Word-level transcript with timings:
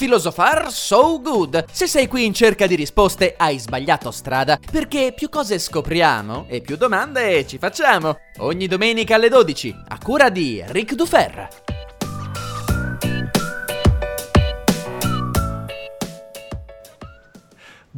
Filosofar 0.00 0.72
so 0.72 1.20
good. 1.20 1.66
Se 1.70 1.86
sei 1.86 2.08
qui 2.08 2.24
in 2.24 2.32
cerca 2.32 2.66
di 2.66 2.74
risposte, 2.74 3.34
hai 3.36 3.58
sbagliato 3.58 4.10
strada, 4.10 4.58
perché 4.72 5.12
più 5.14 5.28
cose 5.28 5.58
scopriamo 5.58 6.46
e 6.48 6.62
più 6.62 6.78
domande 6.78 7.46
ci 7.46 7.58
facciamo. 7.58 8.18
Ogni 8.38 8.66
domenica 8.66 9.16
alle 9.16 9.28
12, 9.28 9.76
a 9.88 9.98
cura 10.02 10.30
di 10.30 10.64
Ric 10.68 10.94
Dufer. 10.94 11.79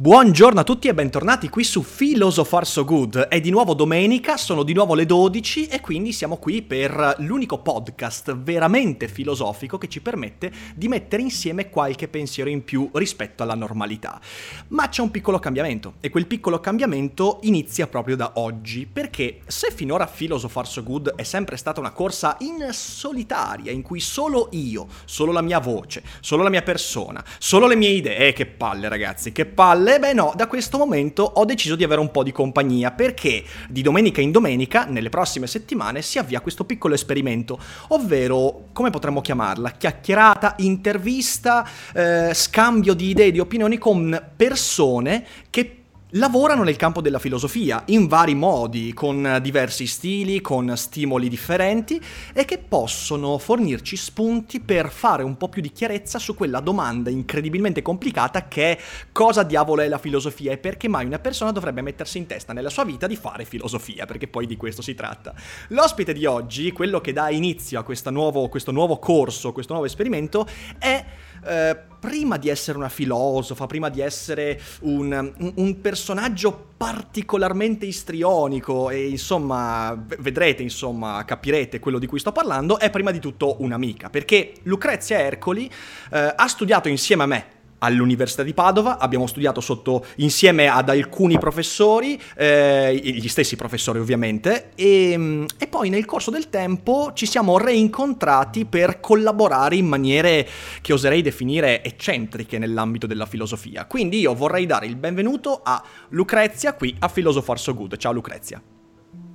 Buongiorno 0.03 0.59
a 0.59 0.63
tutti 0.65 0.89
e 0.89 0.93
bentornati 0.93 1.47
qui 1.47 1.63
su 1.63 1.81
Philosopher 1.81 2.67
So 2.67 2.83
Good. 2.83 3.19
È 3.29 3.39
di 3.39 3.49
nuovo 3.49 3.73
domenica, 3.73 4.35
sono 4.35 4.63
di 4.63 4.73
nuovo 4.73 4.95
le 4.95 5.05
12 5.05 5.67
e 5.67 5.79
quindi 5.79 6.11
siamo 6.11 6.35
qui 6.35 6.61
per 6.61 7.15
l'unico 7.19 7.59
podcast 7.59 8.35
veramente 8.35 9.07
filosofico 9.07 9.77
che 9.77 9.87
ci 9.87 10.01
permette 10.01 10.51
di 10.75 10.89
mettere 10.89 11.21
insieme 11.21 11.69
qualche 11.69 12.09
pensiero 12.09 12.49
in 12.49 12.65
più 12.65 12.89
rispetto 12.95 13.43
alla 13.43 13.55
normalità. 13.55 14.19
Ma 14.67 14.89
c'è 14.89 15.01
un 15.01 15.09
piccolo 15.09 15.39
cambiamento 15.39 15.93
e 16.01 16.09
quel 16.09 16.27
piccolo 16.27 16.59
cambiamento 16.59 17.39
inizia 17.43 17.87
proprio 17.87 18.17
da 18.17 18.33
oggi, 18.35 18.85
perché 18.85 19.39
se 19.45 19.71
finora 19.73 20.05
Philosopher 20.05 20.67
So 20.67 20.83
Good 20.83 21.15
è 21.15 21.23
sempre 21.23 21.55
stata 21.55 21.79
una 21.79 21.91
corsa 21.91 22.35
in 22.41 22.67
solitaria 22.71 23.71
in 23.71 23.81
cui 23.81 24.01
solo 24.01 24.49
io, 24.51 24.85
solo 25.05 25.31
la 25.31 25.41
mia 25.41 25.59
voce, 25.59 26.03
solo 26.19 26.43
la 26.43 26.49
mia 26.49 26.61
persona, 26.61 27.23
solo 27.39 27.67
le 27.67 27.77
mie 27.77 27.91
idee, 27.91 28.17
eh, 28.27 28.33
che 28.33 28.45
palle 28.45 28.89
ragazzi, 28.89 29.31
che 29.31 29.45
palle 29.45 29.92
palle? 29.93 29.99
Beh 29.99 30.13
no, 30.13 30.33
da 30.35 30.47
questo 30.47 30.77
momento 30.77 31.23
ho 31.23 31.45
deciso 31.45 31.75
di 31.75 31.83
avere 31.83 32.01
un 32.01 32.11
po' 32.11 32.23
di 32.23 32.31
compagnia 32.31 32.91
perché 32.91 33.43
di 33.69 33.81
domenica 33.81 34.21
in 34.21 34.31
domenica, 34.31 34.85
nelle 34.85 35.09
prossime 35.09 35.47
settimane, 35.47 36.01
si 36.01 36.17
avvia 36.17 36.41
questo 36.41 36.65
piccolo 36.65 36.93
esperimento, 36.93 37.59
ovvero, 37.89 38.69
come 38.73 38.89
potremmo 38.89 39.21
chiamarla? 39.21 39.71
Chiacchierata, 39.71 40.55
intervista, 40.59 41.67
eh, 41.93 42.31
scambio 42.33 42.93
di 42.93 43.09
idee, 43.09 43.31
di 43.31 43.39
opinioni 43.39 43.77
con 43.77 44.31
persone 44.35 45.25
che 45.49 45.82
lavorano 46.15 46.63
nel 46.63 46.75
campo 46.75 47.01
della 47.01 47.19
filosofia 47.19 47.83
in 47.87 48.07
vari 48.07 48.35
modi, 48.35 48.93
con 48.93 49.39
diversi 49.41 49.87
stili, 49.87 50.41
con 50.41 50.75
stimoli 50.75 51.29
differenti 51.29 52.01
e 52.33 52.45
che 52.45 52.57
possono 52.59 53.37
fornirci 53.37 53.95
spunti 53.95 54.59
per 54.59 54.91
fare 54.91 55.23
un 55.23 55.37
po' 55.37 55.49
più 55.49 55.61
di 55.61 55.71
chiarezza 55.71 56.19
su 56.19 56.35
quella 56.35 56.59
domanda 56.59 57.09
incredibilmente 57.09 57.81
complicata 57.81 58.47
che 58.47 58.77
è 58.77 58.81
cosa 59.11 59.43
diavolo 59.43 59.81
è 59.81 59.87
la 59.87 59.97
filosofia 59.97 60.51
e 60.51 60.57
perché 60.57 60.87
mai 60.87 61.05
una 61.05 61.19
persona 61.19 61.51
dovrebbe 61.51 61.81
mettersi 61.81 62.17
in 62.17 62.27
testa 62.27 62.53
nella 62.53 62.69
sua 62.69 62.83
vita 62.83 63.07
di 63.07 63.15
fare 63.15 63.45
filosofia, 63.45 64.05
perché 64.05 64.27
poi 64.27 64.45
di 64.45 64.57
questo 64.57 64.81
si 64.81 64.93
tratta. 64.93 65.33
L'ospite 65.69 66.13
di 66.13 66.25
oggi, 66.25 66.71
quello 66.71 67.01
che 67.01 67.13
dà 67.13 67.29
inizio 67.29 67.79
a 67.79 68.09
nuovo, 68.09 68.49
questo 68.49 68.71
nuovo 68.71 68.97
corso, 68.97 69.51
questo 69.51 69.73
nuovo 69.73 69.87
esperimento, 69.87 70.45
è 70.77 71.03
eh, 71.45 71.77
prima 71.99 72.37
di 72.37 72.49
essere 72.49 72.77
una 72.77 72.89
filosofa, 72.89 73.65
prima 73.65 73.87
di 73.87 74.01
essere 74.01 74.59
un, 74.81 75.33
un, 75.37 75.53
un, 75.55 75.79
personaggio 75.79 76.71
particolarmente 76.75 77.85
istrionico 77.85 78.89
e 78.89 79.07
insomma, 79.07 79.97
vedrete, 80.19 80.61
insomma, 80.61 81.23
capirete 81.25 81.79
quello 81.79 81.99
di 81.99 82.05
cui 82.05 82.19
sto 82.19 82.33
parlando, 82.33 82.77
è 82.77 82.89
prima 82.89 83.11
di 83.11 83.19
tutto 83.19 83.55
un'amica, 83.59 84.09
perché 84.09 84.53
Lucrezia 84.63 85.17
Ercoli 85.19 85.71
eh, 86.11 86.33
ha 86.35 86.47
studiato 86.47 86.89
insieme 86.89 87.23
a 87.23 87.27
me 87.27 87.45
all'Università 87.83 88.43
di 88.43 88.53
Padova, 88.53 88.97
abbiamo 88.97 89.27
studiato 89.27 89.59
sotto, 89.59 90.05
insieme 90.17 90.67
ad 90.67 90.89
alcuni 90.89 91.37
professori, 91.37 92.19
eh, 92.35 92.95
gli 92.95 93.27
stessi 93.27 93.55
professori 93.57 93.99
ovviamente, 93.99 94.71
e, 94.75 95.13
mm, 95.17 95.45
e, 95.57 95.67
poi 95.67 95.89
nel 95.89 96.05
corso 96.05 96.31
del 96.31 96.49
tempo 96.49 97.11
ci 97.13 97.25
siamo 97.25 97.57
reincontrati 97.57 98.65
per 98.65 98.99
collaborare 99.01 99.75
in 99.75 99.85
maniere 99.85 100.47
che 100.81 100.93
oserei 100.93 101.21
definire 101.21 101.83
eccentriche 101.83 102.57
nell'ambito 102.57 103.05
della 103.05 103.25
filosofia. 103.25 103.85
Quindi 103.85 104.19
io 104.19 104.33
vorrei 104.33 104.65
dare 104.65 104.85
il 104.85 104.95
benvenuto 104.95 105.59
a 105.61 105.83
Lucrezia 106.09 106.73
qui 106.73 106.95
a 106.99 107.09
Philosopher 107.09 107.59
So 107.59 107.73
Good. 107.73 107.97
Ciao 107.97 108.13
Lucrezia. 108.13 108.61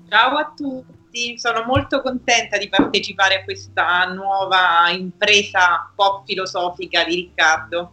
Ciao 0.09 0.37
a 0.39 0.53
tutti, 0.57 1.39
sono 1.39 1.65
molto 1.67 2.01
contenta 2.01 2.57
di 2.57 2.71
partecipare 2.71 3.41
a 3.41 3.45
questa 3.45 4.07
nuova 4.07 4.89
impresa 4.91 5.93
pop 5.95 6.25
filosofica 6.25 7.05
di 7.05 7.15
Riccardo. 7.15 7.93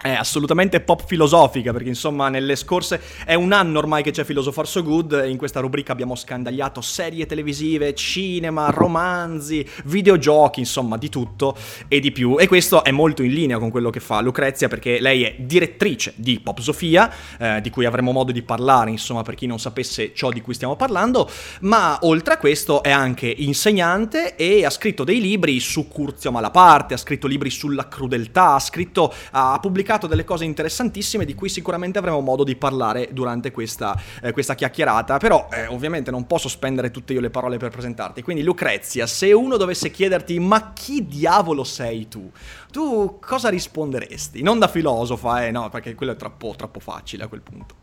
È 0.00 0.10
assolutamente 0.10 0.78
pop 0.78 1.04
filosofica, 1.04 1.72
perché 1.72 1.88
insomma 1.88 2.28
nelle 2.28 2.54
scorse 2.54 3.02
è 3.24 3.34
un 3.34 3.50
anno 3.50 3.80
ormai 3.80 4.04
che 4.04 4.12
c'è 4.12 4.22
Philosopher 4.22 4.64
So 4.64 4.84
Good, 4.84 5.24
in 5.26 5.36
questa 5.36 5.58
rubrica 5.58 5.90
abbiamo 5.90 6.14
scandagliato 6.14 6.80
serie 6.80 7.26
televisive, 7.26 7.94
cinema, 7.94 8.70
romanzi, 8.70 9.68
videogiochi, 9.86 10.60
insomma 10.60 10.96
di 10.96 11.08
tutto 11.08 11.56
e 11.88 11.98
di 11.98 12.12
più. 12.12 12.36
E 12.38 12.46
questo 12.46 12.84
è 12.84 12.92
molto 12.92 13.24
in 13.24 13.32
linea 13.32 13.58
con 13.58 13.72
quello 13.72 13.90
che 13.90 13.98
fa 13.98 14.20
Lucrezia, 14.20 14.68
perché 14.68 15.00
lei 15.00 15.24
è 15.24 15.34
direttrice 15.36 16.12
di 16.14 16.38
Pop 16.38 16.60
Sofia, 16.60 17.12
eh, 17.36 17.60
di 17.60 17.70
cui 17.70 17.84
avremo 17.84 18.12
modo 18.12 18.30
di 18.30 18.42
parlare, 18.42 18.90
insomma, 18.90 19.22
per 19.22 19.34
chi 19.34 19.46
non 19.46 19.58
sapesse 19.58 20.14
ciò 20.14 20.30
di 20.30 20.40
cui 20.40 20.54
stiamo 20.54 20.76
parlando, 20.76 21.28
ma 21.62 21.98
oltre 22.02 22.34
a 22.34 22.38
questo 22.38 22.84
è 22.84 22.90
anche 22.90 23.26
insegnante 23.26 24.36
e 24.36 24.64
ha 24.64 24.70
scritto 24.70 25.02
dei 25.02 25.20
libri 25.20 25.58
su 25.58 25.88
Curzio 25.88 26.30
Malaparte, 26.30 26.94
ha 26.94 26.98
scritto 26.98 27.26
libri 27.26 27.50
sulla 27.50 27.88
crudeltà, 27.88 28.54
ha 28.54 28.60
scritto, 28.60 29.12
ha 29.32 29.58
pubblicato 29.60 29.86
pubblicato 29.88 30.06
delle 30.06 30.24
cose 30.24 30.44
interessantissime 30.44 31.24
di 31.24 31.34
cui 31.34 31.48
sicuramente 31.48 31.98
avremo 31.98 32.20
modo 32.20 32.44
di 32.44 32.56
parlare 32.56 33.08
durante 33.12 33.50
questa, 33.50 33.98
eh, 34.20 34.32
questa 34.32 34.54
chiacchierata, 34.54 35.16
però 35.16 35.48
eh, 35.50 35.66
ovviamente 35.66 36.10
non 36.10 36.26
posso 36.26 36.48
spendere 36.48 36.90
tutte 36.90 37.14
io 37.14 37.20
le 37.20 37.30
parole 37.30 37.56
per 37.56 37.70
presentarti. 37.70 38.20
Quindi 38.22 38.42
Lucrezia, 38.42 39.06
se 39.06 39.32
uno 39.32 39.56
dovesse 39.56 39.90
chiederti 39.90 40.38
ma 40.40 40.74
chi 40.74 41.06
diavolo 41.06 41.64
sei 41.64 42.06
tu? 42.08 42.30
Tu 42.70 43.18
cosa 43.18 43.48
risponderesti? 43.48 44.42
Non 44.42 44.58
da 44.58 44.68
filosofa, 44.68 45.46
eh, 45.46 45.50
no, 45.50 45.70
perché 45.70 45.94
quello 45.94 46.12
è 46.12 46.16
troppo, 46.16 46.54
troppo 46.54 46.80
facile 46.80 47.24
a 47.24 47.28
quel 47.28 47.40
punto. 47.40 47.76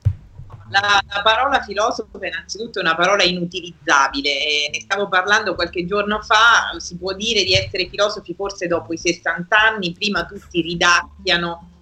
La, 0.69 0.99
la, 1.07 1.21
parola 1.23 1.61
filosofo 1.61 2.19
è 2.19 2.27
innanzitutto 2.27 2.79
una 2.79 2.95
parola 2.95 3.23
inutilizzabile, 3.23 4.29
e 4.29 4.69
ne 4.71 4.81
stavo 4.81 5.07
parlando 5.07 5.55
qualche 5.55 5.85
giorno 5.85 6.21
fa, 6.21 6.75
si 6.77 6.97
può 6.97 7.13
dire 7.13 7.43
di 7.43 7.53
essere 7.53 7.87
filosofi 7.87 8.33
forse 8.35 8.67
dopo 8.67 8.93
i 8.93 8.97
60 8.97 9.59
anni, 9.59 9.93
prima 9.93 10.25
tutti 10.25 10.61
ridacchiano 10.61 11.73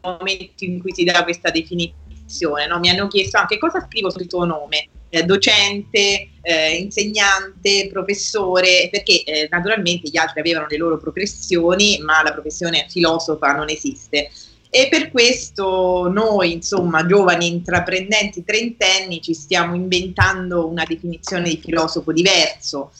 momento 0.00 0.64
in 0.64 0.80
cui 0.80 0.92
si 0.94 1.04
dà 1.04 1.22
questa 1.22 1.50
definizione. 1.50 2.66
No? 2.66 2.78
Mi 2.78 2.88
hanno 2.88 3.08
chiesto 3.08 3.38
anche 3.38 3.58
cosa 3.58 3.84
scrivo 3.86 4.10
sul 4.10 4.26
tuo 4.26 4.44
nome. 4.44 4.88
Eh, 5.08 5.22
docente, 5.22 6.30
eh, 6.42 6.76
insegnante, 6.76 7.88
professore, 7.90 8.88
perché 8.90 9.22
eh, 9.22 9.48
naturalmente 9.50 10.08
gli 10.08 10.16
altri 10.16 10.40
avevano 10.40 10.66
le 10.68 10.76
loro 10.76 10.98
professioni, 10.98 11.98
ma 12.02 12.22
la 12.22 12.32
professione 12.32 12.86
filosofa 12.88 13.52
non 13.52 13.70
esiste. 13.70 14.30
E 14.68 14.88
per 14.90 15.10
questo 15.10 16.10
noi, 16.12 16.52
insomma, 16.52 17.06
giovani 17.06 17.48
intraprendenti 17.48 18.44
trentenni, 18.44 19.22
ci 19.22 19.32
stiamo 19.32 19.74
inventando 19.74 20.68
una 20.68 20.84
definizione 20.84 21.48
di 21.48 21.60
filosofo 21.62 22.12
diverso. 22.12 22.90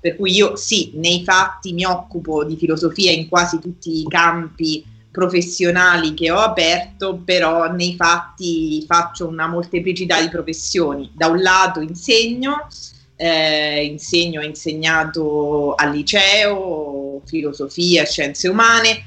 Per 0.00 0.16
cui 0.16 0.32
io 0.32 0.54
sì, 0.54 0.92
nei 0.94 1.24
fatti 1.24 1.72
mi 1.72 1.84
occupo 1.84 2.44
di 2.44 2.56
filosofia 2.56 3.10
in 3.10 3.28
quasi 3.28 3.58
tutti 3.58 4.00
i 4.00 4.04
campi 4.04 4.84
professionali 5.18 6.14
che 6.14 6.30
ho 6.30 6.38
aperto, 6.38 7.20
però 7.24 7.72
nei 7.72 7.96
fatti 7.96 8.84
faccio 8.86 9.26
una 9.26 9.48
molteplicità 9.48 10.20
di 10.20 10.28
professioni. 10.28 11.10
Da 11.12 11.26
un 11.26 11.42
lato 11.42 11.80
insegno, 11.80 12.68
eh, 13.16 13.84
insegno, 13.84 14.40
ho 14.40 14.44
insegnato 14.44 15.74
al 15.74 15.90
liceo, 15.90 17.20
filosofia, 17.24 18.04
scienze 18.04 18.46
umane, 18.46 19.06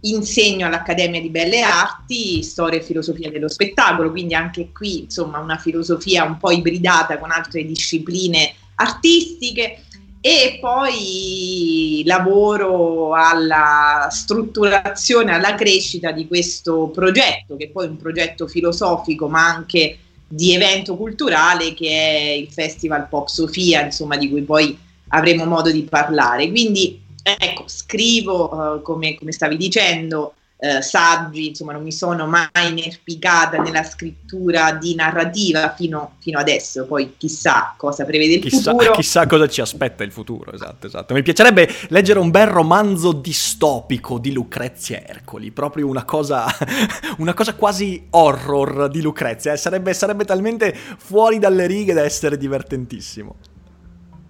insegno 0.00 0.66
all'Accademia 0.66 1.22
di 1.22 1.30
Belle 1.30 1.62
Arti, 1.62 2.42
storia 2.42 2.78
e 2.78 2.82
filosofia 2.82 3.30
dello 3.30 3.48
spettacolo, 3.48 4.10
quindi 4.10 4.34
anche 4.34 4.70
qui 4.70 5.04
insomma 5.04 5.38
una 5.38 5.56
filosofia 5.56 6.24
un 6.24 6.36
po' 6.36 6.50
ibridata 6.50 7.16
con 7.16 7.30
altre 7.30 7.64
discipline 7.64 8.52
artistiche 8.74 9.84
e 10.24 10.58
poi 10.60 12.04
lavoro 12.06 13.12
alla 13.12 14.06
strutturazione, 14.08 15.34
alla 15.34 15.56
crescita 15.56 16.12
di 16.12 16.28
questo 16.28 16.90
progetto, 16.94 17.56
che 17.56 17.70
poi 17.70 17.86
è 17.86 17.88
un 17.88 17.96
progetto 17.96 18.46
filosofico 18.46 19.28
ma 19.28 19.44
anche 19.44 19.98
di 20.28 20.54
evento 20.54 20.96
culturale 20.96 21.74
che 21.74 21.88
è 21.88 22.30
il 22.34 22.48
Festival 22.52 23.08
Pop 23.08 23.26
Sofia, 23.26 23.84
insomma, 23.84 24.16
di 24.16 24.30
cui 24.30 24.42
poi 24.42 24.78
avremo 25.08 25.44
modo 25.44 25.72
di 25.72 25.82
parlare. 25.82 26.48
Quindi 26.50 27.02
ecco, 27.20 27.64
scrivo, 27.66 28.54
uh, 28.54 28.82
come, 28.82 29.16
come, 29.16 29.32
stavi 29.32 29.56
dicendo, 29.56 30.34
uh, 30.62 30.80
saggi, 30.80 31.48
insomma 31.48 31.72
non 31.72 31.82
mi 31.82 31.92
sono 31.92 32.26
mai 32.26 32.48
inerpicata 32.68 33.60
nella 33.60 33.82
scrittura 33.82 34.72
di 34.72 34.94
narrativa 34.94 35.74
fino, 35.74 36.14
fino 36.20 36.38
adesso, 36.38 36.86
poi 36.86 37.14
chissà 37.16 37.74
cosa 37.76 38.04
prevede 38.04 38.34
il 38.34 38.40
chissà, 38.40 38.70
futuro. 38.70 38.92
Chissà 38.92 39.26
cosa 39.26 39.48
ci 39.48 39.60
aspetta 39.60 40.04
il 40.04 40.12
futuro, 40.12 40.52
esatto, 40.52 40.86
esatto. 40.86 41.14
Mi 41.14 41.22
piacerebbe 41.22 41.68
leggere 41.88 42.20
un 42.20 42.30
bel 42.30 42.46
romanzo 42.46 43.12
distopico 43.12 44.18
di 44.18 44.32
Lucrezia 44.32 45.02
Ercoli, 45.04 45.50
proprio 45.50 45.88
una 45.88 46.04
cosa, 46.04 46.46
una 47.18 47.34
cosa 47.34 47.54
quasi 47.54 48.06
horror 48.10 48.88
di 48.88 49.02
Lucrezia, 49.02 49.52
eh? 49.52 49.56
sarebbe, 49.56 49.92
sarebbe 49.94 50.24
talmente 50.24 50.74
fuori 50.74 51.38
dalle 51.38 51.66
righe 51.66 51.92
da 51.92 52.02
essere 52.02 52.36
divertentissimo. 52.36 53.34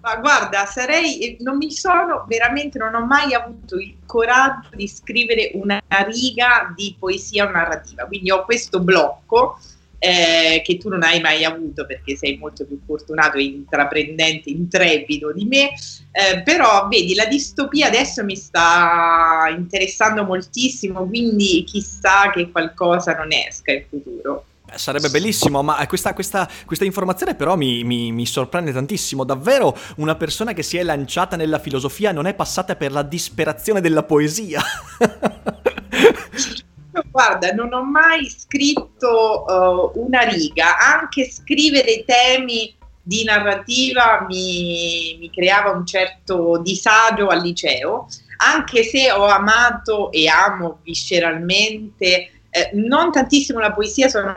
Ma 0.03 0.17
guarda, 0.17 0.65
sarei, 0.65 1.37
non 1.39 1.55
mi 1.55 1.71
sono 1.71 2.25
veramente, 2.27 2.77
non 2.77 2.93
ho 2.93 3.05
mai 3.05 3.33
avuto 3.33 3.77
il 3.77 3.99
coraggio 4.05 4.67
di 4.73 4.85
scrivere 4.85 5.51
una 5.53 5.81
riga 6.07 6.73
di 6.75 6.93
poesia 6.99 7.47
o 7.47 7.51
narrativa, 7.51 8.05
quindi 8.05 8.29
ho 8.29 8.43
questo 8.43 8.81
blocco 8.81 9.57
eh, 9.99 10.61
che 10.61 10.77
tu 10.77 10.89
non 10.89 11.03
hai 11.03 11.21
mai 11.21 11.45
avuto 11.45 11.85
perché 11.85 12.17
sei 12.17 12.35
molto 12.35 12.65
più 12.65 12.81
fortunato 12.85 13.37
e 13.37 13.43
intraprendente, 13.43 14.49
intrepido 14.49 15.31
di 15.31 15.45
me, 15.45 15.69
eh, 16.11 16.41
però 16.43 16.89
vedi, 16.89 17.15
la 17.15 17.25
distopia 17.25 17.87
adesso 17.87 18.25
mi 18.25 18.35
sta 18.35 19.45
interessando 19.55 20.25
moltissimo, 20.25 21.07
quindi 21.07 21.63
chissà 21.63 22.29
che 22.29 22.51
qualcosa 22.51 23.15
non 23.15 23.31
esca 23.31 23.71
in 23.71 23.85
futuro. 23.87 24.47
Sarebbe 24.75 25.09
bellissimo, 25.09 25.61
ma 25.63 25.85
questa, 25.87 26.13
questa, 26.13 26.49
questa 26.65 26.85
informazione 26.85 27.35
però 27.35 27.55
mi, 27.55 27.83
mi, 27.83 28.11
mi, 28.11 28.25
sorprende 28.25 28.71
tantissimo. 28.71 29.23
Davvero 29.23 29.77
una 29.97 30.15
persona 30.15 30.53
che 30.53 30.63
si 30.63 30.77
è 30.77 30.83
lanciata 30.83 31.35
nella 31.35 31.59
filosofia 31.59 32.11
non 32.11 32.25
è 32.25 32.33
passata 32.33 32.75
per 32.75 32.91
la 32.91 33.03
disperazione 33.03 33.81
della 33.81 34.03
poesia. 34.03 34.61
Guarda, 37.09 37.51
non 37.53 37.73
ho 37.73 37.83
mai 37.83 38.29
scritto 38.29 39.45
uh, 39.47 39.91
una 39.99 40.21
riga, 40.21 40.77
anche 40.77 41.29
scrivere 41.29 42.03
temi 42.05 42.75
di 43.05 43.23
narrativa 43.23 44.25
mi, 44.27 45.17
mi, 45.19 45.29
creava 45.29 45.71
un 45.71 45.85
certo 45.85 46.59
disagio 46.63 47.27
al 47.27 47.41
liceo, 47.41 48.07
anche 48.37 48.83
se 48.83 49.11
ho 49.11 49.25
amato 49.25 50.11
e 50.11 50.27
amo 50.29 50.79
visceralmente 50.83 52.42
eh, 52.53 52.69
non 52.73 53.11
tantissimo 53.11 53.59
la 53.59 53.71
poesia, 53.71 54.07
sono 54.07 54.31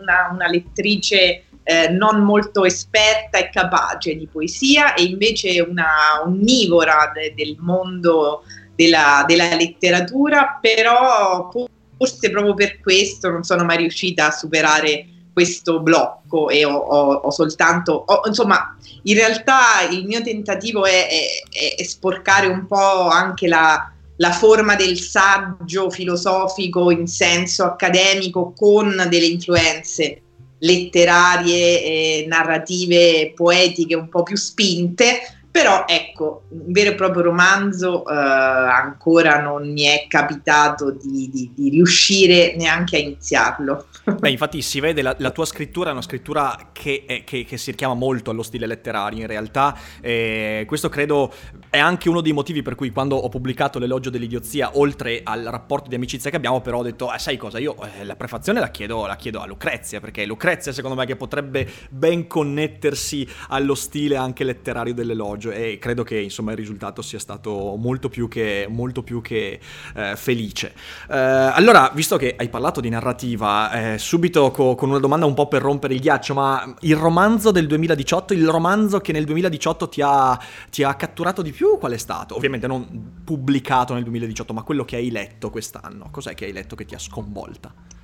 una, 0.00 0.30
una 0.32 0.48
lettrice 0.48 1.44
eh, 1.62 1.90
non 1.90 2.22
molto 2.22 2.64
esperta 2.64 3.36
e 3.36 3.50
capace 3.50 4.14
di 4.16 4.26
poesia 4.26 4.94
e 4.94 5.02
invece 5.02 5.60
una 5.60 6.22
onnivora 6.24 7.12
de, 7.12 7.34
del 7.36 7.56
mondo 7.60 8.42
della, 8.74 9.22
della, 9.26 9.54
letteratura, 9.54 10.58
però 10.58 11.50
forse 11.98 12.30
proprio 12.30 12.54
per 12.54 12.80
questo 12.80 13.28
non 13.28 13.42
sono 13.42 13.64
mai 13.64 13.76
riuscita 13.76 14.28
a 14.28 14.30
superare 14.30 15.06
questo 15.30 15.80
blocco 15.80 16.48
e 16.48 16.64
ho, 16.64 16.74
ho, 16.74 17.12
ho 17.16 17.30
soltanto, 17.30 18.02
ho, 18.06 18.22
insomma, 18.26 18.74
in 19.02 19.14
realtà 19.14 19.86
il 19.90 20.06
mio 20.06 20.22
tentativo 20.22 20.86
è, 20.86 21.06
è, 21.06 21.74
è 21.76 21.82
sporcare 21.82 22.46
un 22.46 22.66
po' 22.66 23.08
anche 23.08 23.46
la, 23.46 23.92
la 24.18 24.32
forma 24.32 24.74
del 24.76 24.98
saggio 24.98 25.90
filosofico 25.90 26.90
in 26.90 27.06
senso 27.06 27.64
accademico 27.64 28.52
con 28.56 29.06
delle 29.08 29.26
influenze 29.26 30.22
letterarie, 30.60 31.82
eh, 31.82 32.24
narrative, 32.26 33.32
poetiche 33.34 33.94
un 33.94 34.08
po' 34.08 34.24
più 34.24 34.36
spinte, 34.36 35.20
però 35.50 35.84
ecco, 35.86 36.07
un 36.24 36.72
vero 36.72 36.90
e 36.90 36.94
proprio 36.94 37.22
romanzo 37.22 38.06
eh, 38.06 38.14
ancora 38.14 39.40
non 39.40 39.72
mi 39.72 39.82
è 39.82 40.06
capitato 40.08 40.90
di, 40.90 41.30
di, 41.32 41.50
di, 41.54 41.70
riuscire 41.70 42.54
neanche 42.56 42.96
a 42.96 43.00
iniziarlo. 43.00 43.86
Beh, 44.18 44.30
infatti 44.30 44.62
si 44.62 44.80
vede, 44.80 45.02
la, 45.02 45.14
la 45.18 45.30
tua 45.30 45.44
scrittura 45.44 45.90
è 45.90 45.92
una 45.92 46.02
scrittura 46.02 46.70
che, 46.72 47.04
è, 47.06 47.24
che, 47.24 47.44
che, 47.44 47.56
si 47.56 47.70
richiama 47.70 47.94
molto 47.94 48.30
allo 48.30 48.42
stile 48.42 48.66
letterario 48.66 49.20
in 49.20 49.26
realtà, 49.26 49.76
e 50.00 50.64
questo 50.66 50.88
credo 50.88 51.32
è 51.70 51.78
anche 51.78 52.08
uno 52.08 52.20
dei 52.20 52.32
motivi 52.32 52.62
per 52.62 52.74
cui 52.74 52.90
quando 52.90 53.16
ho 53.16 53.28
pubblicato 53.28 53.78
l'elogio 53.78 54.10
dell'idiozia, 54.10 54.78
oltre 54.78 55.20
al 55.22 55.44
rapporto 55.44 55.88
di 55.88 55.94
amicizia 55.94 56.30
che 56.30 56.36
abbiamo, 56.36 56.60
però 56.60 56.78
ho 56.78 56.82
detto, 56.82 57.12
eh, 57.12 57.18
sai 57.18 57.36
cosa, 57.36 57.58
io 57.58 57.76
eh, 57.98 58.04
la 58.04 58.16
prefazione 58.16 58.60
la 58.60 58.70
chiedo, 58.70 59.06
la 59.06 59.16
chiedo 59.16 59.40
a 59.40 59.46
Lucrezia, 59.46 60.00
perché 60.00 60.24
Lucrezia 60.24 60.72
secondo 60.72 60.96
me 60.96 61.06
che 61.06 61.16
potrebbe 61.16 61.68
ben 61.90 62.26
connettersi 62.26 63.28
allo 63.48 63.74
stile 63.74 64.16
anche 64.16 64.44
letterario 64.44 64.94
dell'elogio 64.94 65.50
e 65.50 65.78
credo 65.78 66.02
che 66.08 66.18
insomma 66.18 66.52
il 66.52 66.56
risultato 66.56 67.02
sia 67.02 67.18
stato 67.18 67.76
molto 67.76 68.08
più 68.08 68.28
che, 68.28 68.66
molto 68.66 69.02
più 69.02 69.20
che 69.20 69.60
eh, 69.94 70.16
felice. 70.16 70.72
Eh, 71.10 71.14
allora, 71.14 71.92
visto 71.94 72.16
che 72.16 72.34
hai 72.34 72.48
parlato 72.48 72.80
di 72.80 72.88
narrativa, 72.88 73.92
eh, 73.92 73.98
subito 73.98 74.50
co- 74.50 74.74
con 74.74 74.88
una 74.88 75.00
domanda 75.00 75.26
un 75.26 75.34
po' 75.34 75.48
per 75.48 75.60
rompere 75.60 75.92
il 75.92 76.00
ghiaccio, 76.00 76.32
ma 76.32 76.74
il 76.80 76.96
romanzo 76.96 77.50
del 77.50 77.66
2018, 77.66 78.32
il 78.32 78.48
romanzo 78.48 79.00
che 79.00 79.12
nel 79.12 79.26
2018 79.26 79.88
ti 79.90 80.00
ha, 80.02 80.40
ti 80.70 80.82
ha 80.82 80.94
catturato 80.94 81.42
di 81.42 81.52
più, 81.52 81.76
qual 81.76 81.92
è 81.92 81.98
stato? 81.98 82.34
Ovviamente 82.34 82.66
non 82.66 83.20
pubblicato 83.22 83.92
nel 83.92 84.02
2018, 84.04 84.54
ma 84.54 84.62
quello 84.62 84.86
che 84.86 84.96
hai 84.96 85.10
letto 85.10 85.50
quest'anno. 85.50 86.08
Cos'è 86.10 86.32
che 86.32 86.46
hai 86.46 86.52
letto 86.52 86.74
che 86.74 86.86
ti 86.86 86.94
ha 86.94 86.98
sconvolta? 86.98 87.97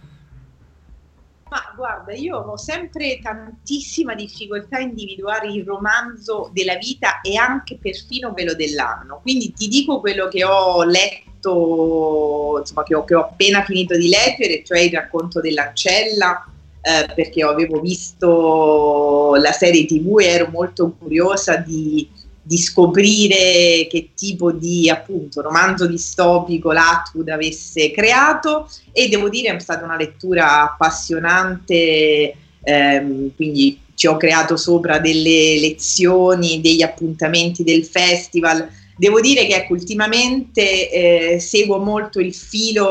Guarda, 1.76 2.12
io 2.12 2.36
ho 2.36 2.56
sempre 2.56 3.18
tantissima 3.20 4.14
difficoltà 4.14 4.76
a 4.76 4.80
individuare 4.80 5.48
il 5.48 5.64
romanzo 5.64 6.50
della 6.52 6.76
vita 6.76 7.20
e 7.20 7.36
anche 7.36 7.78
perfino 7.80 8.32
quello 8.32 8.54
dell'anno. 8.54 9.20
Quindi 9.22 9.52
ti 9.52 9.66
dico 9.66 10.00
quello 10.00 10.28
che 10.28 10.44
ho 10.44 10.84
letto, 10.84 12.58
insomma, 12.60 12.84
che 12.84 12.94
ho, 12.94 13.04
che 13.04 13.14
ho 13.14 13.22
appena 13.22 13.64
finito 13.64 13.96
di 13.96 14.08
leggere, 14.08 14.62
cioè 14.64 14.80
il 14.80 14.92
racconto 14.92 15.40
dell'ancella, 15.40 16.46
eh, 16.80 17.12
perché 17.14 17.42
avevo 17.42 17.80
visto 17.80 19.34
la 19.36 19.52
serie 19.52 19.86
TV 19.86 20.18
e 20.20 20.26
ero 20.26 20.48
molto 20.50 20.92
curiosa 20.96 21.56
di 21.56 22.08
di 22.46 22.58
scoprire 22.58 23.86
che 23.88 24.10
tipo 24.14 24.52
di 24.52 24.90
appunto 24.90 25.40
romanzo 25.40 25.86
distopico 25.86 26.72
l'Atwood 26.72 27.30
avesse 27.30 27.90
creato 27.90 28.68
e 28.92 29.08
devo 29.08 29.30
dire 29.30 29.56
è 29.56 29.58
stata 29.58 29.84
una 29.84 29.96
lettura 29.96 30.62
appassionante, 30.64 32.34
ehm, 32.62 33.34
quindi 33.34 33.80
ci 33.94 34.06
ho 34.06 34.18
creato 34.18 34.58
sopra 34.58 34.98
delle 34.98 35.58
lezioni, 35.58 36.60
degli 36.60 36.82
appuntamenti 36.82 37.64
del 37.64 37.84
festival. 37.84 38.68
Devo 38.96 39.20
dire 39.20 39.46
che 39.46 39.54
ecco, 39.54 39.72
ultimamente 39.72 40.90
eh, 40.90 41.40
seguo 41.40 41.78
molto 41.78 42.20
il 42.20 42.34
filo 42.34 42.90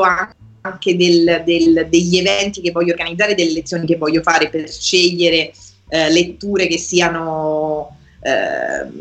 anche 0.62 0.96
del, 0.96 1.42
del, 1.44 1.86
degli 1.88 2.16
eventi 2.16 2.60
che 2.60 2.72
voglio 2.72 2.92
organizzare, 2.92 3.34
delle 3.34 3.52
lezioni 3.52 3.86
che 3.86 3.96
voglio 3.96 4.22
fare 4.22 4.48
per 4.48 4.68
scegliere 4.68 5.52
eh, 5.88 6.10
letture 6.10 6.66
che 6.66 6.78
siano 6.78 7.63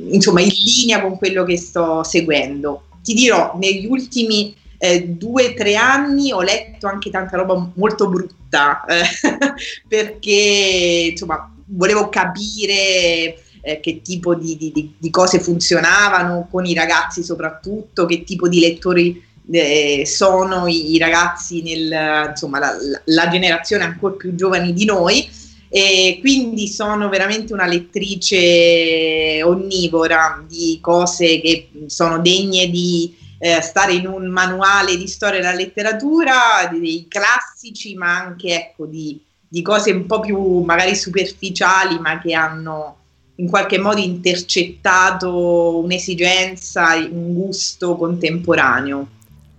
insomma 0.09 0.41
in 0.41 0.49
linea 0.49 1.01
con 1.01 1.17
quello 1.17 1.43
che 1.43 1.57
sto 1.57 2.03
seguendo. 2.03 2.83
Ti 3.01 3.13
dirò, 3.13 3.57
negli 3.59 3.85
ultimi 3.85 4.55
eh, 4.77 5.07
due 5.07 5.47
o 5.47 5.53
tre 5.53 5.75
anni 5.75 6.33
ho 6.33 6.41
letto 6.41 6.87
anche 6.87 7.09
tanta 7.09 7.37
roba 7.37 7.71
molto 7.75 8.09
brutta 8.09 8.83
eh, 8.85 9.03
perché 9.87 11.09
insomma 11.11 11.53
volevo 11.67 12.09
capire 12.09 13.37
eh, 13.61 13.79
che 13.81 14.01
tipo 14.01 14.35
di, 14.35 14.57
di, 14.57 14.93
di, 14.97 15.09
cose 15.09 15.39
funzionavano 15.39 16.49
con 16.51 16.65
i 16.65 16.73
ragazzi 16.73 17.23
soprattutto, 17.23 18.05
che 18.05 18.25
tipo 18.25 18.49
di 18.49 18.59
lettori 18.59 19.23
eh, 19.49 20.03
sono 20.05 20.67
i, 20.67 20.93
i, 20.93 20.97
ragazzi 20.97 21.61
nel 21.61 22.29
insomma 22.31 22.59
la, 22.59 22.73
la 23.05 23.29
generazione 23.29 23.85
ancora 23.85 24.15
più 24.15 24.35
giovani 24.35 24.73
di 24.73 24.83
noi 24.83 25.29
e 25.75 26.19
quindi 26.19 26.67
sono 26.67 27.09
veramente 27.09 27.51
una 27.51 27.65
lettrice 27.65 29.41
onnivora 29.41 30.45
di 30.47 30.77
cose 30.79 31.41
che 31.41 31.69
sono 31.87 32.19
degne 32.19 32.69
di 32.69 33.11
eh, 33.39 33.59
stare 33.59 33.93
in 33.93 34.05
un 34.05 34.27
manuale 34.27 34.95
di 34.95 35.07
storia 35.07 35.39
della 35.39 35.55
letteratura, 35.55 36.69
dei 36.71 37.07
classici, 37.09 37.95
ma 37.95 38.19
anche 38.19 38.53
ecco, 38.53 38.85
di, 38.85 39.19
di 39.47 39.63
cose 39.63 39.89
un 39.89 40.05
po' 40.05 40.19
più 40.19 40.61
magari 40.61 40.95
superficiali, 40.95 41.97
ma 41.97 42.19
che 42.19 42.35
hanno 42.35 42.97
in 43.37 43.49
qualche 43.49 43.79
modo 43.79 43.99
intercettato 43.99 45.79
un'esigenza, 45.79 46.97
un 46.97 47.33
gusto 47.33 47.95
contemporaneo 47.95 49.07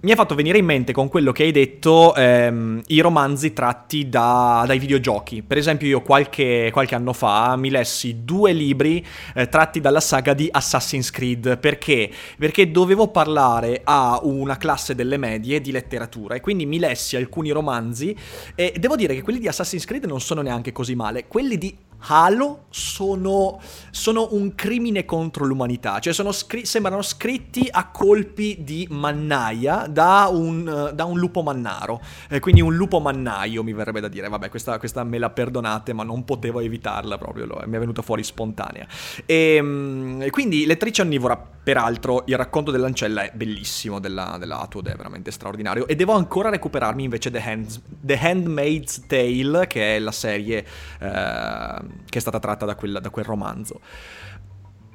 mi 0.04 0.12
ha 0.12 0.16
fatto 0.16 0.34
venire 0.34 0.58
in 0.58 0.66
mente 0.66 0.92
con 0.92 1.08
quello 1.08 1.32
che 1.32 1.44
hai 1.44 1.50
detto 1.50 2.14
ehm, 2.14 2.82
i 2.88 3.00
romanzi 3.00 3.54
tratti 3.54 4.06
da, 4.10 4.62
dai 4.66 4.78
videogiochi. 4.78 5.42
Per 5.42 5.56
esempio, 5.56 5.88
io 5.88 6.02
qualche, 6.02 6.68
qualche, 6.72 6.94
anno 6.94 7.14
fa 7.14 7.56
mi 7.56 7.70
lessi 7.70 8.22
due 8.22 8.52
libri 8.52 9.04
eh, 9.34 9.48
tratti 9.48 9.80
dalla 9.80 10.00
saga 10.00 10.34
di 10.34 10.46
Assassin's 10.50 11.10
Creed. 11.10 11.56
Perché? 11.56 12.10
Perché 12.36 12.70
dovevo 12.70 13.08
parlare 13.08 13.80
a 13.82 14.20
una 14.22 14.58
classe 14.58 14.94
delle 14.94 15.16
medie 15.16 15.62
di 15.62 15.72
letteratura 15.72 16.34
e 16.34 16.42
quindi 16.42 16.66
mi 16.66 16.78
lessi 16.78 17.16
alcuni 17.16 17.50
romanzi 17.50 18.14
e 18.54 18.74
devo 18.78 18.96
dire 18.96 19.14
che 19.14 19.22
quelli 19.22 19.38
di 19.38 19.48
Assassin's 19.48 19.86
Creed 19.86 20.04
non 20.04 20.20
sono 20.20 20.42
neanche 20.42 20.70
così 20.70 20.94
male. 20.94 21.26
Quelli 21.26 21.56
di 21.56 21.74
Halo 22.06 22.64
sono, 22.68 23.60
sono, 23.90 24.28
un 24.32 24.54
crimine 24.54 25.04
contro 25.04 25.44
l'umanità, 25.44 26.00
cioè 26.00 26.12
scri- 26.32 26.66
sembrano 26.66 27.00
scritti 27.02 27.68
a 27.70 27.88
colpi 27.88 28.58
di 28.60 28.86
mannaia 28.90 29.86
da 29.88 30.28
un, 30.30 30.90
da 30.92 31.04
un 31.04 31.18
lupo 31.18 31.42
mannaro, 31.42 32.00
eh, 32.28 32.40
quindi 32.40 32.60
un 32.60 32.74
lupo 32.74 33.00
mannaio 33.00 33.62
mi 33.62 33.72
verrebbe 33.72 34.00
da 34.00 34.08
dire, 34.08 34.28
vabbè 34.28 34.48
questa, 34.50 34.78
questa 34.78 35.04
me 35.04 35.18
la 35.18 35.30
perdonate 35.30 35.92
ma 35.92 36.02
non 36.02 36.24
potevo 36.24 36.60
evitarla 36.60 37.16
proprio, 37.16 37.46
lo, 37.46 37.62
mi 37.66 37.76
è 37.76 37.78
venuta 37.78 38.02
fuori 38.02 38.22
spontanea. 38.22 38.86
E, 39.24 39.54
ehm, 39.54 40.22
e 40.22 40.30
quindi 40.30 40.66
Lettrice 40.66 41.02
Onnivora, 41.02 41.36
peraltro 41.36 42.24
il 42.26 42.36
racconto 42.36 42.70
dell'ancella 42.70 43.22
è 43.22 43.30
bellissimo 43.34 43.98
della, 44.00 44.36
della 44.38 44.60
Atwood, 44.60 44.88
è 44.88 44.96
veramente 44.96 45.30
straordinario. 45.30 45.86
E 45.86 45.96
devo 45.96 46.12
ancora 46.12 46.50
recuperarmi 46.50 47.04
invece 47.04 47.30
The, 47.30 47.40
Hands, 47.40 47.80
The 48.00 48.18
Handmaid's 48.18 49.06
Tale 49.06 49.66
che 49.66 49.96
è 49.96 49.98
la 49.98 50.12
serie... 50.12 50.66
Eh, 51.00 51.93
che 52.08 52.18
è 52.18 52.20
stata 52.20 52.38
tratta 52.38 52.64
da 52.64 52.74
quel, 52.74 52.98
da 53.00 53.10
quel 53.10 53.24
romanzo 53.24 53.80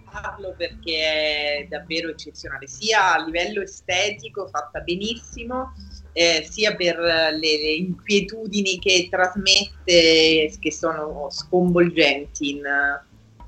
parlo 0.09 0.53
perché 0.57 1.59
è 1.59 1.67
davvero 1.69 2.09
eccezionale, 2.09 2.67
sia 2.67 3.13
a 3.13 3.23
livello 3.23 3.61
estetico, 3.61 4.47
fatta 4.47 4.79
benissimo, 4.81 5.73
eh, 6.13 6.45
sia 6.49 6.75
per 6.75 6.97
le, 6.97 7.31
le, 7.33 7.73
inquietudini 7.73 8.79
che 8.79 9.07
trasmette, 9.09 10.51
che 10.59 10.71
sono 10.71 11.27
sconvolgenti 11.29 12.51
in, 12.51 12.61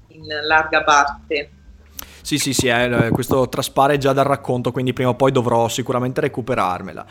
in 0.08 0.26
larga 0.44 0.84
parte. 0.84 1.52
Sì, 2.22 2.38
sì, 2.38 2.54
sì, 2.54 2.68
eh, 2.68 3.10
questo 3.12 3.50
traspare 3.50 3.98
già 3.98 4.14
dal 4.14 4.26
racconto, 4.26 4.72
quindi 4.72 4.94
prima 4.94 5.10
o 5.10 5.16
poi 5.16 5.32
dovrò 5.32 5.68
sicuramente 5.68 6.22
recuperarmela. 6.22 7.06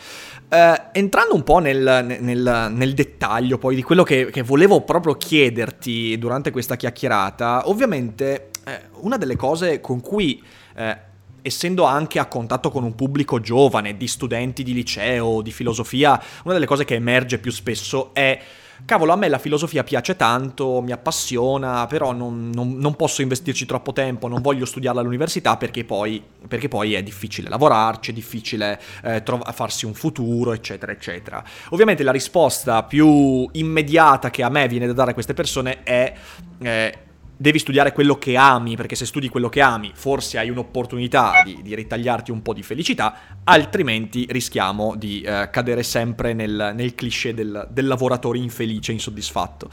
Eh, 0.49 0.83
entrando 0.93 1.35
un 1.35 1.43
po' 1.43 1.59
nel, 1.59 2.19
nel, 2.21 2.69
nel, 2.71 2.95
dettaglio 2.95 3.59
poi 3.59 3.75
di 3.75 3.83
quello 3.83 4.03
che, 4.03 4.31
che, 4.31 4.43
volevo 4.43 4.83
proprio 4.83 5.15
chiederti 5.15 6.17
durante 6.19 6.51
questa 6.51 6.77
chiacchierata, 6.77 7.69
ovviamente 7.69 8.51
eh, 8.65 8.83
una 9.01 9.17
delle 9.17 9.37
cose 9.37 9.81
con 9.81 10.01
cui 10.01 10.43
eh, 10.77 10.97
essendo 11.43 11.85
anche 11.85 12.19
a 12.19 12.27
contatto 12.27 12.71
con 12.71 12.85
un 12.85 12.95
pubblico 12.95 13.41
giovane, 13.41 13.97
di 13.97 14.07
studenti 14.07 14.63
di 14.63 14.75
liceo, 14.75 15.43
di 15.43 15.51
filosofia, 15.51 16.21
una 16.45 16.55
delle 16.55 16.67
cose 16.67 16.85
che 16.85 16.95
emerge 16.95 17.39
più 17.39 17.51
spesso 17.51 18.13
è 18.13 18.41
cavolo, 18.85 19.13
a 19.13 19.17
me 19.17 19.29
la 19.29 19.39
filosofia 19.39 19.85
piace 19.85 20.17
tanto, 20.17 20.81
mi 20.81 20.93
appassiona, 20.93 21.87
però 21.87 22.13
non, 22.13 22.51
non, 22.53 22.77
non 22.77 22.97
posso 22.97 23.23
investirci 23.23 23.67
troppo 23.67 23.93
tempo, 23.93 24.29
non 24.29 24.41
voglio 24.43 24.65
studiarla 24.65 25.01
all'università 25.01 25.57
perché 25.57 25.85
poi, 25.85 26.23
perché 26.49 26.69
poi 26.69 26.95
è 26.95 27.03
difficile 27.03 27.49
lavorarci, 27.49 28.11
è 28.11 28.15
difficile 28.15 28.81
eh, 29.03 29.23
trov- 29.23 29.51
farsi 29.53 29.87
un 29.87 29.95
futuro, 29.95 30.53
eccetera, 30.53 30.93
eccetera. 30.93 31.43
Ovviamente 31.71 32.03
la 32.03 32.13
risposta 32.13 32.83
più 32.83 33.49
immediata 33.53 34.31
che 34.31 34.43
a 34.43 34.49
me 34.49 34.69
viene 34.69 34.87
da 34.87 34.93
dare 34.93 35.11
a 35.11 35.15
queste 35.15 35.35
persone 35.35 35.83
è... 35.83 36.13
Eh, 36.61 36.99
devi 37.41 37.59
studiare 37.59 37.95
quello 37.95 38.19
che 38.19 38.37
ami, 38.37 38.77
perché 38.77 38.95
se 38.95 39.07
studi 39.07 39.31
quello 39.31 39.49
che 39.49 39.63
ami 39.63 39.93
forse 39.95 40.37
hai 40.37 40.51
un'opportunità 40.51 41.41
di, 41.43 41.61
di 41.63 41.75
ritagliarti 41.75 42.31
un 42.31 42.43
po' 42.43 42.53
di 42.53 42.63
felicità, 42.63 43.39
altrimenti 43.45 44.27
rischiamo 44.29 44.95
di 44.95 45.23
eh, 45.23 45.49
cadere 45.51 45.83
sempre 45.83 46.35
nel, 46.35 46.73
nel 46.75 46.95
cliché 46.95 47.33
del, 47.33 47.67
del, 47.71 47.87
lavoratore 47.87 48.37
infelice, 48.37 48.93
insoddisfatto. 48.93 49.71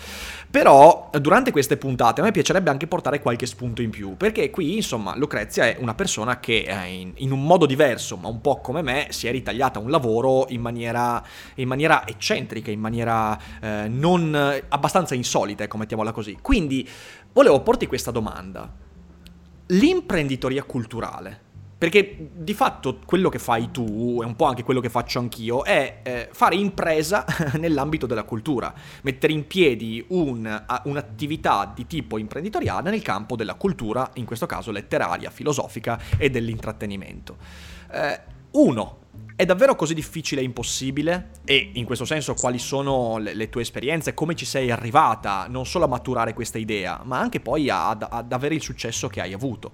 Però 0.50 1.10
durante 1.20 1.52
queste 1.52 1.76
puntate 1.76 2.22
a 2.22 2.24
me 2.24 2.32
piacerebbe 2.32 2.70
anche 2.70 2.88
portare 2.88 3.20
qualche 3.22 3.46
spunto 3.46 3.82
in 3.82 3.90
più, 3.90 4.16
perché 4.16 4.50
qui 4.50 4.78
insomma 4.78 5.18
Lucrezia 5.18 5.66
è 5.66 5.76
una 5.82 5.94
persona 5.94 6.40
che 6.40 6.66
eh, 6.66 6.88
in, 6.88 7.12
in, 7.16 7.34
un 7.34 7.44
modo 7.44 7.66
diverso, 7.66 8.16
ma 8.16 8.30
un 8.30 8.40
po' 8.40 8.62
come 8.62 8.82
me, 8.82 9.08
si 9.10 9.28
è 9.28 9.32
ritagliata 9.32 9.78
un 9.78 9.90
lavoro 9.90 10.46
in 10.48 10.62
maniera, 10.62 11.22
in 11.56 11.68
maniera 11.68 12.08
eccentrica, 12.08 12.72
in 12.72 12.80
maniera 12.80 13.38
eh, 13.60 13.90
non 13.90 14.34
abbastanza 14.70 15.16
insolita, 15.16 15.66
ecco, 15.66 15.76
mettiamola 15.76 16.14
così. 16.14 16.38
Quindi 16.42 16.88
volevo 17.38 17.62
porti 17.62 17.86
questa 17.86 18.10
domanda. 18.10 18.68
L'imprenditoria 19.68 20.64
culturale, 20.64 21.40
perché 21.78 22.32
di 22.34 22.56
fatto 22.56 22.98
quello 23.06 23.30
che 23.30 23.38
fai 23.38 23.70
tu, 23.70 24.22
e 24.24 24.26
un 24.26 24.36
po' 24.36 24.46
anche 24.46 24.64
quello 24.64 24.80
che 24.80 24.90
faccio 24.90 25.20
anch'io, 25.20 25.64
è 25.64 26.00
eh, 26.02 26.30
fare 26.32 26.56
impresa 26.56 27.26
nell'ambito 27.62 28.08
della 28.08 28.24
cultura, 28.24 28.74
mettere 29.04 29.34
in 29.34 29.46
piedi 29.46 30.04
un, 30.08 30.66
un'attività 30.86 31.72
di 31.76 31.86
tipo 31.86 32.18
imprenditoriale 32.18 32.90
nel 32.90 33.04
campo 33.04 33.36
della 33.36 33.54
cultura, 33.54 34.10
in 34.16 34.26
questo 34.26 34.48
caso 34.48 34.72
letteraria, 34.72 35.30
filosofica 35.30 36.00
e 36.18 36.32
dell'intrattenimento. 36.32 37.38
Eh, 37.92 38.20
uno, 38.54 38.98
è 39.38 39.46
davvero 39.46 39.76
così 39.76 39.94
difficile 39.94 40.42
e 40.42 40.44
impossibile? 40.46 41.30
E 41.46 41.70
in 41.74 41.86
questo 41.86 42.06
senso 42.06 42.34
quali 42.34 42.58
sono 42.58 43.20
le, 43.20 43.36
le, 43.36 43.50
tue 43.50 43.62
esperienze? 43.62 44.16
Come 44.16 44.34
ci 44.34 44.46
sei 44.46 44.72
arrivata 44.72 45.46
non 45.48 45.64
solo 45.68 45.86
a 45.86 45.88
maturare 45.88 46.34
questa 46.34 46.58
idea, 46.58 47.02
ma 47.04 47.20
anche 47.20 47.40
poi 47.40 47.70
ad, 47.70 48.04
ad 48.10 48.34
avere 48.34 48.56
il 48.56 48.64
successo 48.64 49.08
che 49.08 49.22
hai 49.22 49.34
avuto? 49.34 49.74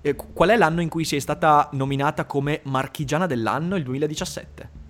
E 0.00 0.16
qual 0.16 0.48
è 0.48 0.56
l'anno 0.56 0.80
in 0.80 0.88
cui 0.88 1.04
sei 1.04 1.20
stata 1.20 1.68
nominata 1.72 2.24
come 2.24 2.60
marchigiana 2.64 3.26
dell'anno, 3.26 3.76
il 3.76 3.82
2017? 3.82 4.81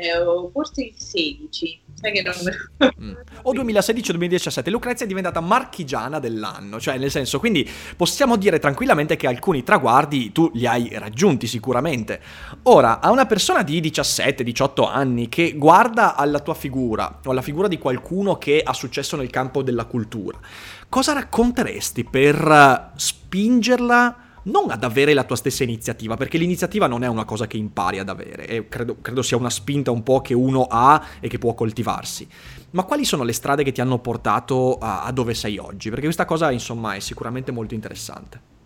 Eh, 0.00 0.50
forse 0.52 0.82
il 0.84 0.94
16, 0.96 1.80
sai 1.94 2.12
che 2.12 2.22
non... 2.22 2.34
mm. 3.04 3.14
O 3.42 3.52
2016 3.52 4.10
o 4.10 4.12
2017, 4.12 4.70
Lucrezia 4.70 5.04
è 5.04 5.08
diventata 5.08 5.40
marchigiana 5.40 6.20
dell'anno, 6.20 6.78
cioè 6.78 6.98
nel 6.98 7.10
senso, 7.10 7.40
quindi 7.40 7.68
possiamo 7.96 8.36
dire 8.36 8.60
tranquillamente 8.60 9.16
che 9.16 9.26
alcuni 9.26 9.64
traguardi 9.64 10.30
tu 10.30 10.52
li 10.54 10.66
hai 10.66 10.88
raggiunti 10.92 11.48
sicuramente. 11.48 12.20
Ora, 12.64 13.00
a 13.00 13.10
una 13.10 13.26
persona 13.26 13.64
di 13.64 13.80
17-18 13.80 14.88
anni 14.88 15.28
che 15.28 15.54
guarda 15.56 16.14
alla 16.14 16.38
tua 16.38 16.54
figura 16.54 17.18
o 17.24 17.30
alla 17.32 17.42
figura 17.42 17.66
di 17.66 17.78
qualcuno 17.78 18.38
che 18.38 18.62
ha 18.64 18.72
successo 18.72 19.16
nel 19.16 19.30
campo 19.30 19.64
della 19.64 19.86
cultura, 19.86 20.38
cosa 20.88 21.12
racconteresti 21.12 22.04
per 22.04 22.92
spingerla 22.94 24.27
non 24.50 24.70
ad 24.70 24.84
avere 24.84 25.14
la 25.14 25.24
tua 25.24 25.36
stessa 25.36 25.62
iniziativa, 25.62 26.16
perché 26.16 26.38
l'iniziativa 26.38 26.86
non 26.86 27.04
è 27.04 27.06
una 27.06 27.24
cosa 27.24 27.46
che 27.46 27.56
impari 27.56 27.98
ad 27.98 28.08
avere, 28.08 28.46
e 28.46 28.68
credo, 28.68 28.96
credo 29.00 29.22
sia 29.22 29.36
una 29.36 29.50
spinta 29.50 29.90
un 29.90 30.02
po' 30.02 30.20
che 30.20 30.34
uno 30.34 30.66
ha 30.68 31.02
e 31.20 31.28
che 31.28 31.38
può 31.38 31.54
coltivarsi. 31.54 32.28
Ma 32.70 32.82
quali 32.82 33.04
sono 33.04 33.22
le 33.22 33.32
strade 33.32 33.62
che 33.62 33.72
ti 33.72 33.80
hanno 33.80 33.98
portato 33.98 34.78
a, 34.78 35.04
a 35.04 35.12
dove 35.12 35.34
sei 35.34 35.58
oggi? 35.58 35.88
Perché 35.88 36.04
questa 36.04 36.24
cosa, 36.24 36.50
insomma, 36.50 36.94
è 36.94 37.00
sicuramente 37.00 37.52
molto 37.52 37.74
interessante. 37.74 38.56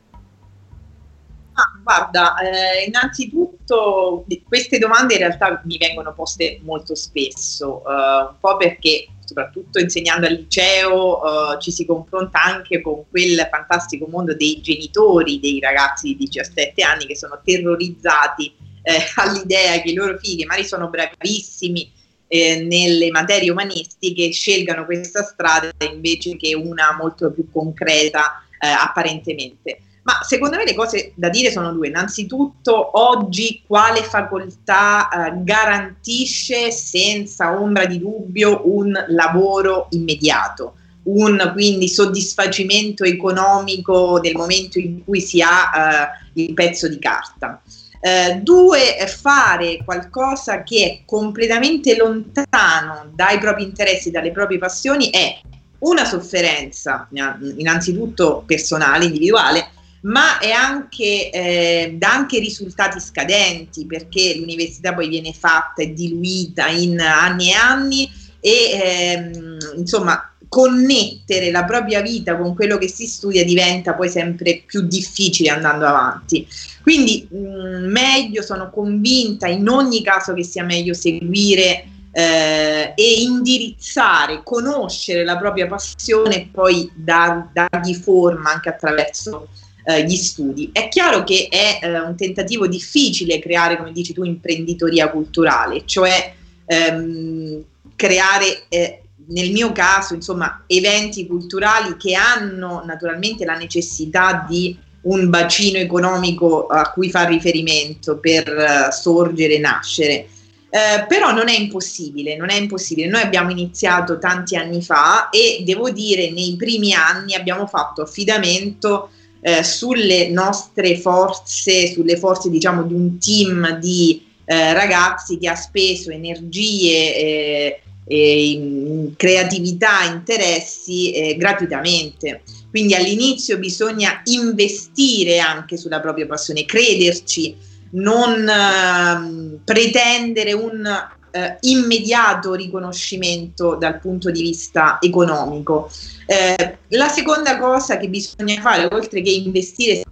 Ah, 1.54 1.78
guarda, 1.82 2.36
eh, 2.38 2.86
innanzitutto 2.86 4.24
queste 4.48 4.78
domande 4.78 5.14
in 5.14 5.20
realtà 5.20 5.60
mi 5.66 5.76
vengono 5.76 6.14
poste 6.14 6.60
molto 6.62 6.94
spesso, 6.94 7.82
eh, 7.86 8.28
un 8.30 8.36
po' 8.40 8.56
perché 8.56 9.08
soprattutto 9.32 9.78
insegnando 9.78 10.26
al 10.26 10.34
liceo, 10.34 11.20
uh, 11.20 11.58
ci 11.58 11.72
si 11.72 11.86
confronta 11.86 12.44
anche 12.44 12.82
con 12.82 13.04
quel 13.08 13.48
fantastico 13.50 14.06
mondo 14.06 14.34
dei 14.34 14.60
genitori 14.60 15.40
dei 15.40 15.58
ragazzi 15.58 16.08
di 16.08 16.26
17 16.26 16.82
anni 16.82 17.06
che 17.06 17.16
sono 17.16 17.40
terrorizzati 17.42 18.54
eh, 18.82 18.98
all'idea 19.16 19.80
che 19.80 19.90
i 19.90 19.94
loro 19.94 20.18
figli 20.18 20.44
magari 20.44 20.66
sono 20.66 20.88
bravissimi 20.88 21.90
eh, 22.28 22.62
nelle 22.62 23.10
materie 23.10 23.50
umanistiche 23.50 24.30
scelgano 24.30 24.84
questa 24.84 25.22
strada 25.22 25.70
invece 25.90 26.36
che 26.36 26.54
una 26.54 26.94
molto 26.96 27.30
più 27.32 27.50
concreta 27.50 28.44
eh, 28.58 28.68
apparentemente. 28.68 29.80
Ma 30.04 30.20
secondo 30.22 30.56
me 30.56 30.64
le 30.64 30.74
cose 30.74 31.12
da 31.14 31.28
dire 31.28 31.50
sono 31.52 31.72
due. 31.72 31.88
Innanzitutto, 31.88 32.98
oggi 32.98 33.62
quale 33.66 34.02
facoltà 34.02 35.08
eh, 35.08 35.32
garantisce 35.42 36.72
senza 36.72 37.58
ombra 37.60 37.86
di 37.86 38.00
dubbio 38.00 38.62
un 38.64 38.92
lavoro 39.08 39.86
immediato, 39.90 40.74
un 41.04 41.50
quindi 41.52 41.88
soddisfacimento 41.88 43.04
economico 43.04 44.18
nel 44.20 44.34
momento 44.34 44.78
in 44.78 45.04
cui 45.04 45.20
si 45.20 45.40
ha 45.40 46.10
eh, 46.34 46.42
il 46.42 46.52
pezzo 46.52 46.88
di 46.88 46.98
carta. 46.98 47.62
Eh, 48.00 48.40
due, 48.42 48.96
fare 49.06 49.84
qualcosa 49.84 50.64
che 50.64 50.84
è 50.84 51.02
completamente 51.06 51.94
lontano 51.96 53.12
dai 53.14 53.38
propri 53.38 53.62
interessi, 53.62 54.10
dalle 54.10 54.32
proprie 54.32 54.58
passioni 54.58 55.10
è 55.10 55.38
una 55.78 56.04
sofferenza, 56.04 57.08
innanzitutto 57.56 58.42
personale, 58.44 59.04
individuale, 59.04 59.68
ma 60.02 60.38
anche, 60.38 61.30
eh, 61.30 61.94
dà 61.96 62.12
anche 62.12 62.38
risultati 62.38 63.00
scadenti 63.00 63.86
perché 63.86 64.36
l'università 64.36 64.94
poi 64.94 65.08
viene 65.08 65.32
fatta 65.32 65.82
e 65.82 65.92
diluita 65.92 66.68
in 66.68 66.98
anni 67.00 67.50
e 67.50 67.54
anni 67.54 68.10
e 68.40 68.70
ehm, 68.72 69.58
insomma 69.76 70.32
connettere 70.48 71.50
la 71.50 71.64
propria 71.64 72.02
vita 72.02 72.36
con 72.36 72.54
quello 72.54 72.76
che 72.76 72.88
si 72.88 73.06
studia 73.06 73.42
diventa 73.42 73.94
poi 73.94 74.10
sempre 74.10 74.64
più 74.66 74.82
difficile 74.82 75.48
andando 75.48 75.86
avanti. 75.86 76.46
Quindi 76.82 77.26
mh, 77.30 77.86
meglio, 77.90 78.42
sono 78.42 78.68
convinta 78.70 79.46
in 79.46 79.66
ogni 79.68 80.02
caso 80.02 80.34
che 80.34 80.44
sia 80.44 80.64
meglio 80.64 80.92
seguire 80.92 81.86
eh, 82.12 82.92
e 82.94 83.22
indirizzare, 83.22 84.42
conoscere 84.44 85.24
la 85.24 85.38
propria 85.38 85.66
passione 85.66 86.34
e 86.34 86.48
poi 86.52 86.90
dar, 86.94 87.48
dargli 87.52 87.94
forma 87.94 88.52
anche 88.52 88.68
attraverso 88.68 89.48
eh, 89.84 90.04
gli 90.04 90.16
studi. 90.16 90.70
È 90.72 90.88
chiaro 90.88 91.24
che 91.24 91.48
è 91.50 91.78
eh, 91.82 92.00
un 92.00 92.16
tentativo 92.16 92.66
difficile 92.66 93.38
creare, 93.38 93.76
come 93.76 93.92
dici 93.92 94.12
tu, 94.12 94.24
imprenditoria 94.24 95.10
culturale, 95.10 95.82
cioè 95.84 96.34
ehm, 96.66 97.62
creare 97.96 98.64
eh, 98.68 99.02
nel 99.28 99.50
mio 99.52 99.72
caso, 99.72 100.14
insomma, 100.14 100.64
eventi 100.66 101.26
culturali 101.26 101.96
che 101.96 102.14
hanno 102.14 102.82
naturalmente 102.84 103.44
la 103.44 103.56
necessità 103.56 104.44
di 104.48 104.76
un 105.02 105.28
bacino 105.30 105.78
economico 105.78 106.66
a 106.66 106.90
cui 106.92 107.10
fa 107.10 107.24
riferimento 107.24 108.18
per 108.18 108.48
uh, 108.48 108.92
sorgere 108.92 109.54
e 109.54 109.58
nascere. 109.58 110.26
Eh, 110.74 111.04
però 111.06 111.32
non 111.32 111.48
è 111.48 111.58
impossibile, 111.58 112.36
non 112.36 112.48
è 112.50 112.54
impossibile. 112.54 113.08
Noi 113.08 113.20
abbiamo 113.20 113.50
iniziato 113.50 114.18
tanti 114.18 114.56
anni 114.56 114.82
fa 114.82 115.28
e 115.28 115.62
devo 115.66 115.90
dire 115.90 116.30
nei 116.30 116.56
primi 116.56 116.94
anni 116.94 117.34
abbiamo 117.34 117.66
fatto 117.66 118.02
affidamento 118.02 119.10
eh, 119.44 119.64
sulle 119.64 120.28
nostre 120.28 120.96
forze, 120.96 121.92
sulle 121.92 122.16
forze 122.16 122.48
diciamo 122.48 122.84
di 122.84 122.94
un 122.94 123.18
team 123.18 123.78
di 123.78 124.24
eh, 124.44 124.72
ragazzi 124.72 125.36
che 125.36 125.48
ha 125.48 125.56
speso 125.56 126.10
energie 126.10 127.16
eh, 127.16 127.82
e 128.06 129.12
creatività, 129.16 130.04
interessi 130.04 131.12
eh, 131.12 131.36
gratuitamente. 131.36 132.42
Quindi 132.70 132.94
all'inizio 132.94 133.58
bisogna 133.58 134.20
investire 134.24 135.38
anche 135.38 135.76
sulla 135.76 136.00
propria 136.00 136.26
passione, 136.26 136.64
crederci, 136.64 137.54
non 137.90 138.48
eh, 138.48 139.58
pretendere 139.64 140.52
un 140.52 140.86
eh, 141.32 141.56
immediato 141.62 142.54
riconoscimento 142.54 143.74
dal 143.74 143.98
punto 143.98 144.30
di 144.30 144.42
vista 144.42 144.98
economico. 145.00 145.90
Eh, 146.26 146.78
la 146.88 147.08
seconda 147.08 147.58
cosa 147.58 147.96
che 147.96 148.08
bisogna 148.08 148.60
fare, 148.60 148.88
oltre 148.92 149.22
che 149.22 149.30
investire 149.30 150.04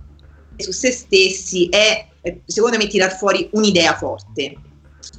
su 0.57 0.73
se 0.73 0.91
stessi, 0.91 1.69
è 1.69 2.07
eh, 2.23 2.41
secondo 2.47 2.77
me 2.77 2.87
tirar 2.87 3.17
fuori 3.17 3.49
un'idea 3.53 3.95
forte 3.95 4.57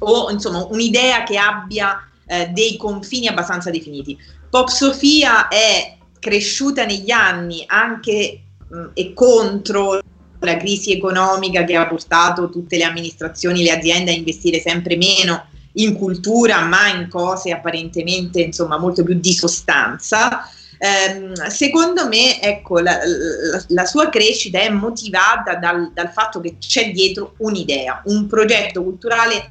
o 0.00 0.30
insomma 0.30 0.64
un'idea 0.70 1.22
che 1.22 1.36
abbia 1.36 2.08
eh, 2.26 2.48
dei 2.48 2.76
confini 2.76 3.28
abbastanza 3.28 3.70
definiti. 3.70 4.18
Pop 4.50 4.68
Sofia 4.68 5.48
è 5.48 5.96
cresciuta 6.18 6.84
negli 6.84 7.10
anni 7.10 7.64
anche 7.66 8.40
mh, 8.68 8.90
e 8.94 9.12
contro 9.14 10.00
la 10.38 10.56
crisi 10.56 10.92
economica 10.92 11.64
che 11.64 11.76
ha 11.76 11.86
portato 11.86 12.50
tutte 12.50 12.76
le 12.76 12.84
amministrazioni, 12.84 13.62
le 13.62 13.70
aziende 13.70 14.10
a 14.10 14.14
investire 14.14 14.60
sempre 14.60 14.96
meno 14.96 15.46
in 15.74 15.96
cultura, 15.96 16.64
ma 16.64 16.88
in 16.88 17.08
cose 17.08 17.50
apparentemente 17.52 18.40
insomma 18.40 18.78
molto 18.78 19.02
più 19.02 19.14
di 19.14 19.32
sostanza. 19.32 20.48
Eh, 20.78 21.50
secondo 21.50 22.08
me, 22.08 22.40
ecco, 22.42 22.80
la, 22.80 22.98
la, 23.04 23.64
la, 23.68 23.84
sua 23.84 24.08
crescita 24.08 24.60
è 24.60 24.68
motivata 24.68 25.54
dal, 25.54 25.92
dal 25.92 26.10
fatto 26.10 26.40
che 26.40 26.56
c'è 26.58 26.90
dietro 26.90 27.34
un'idea, 27.38 28.02
un 28.06 28.26
progetto 28.26 28.82
culturale 28.82 29.50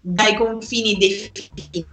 dai 0.00 0.34
confini 0.34 0.96
definiti 0.96 1.86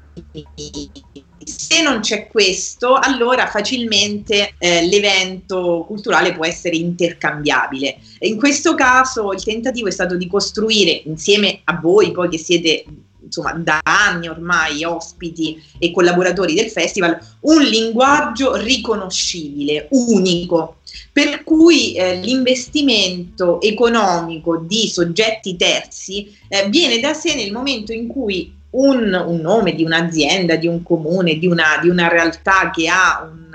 se 1.46 1.82
non 1.82 2.00
c'è 2.00 2.28
questo, 2.28 2.96
allora 2.96 3.48
facilmente 3.48 4.54
eh, 4.58 4.86
l'evento 4.88 5.84
culturale 5.88 6.34
può 6.34 6.46
essere 6.46 6.76
intercambiabile. 6.76 7.98
In 8.20 8.38
questo 8.38 8.76
caso 8.76 9.34
il 9.34 9.44
tentativo 9.44 9.88
è 9.88 9.92
stato 9.92 10.16
di 10.16 10.28
costruire 10.28 11.02
insieme 11.06 11.62
a 11.66 11.80
voi, 11.82 12.12
poi 12.12 12.30
che 12.30 12.38
siete 12.38 12.86
insomma 13.34 13.54
da 13.54 13.80
anni 13.84 14.28
ormai 14.28 14.84
ospiti 14.84 15.60
e 15.80 15.92
collaboratori 15.92 16.54
del 16.54 16.70
festival, 16.70 17.18
un 17.42 17.64
linguaggio 17.64 18.56
riconoscibile, 18.56 19.88
unico, 19.92 20.78
per 21.12 21.44
cui 21.44 21.96
eh, 21.96 22.18
l'investimento 22.18 23.60
economico 23.62 24.58
di 24.58 24.88
soggetti 24.88 25.56
terzi 25.56 26.38
eh, 26.48 26.70
viene 26.70 27.00
da 27.00 27.16
sé 27.16 27.34
nel 27.34 27.52
momento 27.52 27.92
in 27.92 28.08
cui 28.08 28.54
un, 28.72 29.24
un 29.28 29.40
nome 29.40 29.74
di 29.74 29.84
un'azienda, 29.84 30.56
di 30.56 30.68
un 30.68 30.84
comune, 30.84 31.38
di 31.38 31.48
una, 31.48 31.80
di 31.82 31.90
una 31.90 32.08
realtà 32.08 32.70
che 32.72 32.88
ha 32.88 33.28
un, 33.28 33.50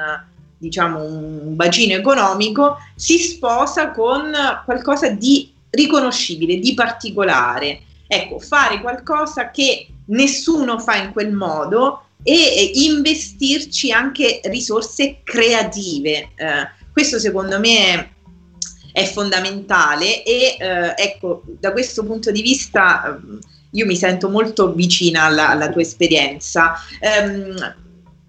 diciamo, 0.56 1.02
un 1.02 1.54
bacino 1.54 1.94
economico, 1.94 2.76
si 2.96 3.18
sposa 3.18 3.90
con 3.90 4.32
qualcosa 4.64 5.08
di 5.08 5.52
riconoscibile, 5.70 6.58
di 6.58 6.74
particolare. 6.74 7.82
Ecco, 8.08 8.38
fare 8.38 8.80
qualcosa 8.80 9.50
che 9.50 9.86
nessuno 10.06 10.78
fa 10.78 10.96
in 10.96 11.12
quel 11.12 11.30
modo 11.32 12.04
e 12.22 12.72
investirci 12.74 13.92
anche 13.92 14.40
risorse 14.44 15.20
creative. 15.22 16.30
Eh, 16.34 16.68
questo 16.92 17.18
secondo 17.18 17.60
me 17.60 18.14
è, 18.92 19.04
fondamentale 19.04 20.24
e 20.24 20.56
eh, 20.58 20.94
ecco, 20.96 21.42
da 21.60 21.70
questo 21.70 22.04
punto 22.04 22.32
di 22.32 22.42
vista 22.42 23.20
io 23.72 23.86
mi 23.86 23.96
sento 23.96 24.28
molto 24.30 24.72
vicina 24.72 25.24
alla, 25.24 25.50
alla 25.50 25.70
tua 25.70 25.82
esperienza. 25.82 26.74
Um, 27.00 27.76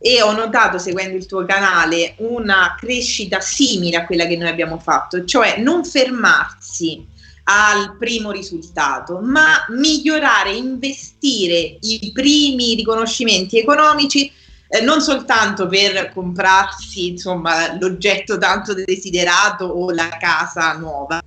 e 0.02 0.22
ho 0.22 0.32
notato 0.32 0.78
seguendo 0.78 1.18
il 1.18 1.26
tuo 1.26 1.44
canale 1.46 2.14
una 2.20 2.76
crescita 2.80 3.42
simile 3.42 3.98
a 3.98 4.06
quella 4.06 4.26
che 4.28 4.38
noi 4.38 4.48
abbiamo 4.48 4.80
fatto, 4.80 5.26
cioè 5.26 5.58
non 5.58 5.84
fermarsi 5.84 7.06
al 7.52 7.98
primo 7.98 8.30
risultato, 8.30 9.20
ma 9.20 9.66
migliorare, 9.70 10.52
investire 10.52 11.78
i 11.80 12.12
primi 12.14 12.76
riconoscimenti 12.76 13.58
economici 13.58 14.32
eh, 14.72 14.82
non 14.82 15.02
soltanto 15.02 15.66
per 15.66 16.12
comprarsi 16.14 17.08
insomma, 17.08 17.76
l'oggetto 17.80 18.38
tanto 18.38 18.76
desiderato 18.76 19.66
o 19.66 19.90
la 19.90 20.10
casa 20.20 20.74
nuova, 20.74 21.20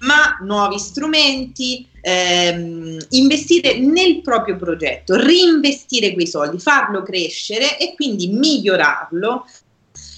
ma 0.00 0.36
nuovi 0.42 0.78
strumenti, 0.78 1.88
ehm, 2.02 2.98
investire 3.10 3.78
nel 3.78 4.20
proprio 4.20 4.56
progetto, 4.56 5.16
reinvestire 5.16 6.12
quei 6.12 6.26
soldi, 6.26 6.58
farlo 6.58 7.02
crescere 7.02 7.78
e 7.78 7.94
quindi 7.94 8.28
migliorarlo. 8.28 9.46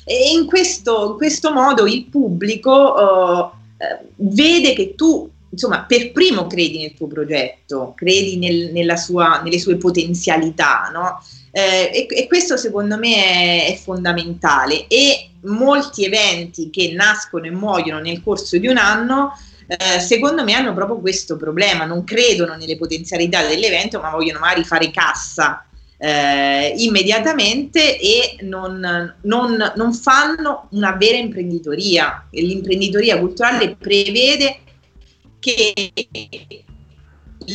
E 0.05 0.33
in 0.33 0.45
questo, 0.47 1.13
in 1.13 1.17
questo 1.17 1.53
modo 1.53 1.87
il 1.87 2.07
pubblico 2.07 3.53
eh, 3.79 3.99
vede 4.17 4.73
che 4.75 4.97
tu 4.97 5.31
insomma, 5.55 5.85
per 5.85 6.13
primo 6.13 6.47
credi 6.47 6.81
nel 6.81 6.95
tuo 6.95 7.07
progetto, 7.07 7.95
credi 7.97 8.37
nel, 8.37 8.99
sua, 8.99 9.41
nelle 9.43 9.59
sue 9.59 9.77
potenzialità, 9.77 10.91
no? 10.93 11.23
Eh, 11.51 11.91
e, 11.93 12.07
e, 12.11 12.27
questo 12.27 12.57
secondo 12.57 12.99
me 12.99 13.15
è, 13.15 13.73
è, 13.73 13.77
fondamentale 13.77 14.89
e 14.89 15.31
molti 15.43 16.05
eventi 16.05 16.69
che 16.69 16.93
nascono 16.93 17.47
e 17.47 17.51
muoiono 17.51 18.01
nel 18.01 18.23
corso 18.25 18.59
di 18.59 18.67
un 18.67 18.77
anno 18.77 19.39
eh, 19.69 20.01
secondo 20.01 20.43
me 20.43 20.53
hanno 20.53 20.75
proprio 20.75 20.99
questo 20.99 21.37
problema, 21.37 21.85
non 21.85 22.03
credono 22.03 22.57
nelle 22.57 22.77
potenzialità 22.77 23.47
dell'evento 23.47 24.01
ma 24.01 24.11
vogliono 24.11 24.41
magari 24.41 24.65
fare 24.65 24.91
cassa 24.91 25.65
eh, 25.97 26.75
immediatamente 26.77 27.99
e 27.99 28.37
non, 28.41 29.15
non, 29.23 29.73
non 29.77 29.95
fanno 29.95 30.69
una 30.73 30.93
vera 30.93 31.17
imprenditoria. 31.17 32.27
L'imprenditoria 32.31 33.19
culturale 33.19 33.77
prevede 33.77 34.59
che 35.45 35.93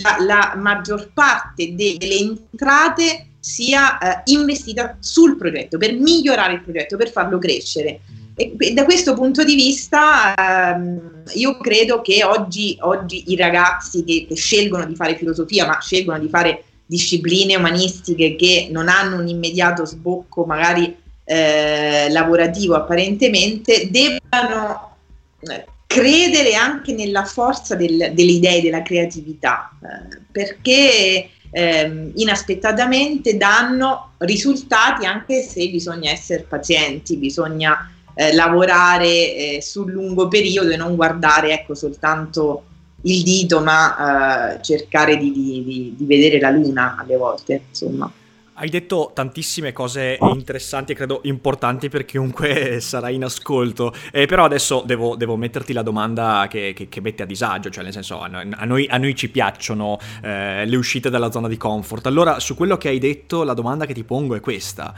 la, 0.04 0.18
la 0.20 0.54
maggior 0.56 1.12
parte 1.12 1.74
de, 1.74 1.96
delle 1.98 2.18
entrate 2.18 3.26
sia 3.40 3.98
eh, 3.98 4.22
investita 4.32 4.98
sul 5.00 5.38
progetto, 5.38 5.78
per 5.80 5.94
migliorare 5.94 6.54
il 6.54 6.62
progetto, 6.62 6.98
per 6.98 7.10
farlo 7.10 7.40
crescere. 7.40 8.02
E 8.36 8.74
da 8.74 8.86
questo 8.86 9.16
punto 9.16 9.44
di 9.44 9.56
vista 9.56 10.34
ehm, 10.36 11.24
io 11.34 11.58
credo 11.58 12.02
che 12.02 12.24
oggi, 12.24 12.78
oggi 12.82 13.32
i 13.32 13.36
ragazzi 13.36 14.04
che, 14.04 14.28
che, 14.30 14.36
scelgono 14.36 14.86
di 14.86 14.96
fare 14.96 15.18
filosofia, 15.18 15.66
ma 15.66 15.80
scelgono 15.82 16.20
di 16.20 16.30
fare 16.30 16.64
discipline 16.86 17.56
umanistiche 17.56 18.36
che 18.36 18.70
non 18.72 18.88
hanno 18.88 19.20
un 19.20 19.28
immediato 19.28 19.86
sbocco 19.86 20.46
magari 20.46 20.96
eh, 21.24 22.08
lavorativo 22.10 22.76
apparentemente, 22.76 23.90
debbano 23.92 24.96
eh, 25.42 25.66
credere 26.00 26.56
anche 26.56 26.94
nella 26.94 27.26
forza 27.26 27.76
del, 27.76 28.12
delle 28.14 28.32
idee, 28.32 28.62
della 28.62 28.82
creatività, 28.82 29.72
eh, 29.82 30.18
perché 30.32 31.30
eh, 31.52 32.12
inaspettatamente 32.16 33.36
danno 33.36 34.12
risultati 34.20 35.06
anche 35.06 35.42
se 35.42 35.68
bisogna 35.70 36.12
essere 36.12 36.46
pazienti, 36.48 37.18
bisogna 37.18 37.92
eh, 38.14 38.34
lavorare 38.34 39.08
eh, 39.08 39.60
sul 39.62 39.92
lungo 39.92 40.28
periodo 40.28 40.70
e 40.70 40.78
non 40.78 40.96
guardare 40.96 41.54
ecco, 41.54 41.74
soltanto 41.74 42.64
il 43.04 43.24
dito, 43.24 43.62
ma 43.62 44.56
eh, 44.56 44.62
cercare 44.62 45.18
di, 45.18 45.32
di, 45.32 45.94
di, 45.98 46.06
vedere 46.06 46.40
la 46.40 46.50
luna 46.50 46.98
alle 47.00 47.16
volte. 47.16 47.62
Insomma. 47.70 48.12
Hai 48.62 48.68
detto 48.68 49.12
tantissime 49.14 49.72
cose 49.72 50.18
interessanti 50.20 50.92
e 50.92 50.96
credo 50.96 51.22
importanti 51.24 51.88
per 51.88 52.04
chiunque 52.04 52.82
sarà 52.84 53.10
in 53.10 53.24
ascolto, 53.24 53.94
eh, 54.12 54.26
però 54.26 54.44
adesso 54.44 54.84
devo, 54.86 55.16
devo, 55.16 55.38
metterti 55.38 55.72
la 55.72 55.82
domanda 55.82 56.46
che, 56.50 56.74
che, 56.76 56.90
che, 56.90 57.00
mette 57.00 57.24
a 57.24 57.26
disagio, 57.26 57.70
cioè 57.70 57.86
nel 57.86 57.94
senso 57.94 58.20
a 58.20 58.28
noi, 58.28 58.86
a 58.90 58.98
noi 58.98 59.16
ci 59.16 59.30
piacciono 59.30 59.98
eh, 60.22 60.66
le 60.66 60.76
uscite 60.76 61.10
dalla 61.10 61.32
zona 61.32 61.48
di 61.48 61.56
comfort. 61.56 62.06
Allora 62.08 62.42
su 62.42 62.54
quello 62.56 62.76
che 62.76 62.90
hai 62.90 63.00
detto 63.00 63.44
la 63.44 63.54
domanda 63.54 63.86
che 63.86 63.94
ti 63.94 64.04
pongo 64.04 64.36
è 64.36 64.42
questa. 64.42 64.94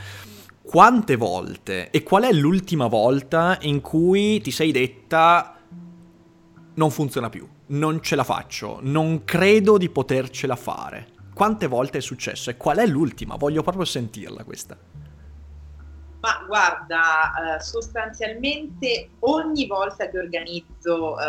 Quante 0.64 1.16
volte 1.16 1.92
e 1.92 2.02
qual 2.02 2.24
è 2.24 2.32
l'ultima 2.32 2.88
volta 2.88 3.60
in 3.62 3.80
cui 3.80 4.42
ti 4.42 4.50
sei 4.50 4.72
detta 4.72 5.56
non 6.74 6.90
funziona 6.90 7.30
più, 7.30 7.48
non 7.68 8.02
ce 8.02 8.16
la 8.16 8.24
faccio, 8.24 8.80
non 8.82 9.24
credo 9.24 9.78
di 9.78 9.90
potercela 9.90 10.56
fare? 10.56 11.20
Quante 11.42 11.66
volte 11.66 11.98
è 11.98 12.02
successo 12.02 12.52
e 12.52 12.56
qual 12.56 12.78
è 12.78 12.86
l'ultima? 12.86 13.36
Voglio 13.36 13.64
proprio 13.64 13.84
sentirla 13.84 14.44
questa. 14.44 14.78
Ma 16.20 16.46
guarda, 16.46 17.56
eh, 17.56 17.60
sostanzialmente 17.64 19.10
ogni 19.22 19.66
volta 19.66 20.08
che 20.08 20.20
organizzo 20.20 21.20
eh, 21.20 21.24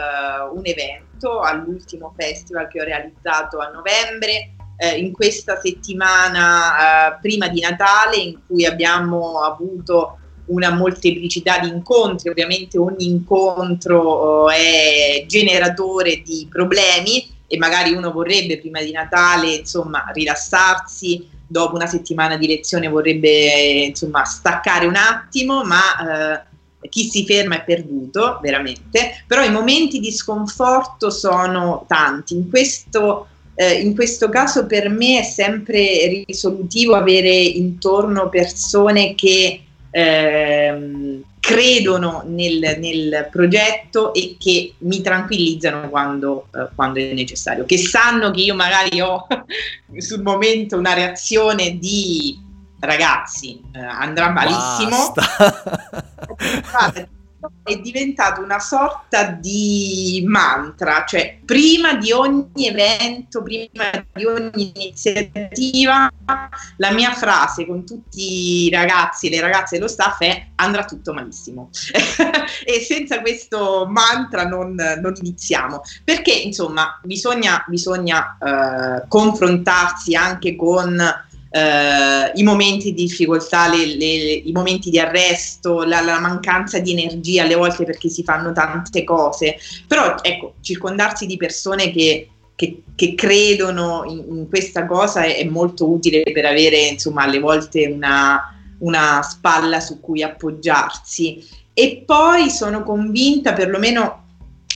un 0.53 0.61
evento, 0.65 1.41
all'ultimo 1.41 2.13
festival 2.15 2.69
che 2.69 2.83
ho 2.83 2.85
realizzato 2.85 3.61
a 3.61 3.71
novembre, 3.71 4.55
eh, 4.77 4.99
in 4.99 5.13
questa 5.13 5.59
settimana 5.59 7.19
prima 7.19 7.49
di 7.49 7.61
Natale, 7.61 8.17
in 8.17 8.39
cui 8.47 8.67
abbiamo 8.67 9.41
avuto 9.41 10.19
una 10.49 10.75
molteplicità 10.75 11.59
di 11.59 11.69
incontri, 11.69 12.29
ovviamente 12.29 12.77
ogni 12.77 13.07
incontro 13.07 14.51
è 14.51 15.25
generatore 15.27 16.21
di 16.21 16.47
problemi 16.51 17.32
e 17.53 17.59
magari 17.59 17.93
uno 17.93 18.11
vorrebbe 18.13 18.59
prima 18.59 18.81
di 18.81 18.93
Natale 18.93 19.57
insomma 19.57 20.07
rilassarsi, 20.15 21.29
dopo 21.47 21.75
una 21.75 21.87
settimana 21.87 22.39
di 22.39 22.47
lezione 22.47 22.89
vorrebbe 22.89 23.89
insomma 23.89 24.25
staccare 24.25 24.87
un 24.87 24.97
attimo, 24.97 25.63
ma 25.63 26.41
eh, 26.81 26.89
chi 26.89 27.11
si 27.11 27.27
ferma 27.27 27.57
è 27.57 27.65
perduto 27.65 28.39
veramente, 28.41 29.23
però 29.27 29.45
i 29.45 29.51
momenti 29.51 30.01
di 30.01 30.11
sconforto 30.11 31.11
sono 31.11 31.85
tanti. 31.87 32.37
In 32.37 32.49
questo, 32.49 33.27
eh, 33.55 33.81
in 33.81 33.95
questo 33.95 34.31
caso 34.31 34.65
per 34.65 34.89
me 34.89 35.19
è 35.19 35.23
sempre 35.23 36.25
risolutivo 36.27 36.95
avere 36.95 37.29
intorno 37.29 38.31
persone 38.31 39.15
che 39.15 39.61
ehm, 39.91 41.23
credono 41.43 42.23
nel, 42.25 42.77
nel, 42.79 43.27
progetto 43.29 44.15
e 44.15 44.37
che 44.39 44.75
mi 44.79 45.01
tranquillizzano 45.01 45.91
quando, 45.91 46.47
eh, 46.55 46.69
quando, 46.77 47.01
è 47.01 47.13
necessario, 47.15 47.65
che 47.65 47.79
sanno 47.79 48.31
che 48.31 48.43
io 48.43 48.55
magari 48.55 49.01
ho 49.01 49.27
sul 49.99 50.23
momento 50.23 50.79
una 50.79 50.95
reazione 50.95 51.79
di 51.79 52.39
ragazzi, 52.79 53.61
eh, 53.75 53.81
andrà 53.81 54.31
malissimo. 54.31 55.13
è 57.65 57.77
diventato 57.77 58.41
una 58.43 58.59
sorta 58.59 59.25
di 59.25 60.25
mantra, 60.27 61.05
cioè 61.07 61.39
prima 61.45 61.95
di 61.95 62.13
ogni 62.13 62.67
evento, 62.69 63.43
prima 63.43 63.91
di 64.13 64.25
ogni 64.25 64.73
iniziativa, 64.75 66.11
la 66.77 66.93
mia 66.93 67.13
frase 67.13 67.67
con 67.67 67.85
tutti 67.85 68.67
i 68.67 68.71
ragazzi 68.71 69.27
e 69.27 69.31
le 69.31 69.41
ragazze 69.41 69.77
dello 69.77 69.89
staff 69.89 70.21
è 70.21 70.47
andrà 70.57 70.85
tutto 70.85 71.13
malissimo. 71.13 71.71
e 72.65 72.81
senza 72.81 73.21
questo 73.21 73.87
mantra 73.89 74.45
non, 74.45 74.75
non, 74.75 75.13
iniziamo, 75.21 75.83
perché 76.05 76.33
insomma 76.33 77.01
bisogna, 77.03 77.65
bisogna 77.67 78.37
eh, 78.41 79.09
confrontarsi 79.09 80.15
anche 80.15 80.55
con 80.57 81.01
eh, 81.53 82.33
i 82.35 82.43
momenti 82.43 82.95
di 82.95 83.05
difficoltà, 83.05 83.69
le, 83.69 83.85
le, 83.95 84.07
i 84.07 84.53
momenti 84.53 84.89
di 84.89 84.99
arresto, 84.99 85.83
la, 85.83 86.01
la, 86.01 86.19
mancanza 86.19 86.79
di 86.79 86.93
energia 86.93 87.43
alle 87.43 87.55
volte 87.55 87.85
perché 87.85 88.09
si 88.09 88.25
fanno 88.25 88.53
tante 88.53 89.05
cose. 89.05 89.57
Però 89.87 90.17
ecco, 90.23 90.55
circondarsi 90.63 91.27
di 91.27 91.37
persone 91.37 91.93
che, 91.93 92.31
che, 92.55 92.83
che 92.95 93.15
credono 93.15 94.05
in, 94.07 94.25
in, 94.37 94.49
questa 94.49 94.87
cosa 94.87 95.25
è, 95.25 95.37
è, 95.37 95.45
molto 95.45 95.91
utile 95.91 96.23
per 96.23 96.47
avere 96.47 96.79
insomma 96.87 97.25
alle 97.25 97.39
volte 97.39 97.87
una, 97.87 98.59
una 98.79 99.21
spalla 99.23 99.79
su 99.81 100.01
cui 100.01 100.23
appoggiarsi. 100.23 101.47
E 101.75 102.03
poi 102.07 102.49
sono 102.49 102.83
convinta, 102.83 103.53
perlomeno 103.53 104.22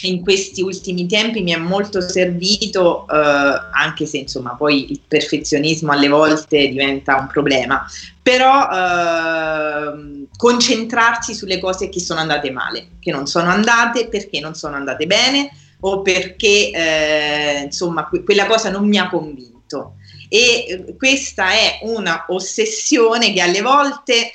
in 0.02 0.22
questi 0.22 0.62
ultimi 0.62 1.06
tempi 1.06 1.42
mi 1.42 1.52
è 1.52 1.56
molto 1.56 2.00
servito, 2.00 3.06
eh, 3.08 3.14
anche 3.72 4.06
se 4.06 4.18
insomma 4.18 4.54
poi 4.54 4.92
il 4.92 5.00
perfezionismo 5.06 5.92
alle 5.92 6.08
volte 6.08 6.68
diventa 6.68 7.16
un 7.16 7.26
problema, 7.26 7.86
però 8.22 8.68
eh, 8.68 10.26
concentrarsi 10.36 11.34
sulle 11.34 11.58
cose 11.58 11.88
che 11.88 12.00
sono 12.00 12.20
andate 12.20 12.50
male, 12.50 12.88
che 13.00 13.10
non 13.10 13.26
sono 13.26 13.48
andate 13.48 14.08
perché 14.08 14.40
non 14.40 14.54
sono 14.54 14.76
andate 14.76 15.06
bene 15.06 15.50
o 15.80 16.02
perché 16.02 16.70
eh, 16.70 17.62
insomma 17.64 18.06
que- 18.08 18.24
quella 18.24 18.46
cosa 18.46 18.70
non 18.70 18.86
mi 18.86 18.98
ha 18.98 19.08
convinto. 19.08 19.94
E 20.28 20.66
eh, 20.68 20.96
questa 20.96 21.52
è 21.52 21.78
una 21.82 22.26
ossessione 22.28 23.32
che 23.32 23.40
alle 23.40 23.62
volte 23.62 24.32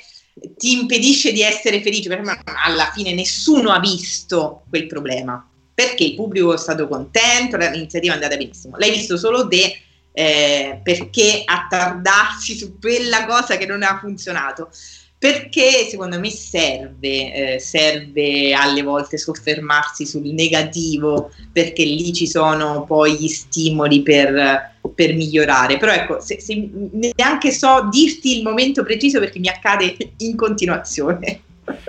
ti 0.56 0.72
impedisce 0.72 1.30
di 1.30 1.42
essere 1.42 1.82
felice, 1.82 2.08
perché 2.08 2.40
alla 2.64 2.90
fine 2.94 3.12
nessuno 3.12 3.70
ha 3.70 3.78
visto 3.78 4.62
quel 4.70 4.86
problema 4.86 5.46
perché 5.82 6.04
il 6.04 6.14
pubblico 6.14 6.54
è 6.54 6.58
stato 6.58 6.86
contento, 6.86 7.56
l'iniziativa 7.56 8.12
è 8.12 8.16
andata 8.16 8.36
benissimo. 8.36 8.76
L'hai 8.78 8.92
visto 8.92 9.16
solo 9.16 9.48
te 9.48 9.80
eh, 10.12 10.80
perché 10.82 11.42
attardarsi 11.44 12.56
su 12.56 12.78
quella 12.78 13.26
cosa 13.26 13.56
che 13.56 13.66
non 13.66 13.82
ha 13.82 13.98
funzionato. 14.00 14.70
Perché 15.18 15.86
secondo 15.88 16.18
me 16.18 16.30
serve, 16.30 17.54
eh, 17.54 17.58
serve 17.60 18.52
alle 18.54 18.82
volte 18.82 19.18
soffermarsi 19.18 20.04
sul 20.04 20.26
negativo, 20.34 21.30
perché 21.52 21.84
lì 21.84 22.12
ci 22.12 22.26
sono 22.26 22.84
poi 22.84 23.14
gli 23.14 23.28
stimoli 23.28 24.02
per, 24.02 24.78
per 24.94 25.14
migliorare. 25.14 25.78
Però 25.78 25.92
ecco, 25.92 26.20
se, 26.20 26.40
se 26.40 26.68
neanche 27.14 27.52
so 27.52 27.88
dirti 27.88 28.36
il 28.36 28.42
momento 28.42 28.82
preciso 28.82 29.20
perché 29.20 29.38
mi 29.38 29.48
accade 29.48 29.96
in 30.18 30.34
continuazione. 30.34 31.42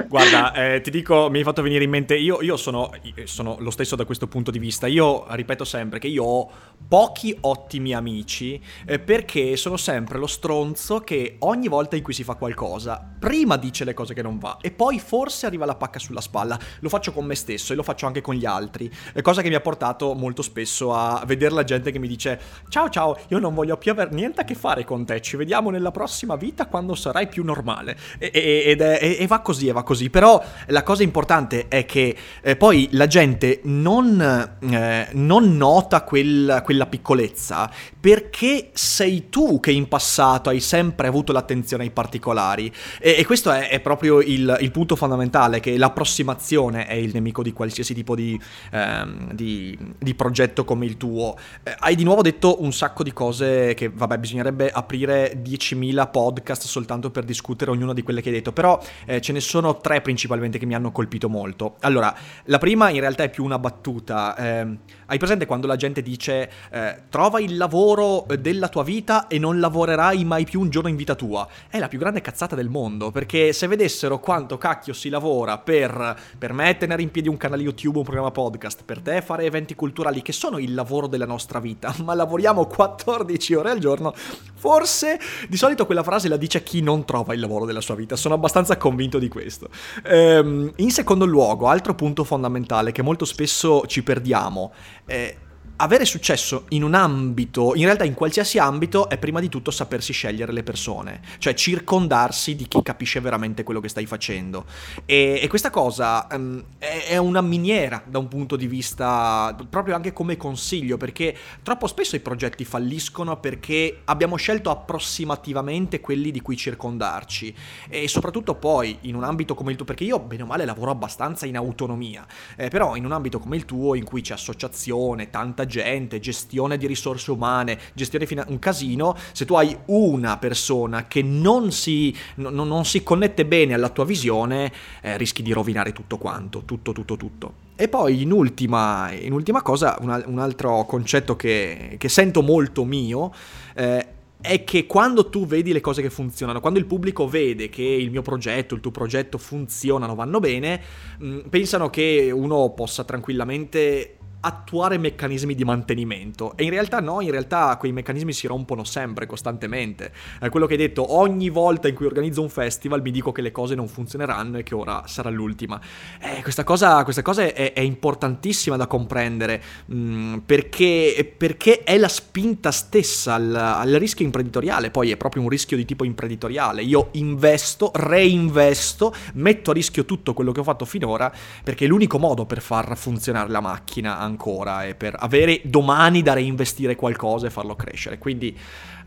Guarda, 0.08 0.54
eh, 0.54 0.82
ti 0.82 0.92
dico, 0.92 1.30
mi 1.32 1.40
hai 1.40 1.44
fatto 1.44 1.64
venire 1.64 1.84
in 1.84 1.90
mente, 1.90 2.16
io, 2.16 2.42
io 2.44 2.58
sono, 2.58 2.92
sono, 3.24 3.58
lo 3.60 3.72
stesso 3.72 3.96
da 3.96 4.06
questo 4.06 4.28
punto 4.28 4.52
di 4.52 4.60
vista, 4.60 4.86
io 4.86 5.26
ripeto 5.28 5.64
sempre 5.64 5.98
che 5.98 6.08
io 6.08 6.24
ho 6.24 6.52
pochi 6.88 7.36
ottimi 7.42 7.94
amici 7.94 8.62
eh, 8.86 9.00
perché 9.00 9.56
sono 9.56 9.78
sempre 9.78 10.20
lo 10.20 10.28
stronzo 10.28 11.00
che 11.00 11.38
ogni 11.40 11.68
volta 11.68 11.96
in 11.96 12.04
cui 12.04 12.14
si 12.14 12.24
fa 12.24 12.36
qualcosa, 12.36 13.04
prima 13.18 13.58
dice 13.58 13.84
le 13.84 13.96
cose 13.96 14.14
che 14.14 14.22
non 14.22 14.38
va 14.38 14.58
e 14.62 14.70
poi 14.70 15.00
forse 15.00 15.48
arriva 15.48 15.66
la 15.66 15.76
pacca 15.76 15.98
sulla 15.98 16.22
spalla, 16.22 16.60
lo 16.80 16.90
faccio 16.90 17.12
con 17.12 17.26
me 17.26 17.34
stesso 17.34 17.74
e 17.74 17.76
lo 17.76 17.84
faccio 17.84 18.06
anche 18.06 18.22
con 18.22 18.36
gli 18.36 18.46
altri, 18.46 18.92
eh, 19.14 19.22
cosa 19.24 19.42
che 19.42 19.50
mi 19.50 19.56
ha 19.56 19.62
portato 19.62 20.14
molto 20.14 20.44
spesso 20.44 20.94
a 20.94 21.24
vedere 21.26 21.56
la 21.56 21.64
gente 21.64 21.92
che 21.92 21.98
mi 21.98 22.08
dice 22.08 22.40
ciao 22.70 22.90
ciao, 22.90 23.18
io 23.30 23.40
non 23.40 23.56
voglio 23.56 23.78
più 23.78 23.90
avere 23.90 24.12
niente 24.14 24.42
a 24.42 24.44
che 24.44 24.54
fare 24.54 24.84
con 24.84 25.04
te, 25.06 25.20
ci 25.22 25.36
vediamo 25.36 25.72
nella 25.72 25.92
prossima 25.92 26.36
vita 26.36 26.68
quando 26.68 26.94
sarai 26.94 27.28
più 27.28 27.44
normale. 27.44 27.98
E, 28.20 28.64
ed 28.66 28.82
è, 28.82 29.00
e, 29.02 29.18
e 29.20 29.28
va 29.28 29.40
così 29.40 29.63
così 29.64 29.68
e 29.68 29.72
va 29.72 29.84
così, 29.84 30.10
però 30.10 30.44
la 30.68 30.84
cosa 30.84 31.04
importante 31.04 31.68
è 31.68 31.86
che 31.86 32.16
eh, 32.42 32.56
poi 32.56 32.90
la 32.92 33.08
gente 33.08 33.62
non, 33.64 34.20
eh, 34.60 35.08
non 35.14 35.56
nota 35.56 36.04
quel, 36.04 36.62
quella 36.64 36.86
piccolezza 36.86 37.70
perché 38.00 38.72
sei 38.74 39.30
tu 39.30 39.60
che 39.60 39.72
in 39.72 39.88
passato 39.88 40.50
hai 40.50 40.60
sempre 40.60 41.08
avuto 41.08 41.32
l'attenzione 41.32 41.84
ai 41.84 41.92
particolari 41.92 42.72
e, 43.00 43.16
e 43.18 43.26
questo 43.26 43.52
è, 43.52 43.70
è 43.70 43.80
proprio 43.80 44.20
il, 44.20 44.58
il, 44.60 44.72
punto 44.72 44.96
fondamentale, 44.96 45.60
che 45.60 45.78
l'approssimazione 45.78 46.86
è 46.86 46.96
il 46.96 47.12
nemico 47.14 47.42
di 47.44 47.54
qualsiasi 47.54 47.94
tipo 47.94 48.16
di, 48.16 48.40
ehm, 48.72 49.32
di, 49.32 49.78
di 49.98 50.16
progetto 50.16 50.66
come 50.66 50.86
il 50.86 50.98
tuo. 50.98 51.38
Eh, 51.64 51.76
hai 51.80 51.96
di 51.96 52.04
nuovo 52.04 52.22
detto 52.22 52.62
un 52.62 52.74
sacco 52.74 53.04
di 53.04 53.14
cose 53.14 53.74
che, 53.74 53.90
vabbè, 53.90 54.18
bisognerebbe 54.18 54.70
aprire 54.70 55.42
10.000 55.42 56.12
podcast 56.12 56.64
soltanto 56.66 57.10
per 57.10 57.24
discutere 57.24 57.72
ognuna 57.72 57.94
di 57.94 58.02
quelle 58.02 58.22
che 58.22 58.30
hai 58.30 58.36
detto, 58.36 58.52
però 58.52 58.82
eh, 59.06 59.22
ce 59.22 59.32
ne 59.32 59.40
sono 59.40 59.53
sono 59.54 59.78
tre 59.78 60.02
principalmente 60.02 60.58
che 60.58 60.66
mi 60.66 60.74
hanno 60.74 60.92
colpito 60.92 61.30
molto. 61.30 61.76
Allora, 61.82 62.12
la 62.46 62.58
prima 62.58 62.90
in 62.90 63.02
realtà 63.02 63.22
è 63.22 63.30
più 63.30 63.44
una 63.44 63.60
battuta. 63.60 64.36
Eh, 64.36 64.78
hai 65.06 65.18
presente 65.20 65.46
quando 65.46 65.68
la 65.68 65.76
gente 65.76 66.02
dice 66.02 66.50
eh, 66.72 67.04
trova 67.10 67.40
il 67.40 67.56
lavoro 67.56 68.26
della 68.40 68.68
tua 68.68 68.82
vita 68.82 69.28
e 69.28 69.38
non 69.38 69.60
lavorerai 69.60 70.26
mai 70.26 70.44
più 70.44 70.60
un 70.60 70.72
giorno 70.72 70.90
in 70.90 70.96
vita 70.96 71.14
tua? 71.14 71.48
È 71.70 71.78
la 71.78 71.88
più 71.88 72.00
grande 72.00 72.22
cazzata 72.22 72.56
del 72.56 72.68
mondo, 72.68 73.12
perché 73.12 73.54
se 73.54 73.68
vedessero 73.68 74.20
quanto 74.20 74.58
cacchio 74.58 74.94
si 74.94 75.10
lavora 75.10 75.60
per, 75.60 76.18
per 76.36 76.52
me 76.52 76.76
tenere 76.78 77.04
in 77.04 77.12
piedi 77.12 77.30
un 77.30 77.38
canale 77.38 77.62
YouTube, 77.62 78.00
un 78.00 78.04
programma 78.04 78.32
podcast, 78.32 78.84
per 78.84 79.02
te 79.02 79.22
fare 79.22 79.46
eventi 79.46 79.76
culturali, 79.76 80.24
che 80.24 80.32
sono 80.32 80.58
il 80.58 80.74
lavoro 80.74 81.06
della 81.06 81.28
nostra 81.28 81.60
vita, 81.60 81.94
ma 82.04 82.16
lavoriamo 82.16 82.66
14 82.66 83.54
ore 83.54 83.70
al 83.70 83.78
giorno, 83.78 84.16
forse 84.56 85.20
di 85.48 85.58
solito 85.58 85.86
quella 85.86 86.02
frase 86.02 86.28
la 86.28 86.38
dice 86.38 86.64
chi 86.64 86.82
non 86.82 87.06
trova 87.06 87.36
il 87.36 87.40
lavoro 87.40 87.66
della 87.66 87.82
sua 87.82 87.94
vita. 87.94 88.16
Sono 88.16 88.34
abbastanza 88.34 88.78
convinto 88.78 89.20
di 89.20 89.28
questo. 89.44 89.70
Ehm, 90.04 90.72
in 90.78 90.92
secondo 90.92 91.26
luogo, 91.26 91.68
altro 91.68 91.94
punto 91.94 92.24
fondamentale 92.24 92.92
che 92.92 93.02
molto 93.02 93.26
spesso 93.26 93.86
ci 93.86 94.04
perdiamo 94.04 94.74
eh, 95.06 95.38
avere 95.78 96.06
successo 96.06 96.66
in 96.70 96.84
un 96.84 96.94
ambito, 96.94 97.74
in 97.76 97.86
realtà 97.86 98.04
in 98.04 98.14
qualsiasi 98.14 98.60
ambito, 98.60 99.10
è 99.10 99.18
prima 99.18 99.40
di 99.40 99.50
tutto 99.50 99.72
sapersi 99.72 100.14
scegliere 100.14 100.52
le 100.52 100.64
persone, 100.64 101.22
cioè 101.40 101.54
circondarsi 101.54 102.56
di 102.56 102.68
chi 102.68 102.82
capisce 102.84 103.20
veramente 103.20 103.64
quello 103.64 103.80
che 103.80 103.90
stai 103.90 104.06
facendo. 104.06 104.66
E, 105.06 105.40
e 105.42 105.48
questa 105.48 105.70
cosa 105.70 106.28
um, 106.32 106.64
è, 106.78 107.06
è, 107.10 107.18
una 107.18 107.42
miniera 107.42 108.04
da 108.06 108.20
un 108.20 108.28
punto 108.28 108.56
di 108.56 108.68
vista, 108.68 109.56
proprio 109.70 109.96
anche 109.96 110.14
come 110.14 110.38
consiglio, 110.38 110.98
perché 110.98 111.36
troppo 111.64 111.88
spesso 111.88 112.16
i 112.16 112.20
progetti 112.20 112.66
falliscono 112.66 113.40
perché 113.40 114.02
abbiamo 114.06 114.36
scelto 114.36 114.70
approssimativamente 114.70 116.00
quelli 116.00 116.32
di 116.32 116.42
cui 116.42 116.56
circondarci. 116.56 117.54
E 117.90 118.08
soprattutto 118.08 118.56
poi 118.56 118.98
in 119.02 119.16
un 119.16 119.24
ambito 119.24 119.56
come 119.56 119.72
il 119.72 119.78
tuo, 119.78 119.86
perché 119.86 120.04
io 120.04 120.20
bene 120.20 120.44
o 120.44 120.46
male 120.46 120.66
lavoro 120.66 120.92
abbastanza 120.92 121.46
in 121.46 121.58
autonomia, 121.58 122.26
eh, 122.56 122.70
però 122.70 122.96
in 122.96 123.06
un 123.06 123.12
ambito 123.12 123.40
come 123.40 123.56
il 123.56 123.66
tuo 123.66 123.96
in 123.96 124.04
cui 124.04 124.22
c'è 124.22 124.34
associazione, 124.34 125.30
tanta 125.30 125.63
tanta 125.64 125.66
gente, 125.66 126.20
gestione 126.20 126.78
di 126.78 126.88
risorse 126.88 127.32
umane, 127.32 127.80
gestione 127.94 128.26
finanziaria, 128.26 128.54
un 128.54 128.60
casino, 128.60 129.16
se 129.32 129.46
tu 129.46 129.56
hai 129.56 129.76
una 129.86 130.38
persona 130.38 131.08
che 131.08 131.22
non 131.22 131.72
si, 131.72 132.16
no, 132.36 132.50
non 132.50 132.86
si 132.86 133.04
connette 133.04 133.46
bene 133.46 133.74
alla 133.74 133.90
tua 133.90 134.06
visione, 134.06 134.72
eh, 135.02 135.18
rischi 135.18 135.42
di 135.42 135.52
rovinare 135.52 135.94
tutto 135.94 136.18
quanto, 136.18 136.64
tutto, 136.66 136.92
tutto, 136.92 137.18
tutto. 137.18 137.54
E 137.76 137.88
poi 137.88 138.22
in 138.22 138.32
ultima, 138.32 139.12
in 139.12 139.34
ultima 139.34 139.62
cosa, 139.62 139.98
un, 140.00 140.24
un, 140.28 140.40
altro 140.40 140.86
concetto 140.86 141.36
che, 141.36 141.96
che 141.98 142.10
sento 142.10 142.44
molto 142.44 142.86
mio 142.86 143.34
eh, 143.74 144.08
è 144.40 144.64
che 144.64 144.86
quando 144.86 145.30
tu 145.30 145.48
vedi 145.48 145.72
le 145.72 145.82
cose 145.82 146.02
che 146.02 146.10
funzionano, 146.10 146.60
quando 146.60 146.78
il 146.78 146.86
pubblico 146.86 147.28
vede 147.28 147.70
che 147.70 147.82
il 147.82 148.12
mio 148.12 148.22
progetto, 148.22 148.76
il 148.76 148.82
tuo 148.82 148.92
progetto 148.92 149.38
funzionano, 149.38 150.14
vanno 150.14 150.40
bene, 150.40 150.82
mh, 151.18 151.26
mm, 151.26 151.40
pensano 151.50 151.90
che 151.90 152.30
uno 152.32 152.70
possa 152.72 153.04
tranquillamente 153.06 154.18
attuare 154.46 154.98
meccanismi 154.98 155.56
di 155.56 155.64
mantenimento 155.64 156.58
e 156.58 156.66
in 156.66 156.70
realtà 156.70 157.00
no, 157.00 157.22
in 157.22 157.32
realtà 157.32 157.78
quei 157.78 157.94
meccanismi 157.94 158.34
si 158.34 158.46
rompono 158.48 158.84
sempre, 158.84 159.26
costantemente. 159.26 160.12
È 160.40 160.50
quello 160.50 160.66
che 160.66 160.74
hai 160.74 160.80
detto, 160.80 161.16
ogni 161.16 161.50
volta 161.50 161.88
in 161.88 161.96
cui 161.96 162.06
organizzo 162.06 162.42
un 162.42 162.50
festival 162.50 163.02
mi 163.02 163.12
dico 163.12 163.32
che 163.32 163.42
le 163.42 163.52
cose 163.52 163.76
non 163.76 163.88
funzioneranno 163.88 164.58
e 164.58 164.64
che 164.64 164.76
ora 164.76 165.04
sarà 165.08 165.30
l'ultima. 165.30 165.80
Eh, 166.20 166.42
questa, 166.42 166.64
cosa, 166.66 167.04
questa 167.04 167.22
cosa 167.22 167.44
è, 167.44 167.72
è, 167.74 167.80
importantissima 167.80 168.76
da 168.76 168.86
comprendere 168.86 169.62
mh, 169.86 169.96
mm, 169.96 170.38
perché, 170.40 171.34
perché, 171.38 171.84
è 171.84 171.98
la 171.98 172.10
spinta 172.10 172.72
stessa 172.72 173.36
al, 173.36 173.56
al 173.56 173.92
rischio 173.92 174.26
imprenditoriale, 174.26 174.92
poi 174.92 175.12
è 175.12 175.18
proprio 175.18 175.42
un 175.42 175.50
rischio 175.50 175.78
di 175.78 175.86
tipo 175.86 176.04
imprenditoriale. 176.04 176.84
Io 176.84 177.10
investo, 177.14 177.92
reinvesto, 177.94 179.14
metto 179.36 179.72
a 179.72 179.74
rischio 179.74 180.04
tutto 180.04 180.34
quello 180.34 180.52
che 180.52 180.60
ho 180.60 180.64
fatto 180.64 180.86
finora 180.86 181.32
perché 181.64 181.86
è 181.86 181.88
l'unico 181.88 182.20
modo 182.20 182.46
per 182.46 182.62
far 182.62 182.98
funzionare 182.98 183.50
la 183.50 183.62
macchina 183.62 184.18
ancora 184.34 184.86
e 184.86 184.96
per 184.96 185.16
avere 185.18 185.62
domani 185.64 186.22
da 186.22 186.34
reinvestire 186.34 186.96
qualcosa 186.96 187.48
e 187.48 187.50
farlo 187.50 187.76
crescere. 187.76 188.18
Quindi 188.18 188.58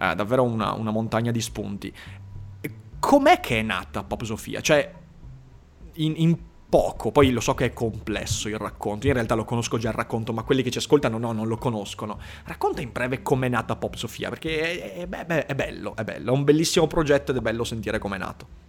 eh, 0.01 0.15
davvero 0.15 0.43
una, 0.45 0.73
una, 0.73 0.91
montagna 0.91 1.31
di 1.31 1.41
spunti. 1.41 1.93
Com'è 2.99 3.41
che 3.41 3.59
è 3.59 3.63
nata 3.63 4.03
Pop 4.03 4.23
Sofia? 4.25 4.61
Cioè, 4.61 4.93
in, 5.95 6.15
in 6.17 6.39
poco, 6.69 7.13
poi 7.13 7.31
lo 7.31 7.41
so 7.41 7.55
che 7.55 7.67
è 7.67 7.73
complesso 7.73 8.49
il 8.49 8.59
racconto, 8.59 9.07
in 9.07 9.13
realtà 9.13 9.35
lo 9.35 9.45
conosco 9.45 9.79
già 9.79 9.91
il 9.91 9.95
racconto, 9.95 10.33
ma 10.33 10.43
quelli 10.43 10.63
che 10.63 10.71
ci 10.71 10.79
ascoltano 10.79 11.19
no, 11.19 11.33
non 11.33 11.47
lo 11.47 11.57
conoscono. 11.57 12.19
Racconta 12.45 12.81
in 12.81 12.93
breve 12.93 13.23
com'è 13.23 13.49
nata 13.49 13.77
Pop 13.77 13.95
Sofia, 13.95 14.29
perché 14.29 14.95
è, 14.95 15.07
è, 15.09 15.47
è, 15.47 15.55
bello, 15.55 15.95
è 15.97 16.05
bello, 16.05 16.33
è 16.33 16.37
un 16.37 16.45
bellissimo 16.45 16.87
progetto 16.87 17.31
ed 17.31 17.39
è 17.39 17.41
bello 17.41 17.65
sentire 17.65 17.99
com'è 17.99 18.19
nato. 18.19 18.65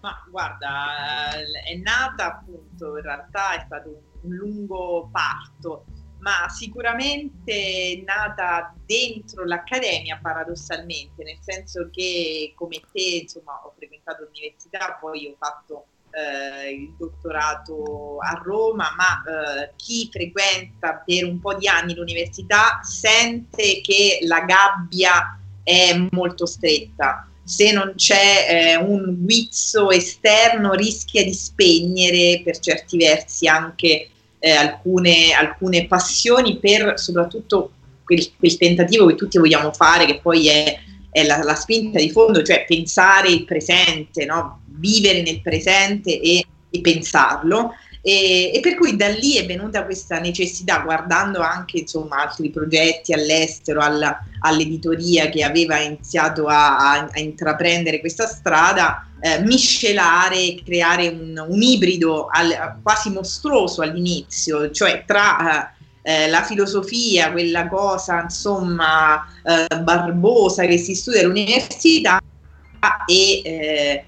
Ma 0.00 0.22
guarda, 0.30 1.30
è 1.64 1.74
nata 1.76 2.26
appunto, 2.26 2.96
in 2.96 3.02
realtà 3.02 3.56
è 3.56 3.62
stato 3.64 3.88
un 3.88 4.13
un 4.24 4.34
lungo 4.34 5.08
parto, 5.12 5.84
ma 6.18 6.48
sicuramente 6.48 8.02
nata 8.04 8.74
dentro 8.86 9.44
l'accademia 9.44 10.18
paradossalmente, 10.20 11.22
nel 11.22 11.38
senso 11.40 11.90
che 11.92 12.52
come 12.56 12.80
te 12.92 13.20
insomma 13.22 13.60
ho 13.64 13.72
frequentato 13.76 14.24
l'università, 14.24 14.96
poi 14.98 15.26
ho 15.26 15.36
fatto 15.38 15.86
eh, 16.14 16.70
il 16.70 16.94
dottorato 16.96 18.18
a 18.18 18.40
Roma, 18.42 18.94
ma 18.96 19.22
eh, 19.22 19.72
chi 19.76 20.08
frequenta 20.10 21.02
per 21.04 21.24
un 21.24 21.40
po' 21.40 21.54
di 21.54 21.68
anni 21.68 21.94
l'università 21.94 22.80
sente 22.82 23.80
che 23.82 24.20
la 24.22 24.40
gabbia 24.40 25.38
è 25.62 25.94
molto 26.10 26.46
stretta. 26.46 27.28
Se 27.42 27.70
non 27.72 27.92
c'è 27.96 28.46
eh, 28.48 28.76
un 28.76 29.16
guizzo 29.18 29.90
esterno 29.90 30.72
rischia 30.72 31.22
di 31.22 31.34
spegnere 31.34 32.40
per 32.42 32.58
certi 32.58 32.96
versi 32.96 33.46
anche 33.46 34.08
eh, 34.44 34.50
alcune, 34.50 35.32
alcune, 35.32 35.86
passioni 35.86 36.58
per 36.58 37.00
soprattutto 37.00 37.72
quel, 38.04 38.30
quel, 38.36 38.58
tentativo 38.58 39.06
che 39.06 39.14
tutti 39.14 39.38
vogliamo 39.38 39.72
fare, 39.72 40.04
che 40.04 40.20
poi 40.20 40.48
è, 40.48 40.78
è 41.10 41.24
la, 41.24 41.42
la, 41.42 41.54
spinta 41.54 41.98
di 41.98 42.10
fondo, 42.10 42.42
cioè 42.42 42.66
pensare 42.68 43.30
il 43.30 43.46
presente, 43.46 44.26
no? 44.26 44.60
vivere 44.66 45.22
nel 45.22 45.40
presente 45.40 46.20
e, 46.20 46.44
e 46.68 46.80
pensarlo. 46.82 47.72
E, 48.06 48.50
e, 48.54 48.60
per 48.60 48.74
cui 48.74 48.96
da 48.96 49.08
lì 49.08 49.36
è 49.36 49.46
venuta 49.46 49.82
questa 49.86 50.18
necessità, 50.18 50.80
guardando 50.80 51.40
anche 51.40 51.78
insomma, 51.78 52.20
altri 52.20 52.50
progetti 52.50 53.14
all'estero, 53.14 53.80
alla, 53.80 54.22
all'editoria 54.40 55.30
che 55.30 55.42
aveva 55.42 55.78
iniziato 55.78 56.44
a, 56.44 56.76
a, 56.76 57.08
a 57.10 57.18
intraprendere 57.18 58.00
questa 58.00 58.26
strada, 58.26 59.08
eh, 59.20 59.40
miscelare, 59.40 60.54
creare 60.62 61.08
un, 61.08 61.42
un 61.48 61.62
ibrido 61.62 62.28
al, 62.30 62.78
quasi 62.82 63.08
mostruoso 63.08 63.80
all'inizio, 63.80 64.70
cioè 64.70 65.04
tra 65.06 65.72
eh, 66.02 66.28
la 66.28 66.42
filosofia, 66.42 67.32
quella 67.32 67.66
cosa 67.68 68.20
insomma 68.20 69.26
eh, 69.42 69.78
barbosa 69.78 70.66
che 70.66 70.76
si 70.76 70.94
studia 70.94 71.22
all'università 71.22 72.20
e 73.06 73.40
eh, 73.42 74.04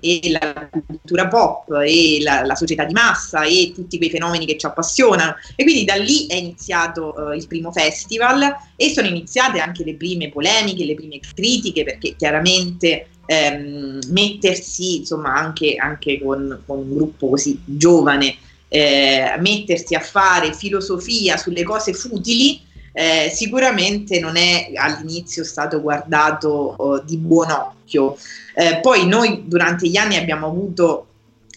e 0.00 0.20
la 0.30 0.68
cultura 0.70 1.28
pop 1.28 1.70
e 1.84 2.18
la, 2.22 2.44
la, 2.44 2.54
società 2.54 2.84
di 2.84 2.92
massa 2.92 3.44
e 3.44 3.72
tutti 3.74 3.96
quei 3.98 4.10
fenomeni 4.10 4.46
che 4.46 4.56
ci 4.56 4.66
appassionano. 4.66 5.36
E 5.54 5.62
quindi 5.62 5.84
da 5.84 5.94
lì 5.94 6.26
è 6.26 6.34
iniziato 6.34 7.14
uh, 7.16 7.32
il 7.32 7.46
primo 7.46 7.72
festival 7.72 8.54
e 8.76 8.90
sono 8.90 9.06
iniziate 9.06 9.60
anche 9.60 9.84
le 9.84 9.94
prime 9.94 10.30
polemiche, 10.30 10.84
le 10.84 10.94
prime 10.94 11.20
critiche, 11.20 11.84
perché 11.84 12.14
chiaramente 12.16 13.08
ehm, 13.26 14.00
mettersi, 14.08 14.98
insomma, 14.98 15.34
anche, 15.34 15.76
anche 15.76 16.20
con, 16.20 16.62
con, 16.64 16.78
un 16.78 16.94
gruppo 16.94 17.28
così 17.28 17.60
giovane, 17.64 18.36
eh, 18.68 19.34
mettersi 19.38 19.94
a 19.94 20.00
fare 20.00 20.54
filosofia 20.54 21.36
sulle 21.36 21.62
cose 21.62 21.92
futili. 21.92 22.62
Eh, 22.92 23.30
sicuramente 23.30 24.18
non 24.20 24.36
è 24.36 24.70
all'inizio 24.74 25.44
stato 25.44 25.82
guardato 25.82 26.48
oh, 26.48 27.00
di 27.00 27.18
buon 27.18 27.50
occhio. 27.50 27.75
Eh, 27.88 28.80
poi 28.80 29.06
noi 29.06 29.44
durante 29.46 29.88
gli 29.88 29.96
anni 29.96 30.16
abbiamo 30.16 30.46
avuto 30.46 31.06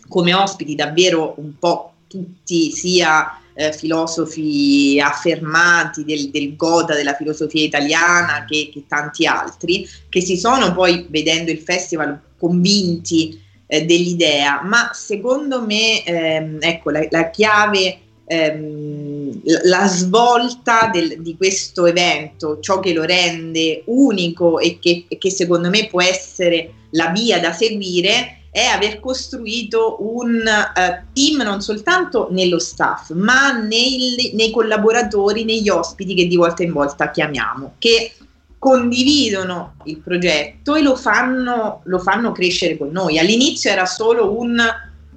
come 0.07 0.33
ospiti 0.33 0.75
davvero 0.75 1.35
un 1.37 1.53
po' 1.57 1.93
tutti, 2.07 2.71
sia 2.71 3.39
eh, 3.53 3.73
filosofi 3.73 4.99
affermati 4.99 6.03
del, 6.03 6.29
del, 6.29 6.55
Goda, 6.55 6.95
della 6.95 7.13
filosofia 7.13 7.63
italiana, 7.63 8.45
che, 8.45 8.69
che, 8.73 8.85
tanti 8.87 9.25
altri, 9.25 9.87
che 10.09 10.21
si 10.21 10.37
sono 10.37 10.73
poi, 10.73 11.05
vedendo 11.09 11.51
il 11.51 11.59
festival, 11.59 12.19
convinti 12.37 13.39
eh, 13.67 13.85
dell'idea, 13.85 14.61
ma 14.63 14.91
secondo 14.93 15.61
me 15.65 16.03
ehm, 16.03 16.57
ecco, 16.61 16.89
la, 16.89 17.05
la 17.09 17.29
chiave 17.29 17.99
ehm, 18.25 18.88
la 19.63 19.87
svolta 19.87 20.89
del, 20.91 21.21
di 21.21 21.35
questo 21.37 21.85
evento, 21.85 22.59
ciò 22.59 22.79
che 22.79 22.93
lo 22.93 23.03
rende 23.03 23.83
unico 23.85 24.59
e 24.59 24.79
che, 24.79 25.05
che, 25.17 25.29
secondo 25.29 25.69
me 25.69 25.87
può 25.87 26.01
essere 26.01 26.73
la 26.91 27.09
via 27.09 27.39
da 27.39 27.51
seguire, 27.51 28.45
è 28.51 28.65
aver 28.65 28.99
costruito 28.99 29.97
un 29.99 30.43
uh, 30.43 31.13
team 31.13 31.41
non 31.43 31.61
soltanto 31.61 32.29
nello 32.31 32.59
staff, 32.59 33.11
ma 33.11 33.51
nei, 33.51 34.31
nei 34.33 34.51
collaboratori, 34.51 35.43
negli 35.43 35.69
ospiti 35.69 36.15
che 36.15 36.27
di 36.27 36.35
volta 36.35 36.63
in 36.63 36.73
volta 36.73 37.11
chiamiamo, 37.11 37.75
che 37.77 38.13
condividono 38.57 39.75
il 39.85 39.99
progetto 39.99 40.75
e 40.75 40.81
lo 40.81 40.95
fanno, 40.95 41.81
lo 41.85 41.99
fanno 41.99 42.31
crescere 42.31 42.77
con 42.77 42.89
noi. 42.91 43.17
All'inizio 43.17 43.71
era 43.71 43.85
solo 43.85 44.37
un 44.37 44.61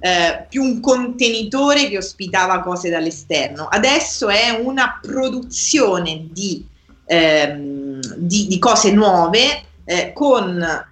eh, 0.05 0.47
più 0.49 0.61
un 0.63 0.81
contenitore 0.81 1.87
che 1.87 1.97
ospitava 1.97 2.59
cose 2.59 2.89
dall'esterno. 2.89 3.69
Adesso 3.69 4.27
è 4.27 4.49
una 4.49 4.99
produzione 5.01 6.27
di, 6.29 6.67
ehm, 7.05 8.01
di, 8.17 8.47
di 8.47 8.59
cose 8.59 8.91
nuove 8.91 9.63
eh, 9.85 10.11
con 10.13 10.61
eh, 10.61 10.85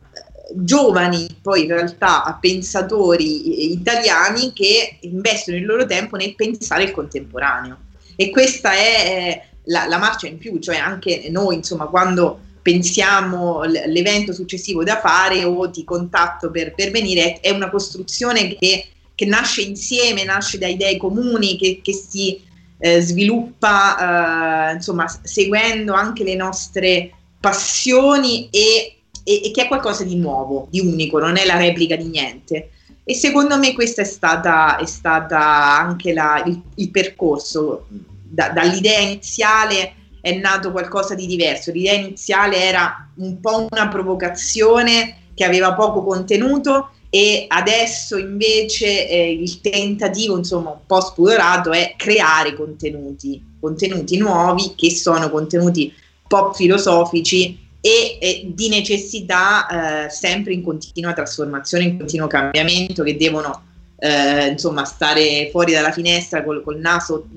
giovani, 0.54 1.28
poi 1.41 1.63
in 1.63 1.67
realtà 1.67 2.38
pensatori 2.39 3.74
italiani 3.74 4.54
che 4.54 5.00
investono 5.02 5.58
il 5.58 5.65
loro 5.65 5.86
tempo 5.86 6.15
nel 6.15 6.34
pensare 6.34 6.84
il 6.84 6.91
contemporaneo. 6.91 7.80
E 8.15 8.30
questa 8.30 8.71
è 8.71 9.43
la, 9.63 9.88
la 9.88 9.97
marcia 9.97 10.28
in 10.28 10.38
più, 10.38 10.58
cioè 10.60 10.78
anche 10.78 11.28
noi, 11.30 11.56
insomma, 11.56 11.88
quando 11.88 12.39
pensiamo 12.62 13.63
l'evento 13.63 14.32
successivo 14.32 14.86
da 14.86 15.02
fare 15.02 15.43
o 15.43 15.69
ti 15.69 15.84
contatto 15.84 16.50
per, 16.50 16.74
per 16.74 16.91
venire, 16.91 17.41
è 17.41 17.50
una 17.50 17.69
costruzione 17.69 18.56
che 18.56 18.86
che 19.15 19.26
nasce 19.26 19.62
insieme, 19.62 20.24
nasce 20.24 20.58
da 20.58 20.67
idee 20.67 20.97
comuni, 20.97 21.58
che, 21.58 21.80
che 21.84 21.93
si 21.93 22.41
eh, 22.80 23.02
sviluppa 23.02 24.69
eh, 24.69 24.74
insomma 24.74 25.06
seguendo 25.24 25.93
anche 25.93 26.24
le 26.24 26.36
nostre 26.36 27.12
passioni 27.39 28.50
e, 28.50 28.97
e, 29.24 29.41
e, 29.45 29.52
che 29.52 29.63
è 29.63 29.67
qualcosa 29.67 30.04
di 30.04 30.15
nuovo, 30.15 30.67
di 30.69 30.80
unico, 30.80 31.19
non 31.19 31.38
è 31.38 31.45
la 31.45 31.58
replica 31.58 31.95
di 31.95 32.08
niente. 32.08 32.71
E 33.04 33.15
secondo 33.15 33.58
me 33.58 33.74
questo 33.74 34.02
è 34.02 34.06
stata, 34.06 34.78
è 34.78 34.86
stata 34.86 35.78
anche 35.80 36.13
la, 36.13 36.41
il, 36.45 36.62
il, 36.76 36.91
percorso. 36.91 37.88
Da, 38.34 38.50
dall'idea 38.50 39.00
iniziale 39.00 39.95
è 40.21 40.34
nato 40.36 40.71
qualcosa 40.71 41.15
di 41.15 41.26
diverso. 41.26 41.71
L'idea 41.71 41.93
iniziale 41.93 42.63
era 42.63 43.10
un 43.15 43.39
po' 43.39 43.67
una 43.69 43.88
provocazione 43.88 45.17
che 45.34 45.43
aveva 45.43 45.74
poco 45.74 46.04
contenuto 46.04 46.91
e 47.13 47.45
adesso 47.50 48.17
invece 48.17 49.08
eh, 49.08 49.32
il 49.34 49.60
tentativo, 49.60 50.38
insomma, 50.38 50.69
un 50.69 50.86
po' 50.88 51.02
spudorato 51.02 51.71
è 51.71 51.95
creare 51.97 52.56
contenuti 52.56 53.50
contenuti 53.62 54.17
nuovi 54.17 54.74
che 54.76 54.89
sono 54.89 55.30
contenuti 55.30 55.93
pop 56.28 56.56
filosofici 56.56 57.60
e, 57.80 58.17
e 58.19 58.52
di 58.54 58.69
necessità 58.69 60.06
eh, 60.06 60.10
sempre 60.10 60.54
in 60.54 60.63
continua 60.63 61.13
trasformazione, 61.13 61.84
in 61.84 61.97
continuo 61.97 62.28
cambiamento, 62.28 63.04
che 63.04 63.15
devono 63.15 63.63
eh, 64.00 64.47
insomma 64.47 64.84
stare 64.86 65.50
fuori 65.52 65.74
dalla 65.74 65.91
finestra 65.91 66.43
col, 66.43 66.63
col 66.63 66.80
naso 66.80 67.28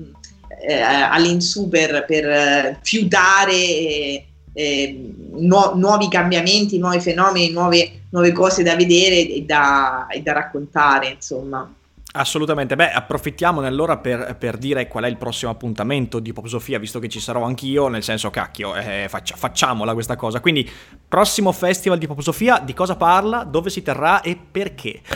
eh, 0.67 0.73
all'insù 0.73 1.69
per, 1.69 2.05
per 2.07 2.25
eh, 2.25 2.79
fiutare 2.81 4.25
eh, 4.55 5.13
nu- 5.33 5.73
nuovi 5.75 6.07
cambiamenti, 6.07 6.77
nuovi 6.77 7.01
fenomeni, 7.01 7.51
nuove, 7.51 8.03
nuove 8.09 8.31
cose 8.31 8.63
da 8.63 8.75
vedere 8.75 9.27
e 9.27 9.43
da, 9.45 10.07
e 10.07 10.21
da 10.21 10.31
raccontare, 10.31 11.09
insomma. 11.09 11.69
Assolutamente, 12.13 12.77
beh 12.77 12.91
approfittiamone 12.91 13.67
allora 13.67 13.97
per, 13.97 14.37
per, 14.39 14.57
dire 14.57 14.87
qual 14.87 15.03
è 15.03 15.07
il 15.09 15.17
prossimo 15.17 15.51
appuntamento 15.51 16.19
di 16.19 16.31
Pop 16.31 16.47
Sofia, 16.47 16.79
visto 16.79 16.99
che 16.99 17.09
ci 17.09 17.19
sarò 17.19 17.43
anch'io, 17.43 17.89
nel 17.89 18.03
senso 18.03 18.29
cacchio, 18.29 18.73
eh, 18.73 19.07
faccia, 19.09 19.35
facciamola 19.35 19.91
questa 19.91 20.15
cosa. 20.15 20.39
Quindi, 20.39 20.69
prossimo 21.09 21.51
festival 21.51 21.97
di 21.97 22.07
Pop 22.07 22.21
Sofia, 22.21 22.59
di 22.59 22.73
cosa 22.73 22.95
parla, 22.95 23.43
dove 23.43 23.69
si 23.69 23.81
terrà 23.81 24.21
e 24.21 24.37
perché? 24.37 25.01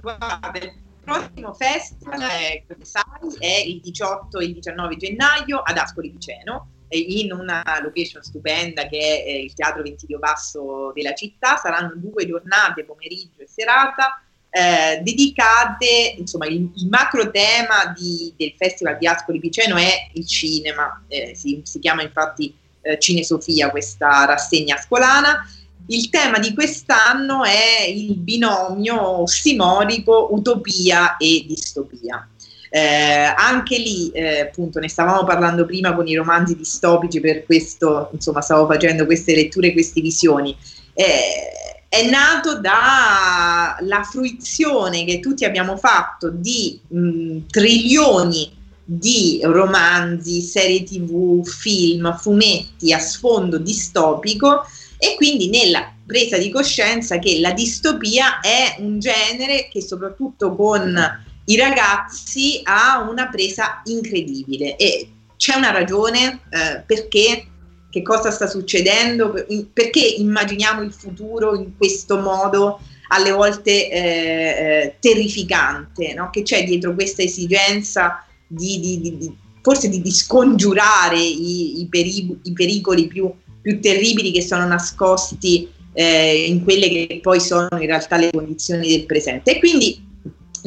Guarda, 0.00 0.52
il 0.54 0.72
prossimo 1.02 1.52
festival, 1.54 2.20
è, 2.20 2.62
come 2.68 2.84
sai, 2.84 3.02
è 3.38 3.64
il 3.66 3.80
18 3.80 4.38
e 4.38 4.44
il 4.44 4.52
19 4.54 4.96
gennaio 4.96 5.58
ad 5.58 5.76
Ascoli 5.76 6.10
Piceno 6.10 6.68
in 6.96 7.32
una 7.32 7.62
location 7.82 8.22
stupenda 8.22 8.86
che 8.86 9.24
è 9.24 9.30
il 9.30 9.52
Teatro 9.54 9.82
Ventilio 9.82 10.18
Basso 10.18 10.92
della 10.94 11.14
città. 11.14 11.56
Saranno 11.56 11.92
due 11.96 12.26
giornate, 12.26 12.84
pomeriggio 12.84 13.42
e 13.42 13.48
serata, 13.48 14.22
eh, 14.50 15.00
dedicate, 15.02 16.14
insomma, 16.16 16.46
il, 16.46 16.70
il 16.74 16.88
macro 16.88 17.30
tema 17.30 17.94
di, 17.96 18.32
del 18.36 18.54
Festival 18.56 18.96
di 18.98 19.06
Ascoli 19.06 19.40
Piceno 19.40 19.76
è 19.76 20.10
il 20.14 20.26
cinema, 20.26 21.04
eh, 21.08 21.34
si, 21.34 21.60
si, 21.64 21.78
chiama 21.78 22.02
infatti 22.02 22.54
eh, 22.80 22.98
Cinesofia 22.98 23.70
questa 23.70 24.24
rassegna 24.24 24.76
ascolana. 24.76 25.46
Il 25.90 26.10
tema 26.10 26.38
di 26.38 26.52
quest'anno 26.54 27.44
è 27.44 27.86
il 27.88 28.14
binomio 28.16 29.20
ossimorico 29.20 30.28
utopia 30.32 31.16
e 31.16 31.44
distopia. 31.46 32.28
Eh, 32.70 33.34
anche 33.36 33.78
lì, 33.78 34.10
eh, 34.10 34.40
appunto, 34.40 34.78
ne 34.78 34.88
stavamo 34.88 35.24
parlando 35.24 35.64
prima 35.64 35.94
con 35.94 36.06
i 36.06 36.14
romanzi 36.14 36.56
distopici, 36.56 37.20
per 37.20 37.44
questo, 37.44 38.10
insomma, 38.12 38.40
stavo 38.40 38.66
facendo 38.66 39.06
queste 39.06 39.34
letture, 39.34 39.72
queste 39.72 40.00
visioni. 40.00 40.56
Eh, 40.94 41.86
è 41.88 42.08
nato 42.08 42.60
dalla 42.60 44.02
fruizione 44.02 45.04
che 45.04 45.20
tutti 45.20 45.44
abbiamo 45.44 45.76
fatto 45.78 46.28
di 46.30 46.78
mh, 46.86 47.46
trilioni 47.50 48.56
di 48.84 49.40
romanzi, 49.42 50.40
serie 50.40 50.82
tv, 50.82 51.46
film, 51.46 52.16
fumetti 52.16 52.92
a 52.92 52.98
sfondo 52.98 53.58
distopico 53.58 54.64
e 54.98 55.14
quindi 55.16 55.48
nella 55.48 55.92
presa 56.06 56.38
di 56.38 56.50
coscienza 56.50 57.18
che 57.18 57.38
la 57.38 57.52
distopia 57.52 58.40
è 58.40 58.76
un 58.78 58.98
genere 58.98 59.68
che 59.70 59.82
soprattutto 59.82 60.54
con 60.56 61.26
i 61.48 61.56
ragazzi 61.56 62.60
ha 62.64 63.06
una 63.08 63.28
presa 63.28 63.82
incredibile 63.86 64.76
e 64.76 65.08
c'è 65.36 65.56
una 65.56 65.70
ragione 65.70 66.40
eh, 66.50 66.82
perché 66.84 67.46
che 67.90 68.02
cosa 68.02 68.30
sta 68.30 68.46
succedendo, 68.46 69.32
perché 69.72 70.00
immaginiamo 70.00 70.82
il 70.82 70.92
futuro 70.92 71.54
in 71.54 71.74
questo 71.76 72.18
modo 72.18 72.80
alle 73.08 73.30
volte 73.30 73.90
eh, 73.90 74.00
eh, 74.00 74.96
terrificante, 75.00 76.12
no? 76.12 76.28
che 76.30 76.42
c'è 76.42 76.64
dietro 76.64 76.94
questa 76.94 77.22
esigenza 77.22 78.22
di, 78.46 78.78
di, 78.78 79.00
di, 79.00 79.36
forse 79.62 79.88
di, 79.88 80.10
scongiurare 80.10 81.18
i, 81.18 81.80
i, 81.80 81.86
peri- 81.86 82.38
i 82.42 82.52
pericoli 82.52 83.06
più, 83.06 83.32
più, 83.62 83.80
terribili 83.80 84.32
che 84.32 84.42
sono 84.42 84.66
nascosti 84.66 85.66
eh, 85.94 86.44
in 86.44 86.62
quelle 86.62 86.90
che 86.90 87.20
poi 87.22 87.40
sono 87.40 87.68
in 87.72 87.86
realtà 87.86 88.18
le 88.18 88.30
condizioni 88.30 88.88
del 88.88 89.06
presente. 89.06 89.56
E 89.56 89.58
quindi 89.58 90.07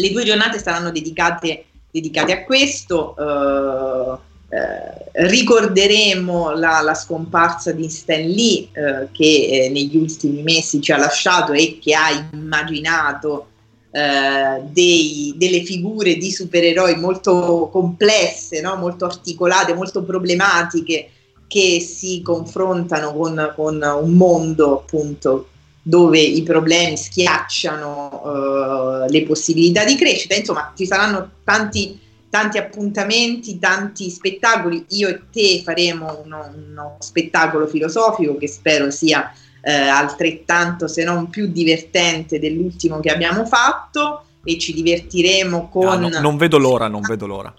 le 0.01 0.11
due 0.11 0.23
giornate 0.23 0.59
saranno 0.59 0.91
dedicate, 0.91 1.65
dedicate 1.91 2.33
a 2.33 2.43
questo. 2.43 3.15
Eh, 3.17 4.29
eh, 4.53 5.27
ricorderemo 5.27 6.51
la, 6.51 6.81
la, 6.81 6.93
scomparsa 6.93 7.71
di 7.71 7.87
Stan 7.87 8.19
Lee 8.19 8.67
eh, 8.73 9.07
che 9.13 9.47
eh, 9.47 9.69
negli 9.69 9.95
ultimi 9.95 10.41
mesi 10.43 10.81
ci 10.81 10.91
ha 10.91 10.97
lasciato 10.97 11.53
e 11.53 11.79
che 11.81 11.93
ha 11.93 12.27
immaginato 12.33 13.47
eh, 13.91 14.61
dei, 14.69 15.33
delle 15.37 15.63
figure 15.63 16.15
di 16.15 16.31
supereroi 16.31 16.97
molto 16.97 17.69
complesse, 17.71 18.59
no? 18.59 18.75
molto 18.75 19.05
articolate, 19.05 19.73
molto 19.73 20.03
problematiche 20.03 21.09
che 21.47 21.79
si 21.79 22.21
confrontano 22.21 23.13
con, 23.13 23.53
con 23.55 23.81
un 24.01 24.11
mondo 24.11 24.79
appunto 24.79 25.47
dove 25.81 26.19
i 26.19 26.43
problemi 26.43 26.97
schiacciano 26.97 29.05
eh, 29.05 29.11
le 29.11 29.23
possibilità 29.23 29.83
di 29.83 29.95
crescita. 29.95 30.35
Insomma, 30.35 30.73
ci 30.75 30.85
saranno 30.85 31.29
tanti 31.43 31.99
tanti 32.31 32.57
appuntamenti, 32.57 33.59
tanti 33.59 34.09
spettacoli. 34.09 34.85
Io 34.89 35.09
e 35.09 35.19
te 35.31 35.61
faremo 35.63 36.21
uno, 36.23 36.51
uno 36.55 36.95
spettacolo 36.99 37.67
filosofico 37.67 38.37
che 38.37 38.47
spero 38.47 38.89
sia 38.89 39.31
eh, 39.61 39.71
altrettanto, 39.71 40.87
se 40.87 41.03
non 41.03 41.29
più 41.29 41.47
divertente 41.47 42.39
dell'ultimo 42.39 42.99
che 42.99 43.11
abbiamo 43.11 43.45
fatto 43.45 44.23
e 44.43 44.57
ci 44.57 44.73
divertiremo 44.73 45.69
con... 45.69 45.87
Ah, 45.87 45.97
no, 45.97 46.19
non 46.19 46.37
vedo 46.37 46.57
l'ora, 46.57 46.87
non 46.87 47.01
vedo 47.01 47.27
l'ora. 47.27 47.53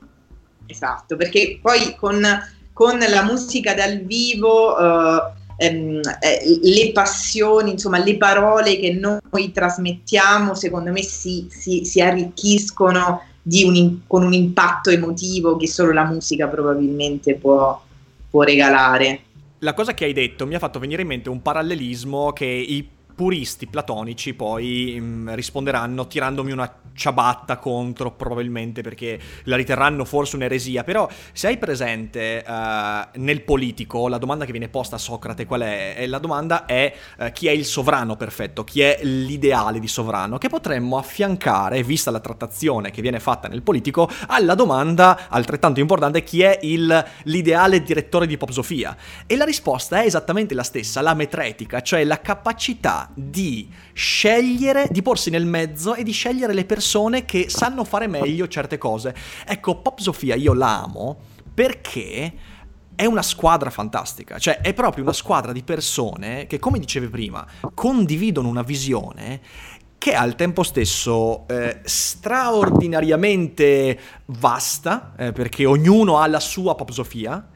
Esatto, 0.67 1.17
perché 1.17 1.59
poi 1.61 1.95
con, 1.95 2.27
con 2.73 2.99
la 2.99 3.23
musica 3.23 3.75
dal 3.75 3.99
vivo... 3.99 4.79
Eh, 4.79 5.41
ehm, 5.57 6.01
eh, 6.21 6.59
le 6.63 6.93
passioni, 6.93 7.73
insomma 7.73 7.99
le 7.99 8.17
parole 8.17 8.79
che 8.79 8.93
noi 8.93 9.53
trasmettiamo 9.53 10.55
secondo 10.55 10.91
me 10.93 11.03
si, 11.03 11.47
si, 11.51 11.85
si 11.85 12.01
arricchiscono 12.01 13.23
un, 13.45 14.01
con 14.07 14.23
un 14.23 14.33
impatto 14.33 14.91
emotivo 14.91 15.57
che 15.57 15.67
solo 15.67 15.93
la 15.93 16.05
musica 16.05 16.47
probabilmente 16.49 17.35
può, 17.35 17.81
può 18.31 18.43
regalare. 18.43 19.21
La 19.59 19.75
cosa 19.75 19.95
che 19.95 20.05
hai 20.05 20.13
detto 20.13 20.47
mi 20.47 20.55
ha 20.55 20.59
fatto 20.59 20.79
venire 20.79 21.03
in 21.03 21.09
mente 21.09 21.29
un 21.29 21.41
parallelismo 21.41 22.33
che 22.33 22.47
i 22.47 22.89
puristi 23.15 23.67
platonici 23.67 24.35
poi 24.35 24.97
mh, 24.99 25.05
mm, 25.05 25.35
risponderanno 25.35 26.07
tirandomi 26.07 26.53
una 26.53 26.73
ciabatta 26.95 27.57
contro 27.57 28.13
probabilmente 28.13 28.83
perché 28.83 29.19
la 29.45 29.57
riterranno 29.57 30.05
forse 30.05 30.37
un'eresia, 30.37 30.85
però 30.85 31.09
se 31.33 31.47
hai 31.49 31.59
presente 31.59 32.45
uh, 32.47 33.19
nel 33.19 33.43
politico 33.43 34.09
la 34.09 34.19
domanda 34.19 34.45
che 34.45 34.51
viene 34.51 34.69
posta 34.69 34.97
a 34.97 34.99
Socrate 34.99 35.47
qual 35.47 35.63
è? 35.63 35.95
E 35.97 36.07
la 36.07 36.19
domanda 36.19 36.67
è 36.67 36.93
uh, 37.19 37.33
chi 37.33 37.47
è 37.47 37.51
il 37.51 37.65
sovrano 37.65 38.17
perfetto, 38.17 38.65
chi 38.65 38.83
è 38.83 39.01
l'ideale 39.03 39.81
di 39.81 39.89
sovrano, 39.89 40.39
che 40.39 40.49
potremmo 40.49 40.99
affiancare, 40.99 41.83
vista 41.83 42.11
la 42.11 42.21
trattazione 42.21 42.91
che 42.91 43.03
viene 43.03 43.21
fatta 43.21 43.49
nel 43.49 43.63
politico, 43.63 44.09
alla 44.27 44.55
domanda 44.55 45.29
altrettanto 45.29 45.81
importante 45.81 46.23
chi 46.23 46.43
è 46.43 46.59
il, 46.63 47.05
l'ideale 47.25 47.83
direttore 47.83 48.27
di 48.27 48.37
Popsofia. 48.37 48.97
E 49.27 49.37
la 49.37 49.45
risposta 49.45 50.03
è 50.03 50.07
esattamente 50.07 50.55
la 50.55 50.63
stessa, 50.63 51.01
la 51.01 51.15
metretica, 51.15 51.81
cioè 51.81 52.05
la 52.05 52.21
capacità 52.21 53.02
di 53.15 53.69
scegliere, 53.93 54.89
di 54.91 55.03
porsi 55.03 55.31
nel 55.31 55.47
mezzo 55.47 55.95
e 55.95 56.03
di 56.03 56.13
scegliere 56.13 56.53
le 56.53 56.65
persone 56.65 57.25
che 57.25 57.49
sanno 57.49 57.85
fare 57.85 58.07
meglio 58.07 58.49
certe 58.49 58.79
cose. 58.79 59.15
Ecco, 59.47 59.77
Pop 59.77 59.99
Sofia 59.99 60.35
io 60.35 60.53
la 60.53 60.83
amo 60.83 61.19
perché 61.55 62.33
è 62.95 63.05
una 63.05 63.23
squadra 63.23 63.71
fantastica, 63.71 64.39
cioè 64.39 64.61
è 64.61 64.75
proprio 64.75 65.03
una 65.03 65.13
squadra 65.13 65.53
di 65.53 65.63
persone 65.63 66.47
che, 66.47 66.59
come 66.59 66.79
dicevi 66.79 67.09
prima, 67.09 67.45
condividono 67.75 68.49
una 68.49 68.63
visione 68.63 69.41
che 70.03 70.13
è 70.13 70.17
al 70.17 70.35
tempo 70.35 70.65
stesso 70.65 71.47
eh, 71.47 71.79
straordinariamente 71.85 73.97
vasta, 74.27 75.13
eh, 75.17 75.31
perché 75.31 75.65
ognuno 75.65 76.19
ha 76.19 76.27
la 76.27 76.41
sua 76.41 76.75
popsofia, 76.75 77.51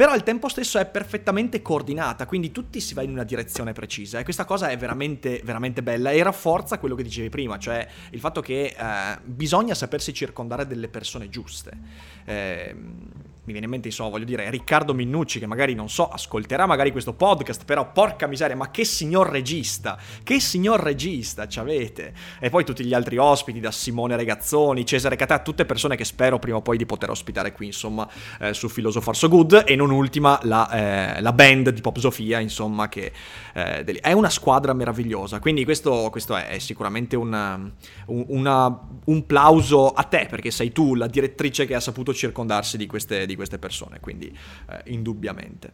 però 0.00 0.12
al 0.12 0.22
tempo 0.22 0.48
stesso 0.48 0.78
è 0.78 0.86
perfettamente 0.86 1.60
coordinata, 1.60 2.24
quindi 2.24 2.50
tutti 2.50 2.80
si 2.80 2.94
va 2.94 3.02
in 3.02 3.10
una 3.10 3.22
direzione 3.22 3.74
precisa 3.74 4.18
e 4.18 4.24
questa 4.24 4.46
cosa 4.46 4.70
è 4.70 4.78
veramente, 4.78 5.42
veramente 5.44 5.82
bella 5.82 6.10
e 6.10 6.22
rafforza 6.22 6.78
quello 6.78 6.94
che 6.94 7.02
dicevi 7.02 7.28
prima, 7.28 7.58
cioè 7.58 7.86
il 8.12 8.18
fatto 8.18 8.40
che 8.40 8.74
eh, 8.74 9.18
bisogna 9.22 9.74
sapersi 9.74 10.14
circondare 10.14 10.66
delle 10.66 10.88
persone 10.88 11.28
giuste. 11.28 11.72
Eh, 12.24 12.74
mi 13.50 13.58
viene 13.58 13.66
in 13.66 13.72
mente, 13.72 13.88
insomma, 13.88 14.10
voglio 14.10 14.24
dire, 14.24 14.48
Riccardo 14.50 14.94
Minnucci, 14.94 15.38
che 15.38 15.46
magari, 15.46 15.74
non 15.74 15.88
so, 15.88 16.08
ascolterà 16.08 16.66
magari 16.66 16.92
questo 16.92 17.12
podcast, 17.12 17.64
però 17.64 17.90
porca 17.92 18.26
miseria, 18.26 18.56
ma 18.56 18.70
che 18.70 18.84
signor 18.84 19.28
regista, 19.28 19.98
che 20.22 20.40
signor 20.40 20.80
regista 20.80 21.46
ci 21.48 21.58
avete. 21.58 22.12
E 22.38 22.50
poi 22.50 22.64
tutti 22.64 22.84
gli 22.84 22.94
altri 22.94 23.18
ospiti, 23.18 23.60
da 23.60 23.70
Simone 23.70 24.16
Regazzoni, 24.16 24.86
Cesare 24.86 25.16
Catà, 25.16 25.40
tutte 25.40 25.64
persone 25.64 25.96
che 25.96 26.04
spero 26.04 26.38
prima 26.38 26.58
o 26.58 26.62
poi 26.62 26.76
di 26.76 26.86
poter 26.86 27.10
ospitare 27.10 27.52
qui, 27.52 27.66
insomma, 27.66 28.08
eh, 28.40 28.54
su 28.54 28.68
Philosopher 28.68 29.16
So 29.16 29.28
Good. 29.28 29.64
E 29.66 29.76
non 29.76 29.90
ultima 29.90 30.38
la, 30.44 31.16
eh, 31.16 31.20
la 31.20 31.32
band 31.32 31.70
di 31.70 31.80
Pop 31.80 31.98
Sofia, 31.98 32.38
insomma, 32.38 32.88
che 32.88 33.12
eh, 33.54 33.84
è 33.84 34.12
una 34.12 34.30
squadra 34.30 34.72
meravigliosa. 34.72 35.40
Quindi 35.40 35.64
questo, 35.64 36.08
questo 36.10 36.36
è, 36.36 36.58
sicuramente 36.58 37.16
una, 37.16 37.54
un, 38.06 38.24
una, 38.28 38.80
un 39.04 39.26
plauso 39.26 39.90
a 39.90 40.04
te, 40.04 40.26
perché 40.30 40.50
sei 40.50 40.72
tu 40.72 40.94
la 40.94 41.06
direttrice 41.06 41.66
che 41.66 41.74
ha 41.74 41.80
saputo 41.80 42.14
circondarsi 42.14 42.76
di 42.76 42.86
queste, 42.86 43.26
di 43.26 43.36
queste 43.40 43.58
persone, 43.58 44.00
quindi 44.00 44.26
eh, 44.68 44.82
indubbiamente. 44.90 45.72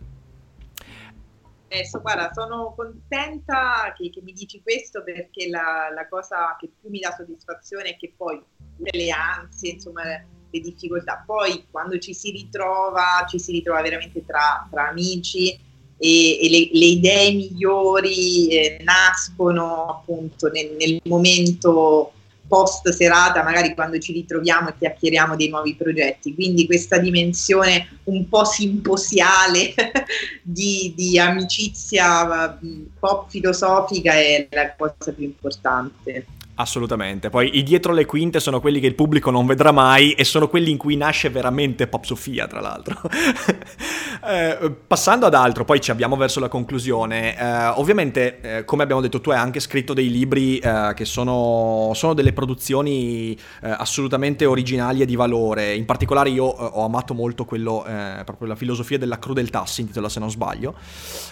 Adesso, 1.69 2.01
guarda, 2.01 2.31
sono 2.33 2.73
contenta 2.77 3.93
che, 3.97 4.09
che, 4.11 4.21
mi 4.23 4.33
dici 4.33 4.63
questo 4.63 5.03
perché 5.03 5.49
la, 5.49 5.91
la, 5.93 6.07
cosa 6.07 6.57
che 6.61 6.71
più 6.81 6.91
mi 6.91 7.01
dà 7.01 7.13
soddisfazione 7.17 7.91
è 7.91 7.97
che 7.97 8.13
poi 8.17 8.41
le 8.79 9.11
ansie, 9.11 9.73
insomma, 9.73 10.03
le 10.05 10.61
difficoltà, 10.61 11.25
poi 11.27 11.67
quando 11.69 11.99
ci 11.99 12.15
si 12.15 12.31
ritrova, 12.31 13.27
ci 13.29 13.41
si 13.41 13.51
ritrova 13.51 13.83
veramente 13.83 14.25
tra, 14.25 14.65
tra 14.71 14.89
amici 14.89 15.59
e, 15.99 16.41
e 16.41 16.49
le, 16.49 16.71
le, 16.73 16.85
idee 16.85 17.33
migliori 17.33 18.49
eh, 18.49 18.81
nascono 18.85 19.87
appunto 19.87 20.49
nel, 20.49 20.77
nel 20.79 21.01
momento 21.05 22.13
post 22.47 22.89
serata, 22.91 23.43
magari 23.43 23.75
quando 23.75 23.99
ci 23.99 24.13
ritroviamo 24.13 24.69
e 24.69 24.75
chiacchieriamo 24.79 25.37
dei 25.37 25.49
nuovi 25.49 25.75
progetti. 25.75 26.35
Quindi 26.35 26.67
questa 26.67 26.99
dimensione 26.99 27.99
un 28.05 28.29
po' 28.29 28.45
simposiale 28.45 29.75
di, 30.43 30.93
di 30.97 31.19
amicizia 31.19 32.59
pop 32.99 33.31
filosofica 33.31 34.13
è 34.13 34.49
la 34.51 34.75
cosa 34.75 35.13
più 35.13 35.25
importante. 35.25 36.27
Assolutamente. 36.59 37.29
Poi 37.29 37.59
i 37.59 37.63
dietro 37.63 37.93
le 37.93 38.07
quinte 38.07 38.41
sono 38.41 38.61
quelli 38.61 38.81
che 38.81 38.87
il 38.87 38.95
pubblico 38.95 39.31
non 39.31 39.45
vedrà 39.45 39.73
mai 39.73 40.13
e 40.13 40.25
sono 40.25 40.49
quelli 40.49 40.71
in 40.71 40.79
cui 40.79 40.97
nasce 40.97 41.29
veramente 41.29 41.87
Pop 41.87 42.05
Sofia, 42.05 42.47
tra 42.47 42.61
l'altro. 42.61 42.99
eh, 44.27 44.75
passando 44.87 45.27
ad 45.27 45.35
altro, 45.35 45.67
poi 45.67 45.83
ci 45.83 45.91
abbiamo 45.91 46.17
verso 46.17 46.41
la 46.41 46.49
conclusione. 46.49 47.37
Eh, 47.37 47.67
ovviamente, 47.75 48.41
eh, 48.41 48.65
come 48.65 48.85
abbiamo 48.85 49.03
detto, 49.03 49.21
tu 49.21 49.31
hai 49.31 49.37
anche 49.37 49.61
scritto 49.61 49.93
dei 49.93 50.11
libri 50.11 50.59
eh, 50.59 50.93
che 50.95 51.05
sono, 51.05 51.91
sono, 51.95 52.15
delle 52.15 52.33
produzioni 52.33 53.35
eh, 53.35 53.69
assolutamente 53.69 54.47
originali 54.47 55.03
e 55.03 55.05
di 55.05 55.15
valore. 55.15 55.75
In 55.75 55.85
particolare 55.85 56.31
io 56.31 56.57
eh, 56.57 56.71
ho 56.73 56.85
amato 56.87 57.13
molto 57.13 57.45
quello, 57.45 57.85
proprio 58.25 58.49
la 58.49 58.57
filosofia 58.57 58.97
della 58.97 59.19
crudeltà, 59.19 59.67
si 59.67 59.83
intitola 59.83 60.09
se 60.09 60.21
non 60.21 60.31
sbaglio. 60.31 60.75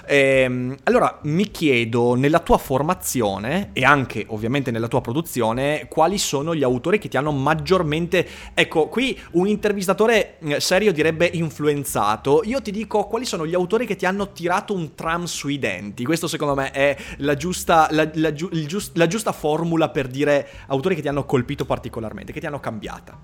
Ehm, 0.04 0.76
allora, 0.82 1.18
mi 1.22 1.50
chiedo, 1.50 2.14
nella 2.14 2.40
tua 2.40 2.58
formazione 2.58 3.70
e 3.72 3.84
anche 3.84 4.26
ovviamente 4.28 4.70
nella 4.70 4.86
tua 4.86 5.00
produzione, 5.00 5.12
produzione, 5.14 5.86
quali 5.88 6.18
sono 6.18 6.56
gli 6.56 6.64
autori 6.64 6.98
che 6.98 7.08
ti 7.08 7.16
hanno 7.16 7.30
maggiormente... 7.30 8.26
Ecco, 8.52 8.88
qui 8.88 9.16
un 9.32 9.46
intervistatore 9.46 10.38
eh, 10.40 10.58
serio 10.58 10.92
direbbe 10.92 11.30
influenzato. 11.32 12.42
Io 12.44 12.60
ti 12.60 12.72
dico 12.72 13.04
quali 13.06 13.24
sono 13.24 13.46
gli 13.46 13.54
autori 13.54 13.86
che 13.86 13.94
ti 13.94 14.06
hanno 14.06 14.32
tirato 14.32 14.74
un 14.74 14.94
tram 14.96 15.24
sui 15.24 15.60
denti. 15.60 16.04
Questo 16.04 16.26
secondo 16.26 16.56
me 16.56 16.72
è 16.72 16.96
la 17.18 17.36
giusta, 17.36 17.86
la, 17.92 18.10
la, 18.14 18.32
giust, 18.32 18.96
la 18.96 19.06
giusta 19.06 19.30
formula 19.30 19.88
per 19.88 20.08
dire 20.08 20.48
autori 20.66 20.96
che 20.96 21.02
ti 21.02 21.08
hanno 21.08 21.24
colpito 21.24 21.64
particolarmente, 21.64 22.32
che 22.32 22.40
ti 22.40 22.46
hanno 22.46 22.60
cambiata. 22.60 23.16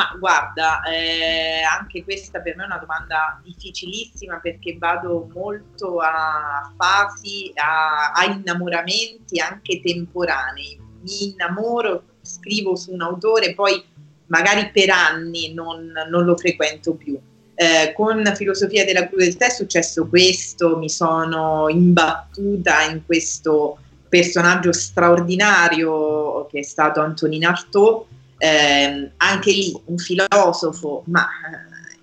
Ma 0.00 0.16
guarda, 0.18 0.80
eh, 0.84 1.60
anche 1.60 2.02
questa 2.04 2.40
per 2.40 2.56
me 2.56 2.62
è 2.62 2.66
una 2.66 2.78
domanda 2.78 3.38
difficilissima 3.44 4.38
perché 4.38 4.78
vado 4.78 5.28
molto 5.34 5.98
a 5.98 6.72
fasi, 6.74 7.52
a, 7.54 8.12
a 8.12 8.24
innamoramenti 8.24 9.38
anche 9.40 9.82
temporanei. 9.82 10.80
Mi 11.02 11.32
innamoro, 11.32 12.04
scrivo 12.22 12.76
su 12.76 12.92
un 12.92 13.02
autore, 13.02 13.52
poi 13.52 13.84
magari 14.28 14.70
per 14.70 14.88
anni 14.88 15.52
non, 15.52 15.92
non 16.08 16.24
lo 16.24 16.34
frequento 16.34 16.94
più. 16.94 17.18
Eh, 17.54 17.92
con 17.94 18.24
Filosofia 18.34 18.86
della 18.86 19.06
crudeltà 19.06 19.48
è 19.48 19.50
successo 19.50 20.08
questo, 20.08 20.78
mi 20.78 20.88
sono 20.88 21.68
imbattuta 21.68 22.84
in 22.84 23.04
questo 23.04 23.76
personaggio 24.08 24.72
straordinario 24.72 26.46
che 26.46 26.60
è 26.60 26.62
stato 26.62 27.02
Antonin 27.02 27.44
Artaud 27.44 28.06
eh, 28.42 29.10
anche 29.18 29.52
lì 29.52 29.78
un 29.84 29.98
filosofo, 29.98 31.02
ma 31.08 31.26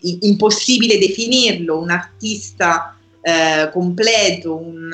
eh, 0.02 0.18
impossibile 0.22 1.00
definirlo, 1.00 1.80
un 1.80 1.90
artista 1.90 2.96
eh, 3.22 3.72
completo, 3.74 4.56
un, 4.56 4.92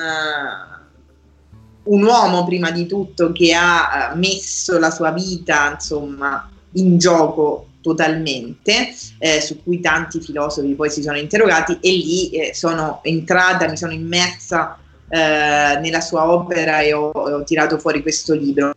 un, 1.82 2.02
uomo 2.02 2.44
prima 2.46 2.70
di 2.70 2.86
tutto 2.86 3.30
che 3.32 3.52
ha 3.52 4.12
eh, 4.12 4.16
messo 4.16 4.78
la 4.78 4.90
sua 4.90 5.10
vita 5.10 5.72
insomma, 5.72 6.50
in 6.72 6.96
gioco 6.96 7.66
totalmente, 7.82 8.94
eh, 9.18 9.42
su 9.42 9.62
cui 9.62 9.80
tanti 9.80 10.22
filosofi 10.22 10.72
poi 10.72 10.88
si 10.88 11.02
sono 11.02 11.18
interrogati 11.18 11.76
e 11.82 11.90
lì 11.90 12.30
eh, 12.30 12.54
sono 12.54 13.00
entrata, 13.02 13.68
mi 13.68 13.76
sono 13.76 13.92
immersa 13.92 14.78
nella 15.06 16.00
sua 16.00 16.28
opera 16.28 16.80
e 16.80 16.92
ho, 16.92 17.10
ho 17.10 17.44
tirato 17.44 17.78
fuori 17.78 18.02
questo 18.02 18.34
libro 18.34 18.72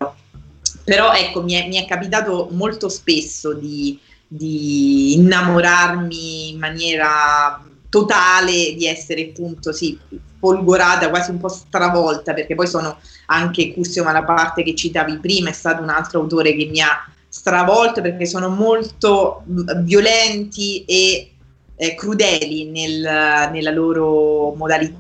però 0.88 1.12
ecco, 1.12 1.44
mi 1.44 1.52
è, 1.52 1.68
mi 1.68 1.76
è 1.76 1.86
capitato 1.86 2.48
molto 2.54 2.88
spesso 2.88 3.52
di, 3.52 4.00
di, 4.26 5.16
innamorarmi 5.16 6.52
in 6.52 6.60
maniera 6.60 7.62
totale, 7.90 8.74
di 8.74 8.86
essere 8.86 9.32
appunto 9.32 9.74
sì, 9.74 10.00
folgorata, 10.40 11.10
quasi 11.10 11.32
un 11.32 11.40
po' 11.40 11.50
stravolta, 11.50 12.34
perché 12.34 12.56
poi 12.56 12.68
sono 12.68 13.00
anche 13.26 13.74
Cussio 13.74 14.06
Malaparte 14.06 14.64
che 14.64 14.76
citavi 14.76 15.18
prima, 15.18 15.50
è 15.50 15.54
stato 15.54 15.84
un 15.84 15.90
altro 15.90 16.22
autore 16.22 16.56
che 16.56 16.68
mi 16.68 16.80
ha 16.80 17.06
stravolto 17.28 18.00
perché 18.00 18.26
sono 18.26 18.48
molto 18.48 19.44
violenti 19.80 20.86
e 20.86 21.32
eh, 21.76 21.96
crudeli 21.96 22.64
nel, 22.64 23.50
nella 23.52 23.72
loro 23.72 24.54
modalità 24.56 24.96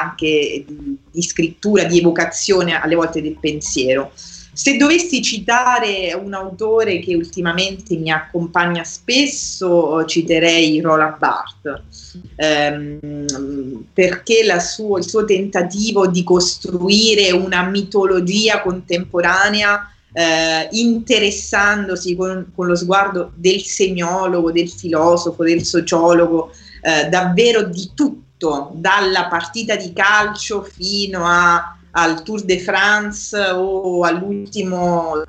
anche 0.00 0.64
di, 0.64 0.96
di 1.10 1.22
scrittura, 1.22 1.82
di 1.82 1.98
evocazione 1.98 2.80
alle 2.80 2.94
volte 2.94 3.20
del 3.20 3.36
pensiero. 3.40 4.12
Se 4.54 4.76
dovessi 4.76 5.20
citare 5.20 6.14
un 6.14 6.32
autore 6.32 7.00
che 7.00 7.16
ultimamente 7.16 7.96
mi 7.96 8.12
accompagna 8.12 8.84
spesso, 8.84 10.04
citerei 10.04 10.80
Roland 10.80 11.18
Barthes, 11.18 12.20
ehm, 12.36 13.84
perché 13.92 14.44
suo, 14.60 14.98
il 14.98 15.04
suo 15.04 15.24
tentativo 15.24 16.06
di 16.06 16.22
costruire 16.22 17.32
una 17.32 17.64
mitologia 17.64 18.62
contemporanea 18.62 19.90
eh, 20.12 20.68
interessandosi 20.70 22.14
con, 22.14 22.52
con, 22.54 22.68
lo 22.68 22.76
sguardo 22.76 23.32
del 23.34 23.60
semiologo, 23.60 24.52
del 24.52 24.70
filosofo, 24.70 25.42
del 25.42 25.64
sociologo, 25.64 26.52
eh, 26.80 27.08
davvero 27.08 27.64
di 27.64 27.90
tutto, 27.92 28.70
dalla 28.74 29.26
partita 29.26 29.74
di 29.74 29.92
calcio 29.92 30.62
fino 30.62 31.24
a 31.24 31.76
al 31.96 32.22
Tour 32.22 32.42
de 32.42 32.58
France 32.58 33.36
o 33.38 34.02
all'ultimo 34.02 35.24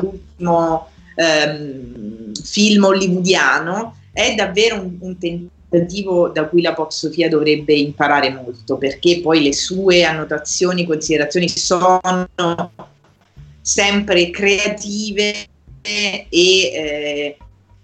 ehm, 1.16 2.32
film 2.43 2.84
hollywoodiano, 2.84 3.95
è 4.11 4.34
davvero 4.36 4.82
un, 4.82 4.97
un, 4.99 5.18
tentativo 5.18 6.30
da 6.30 6.45
cui 6.45 6.61
la 6.61 6.74
pop 6.74 6.89
Sofia 6.89 7.30
dovrebbe 7.30 7.74
imparare 7.74 8.32
molto, 8.32 8.78
perché 8.78 9.22
poi 9.22 9.43
le 9.43 9.53
sue 9.53 10.03
annotazioni, 10.03 10.86
considerazioni 10.86 11.49
sono 11.49 12.01
sempre 13.61 14.30
creative 14.30 15.34
e 15.82 16.28
eh, 16.30 17.38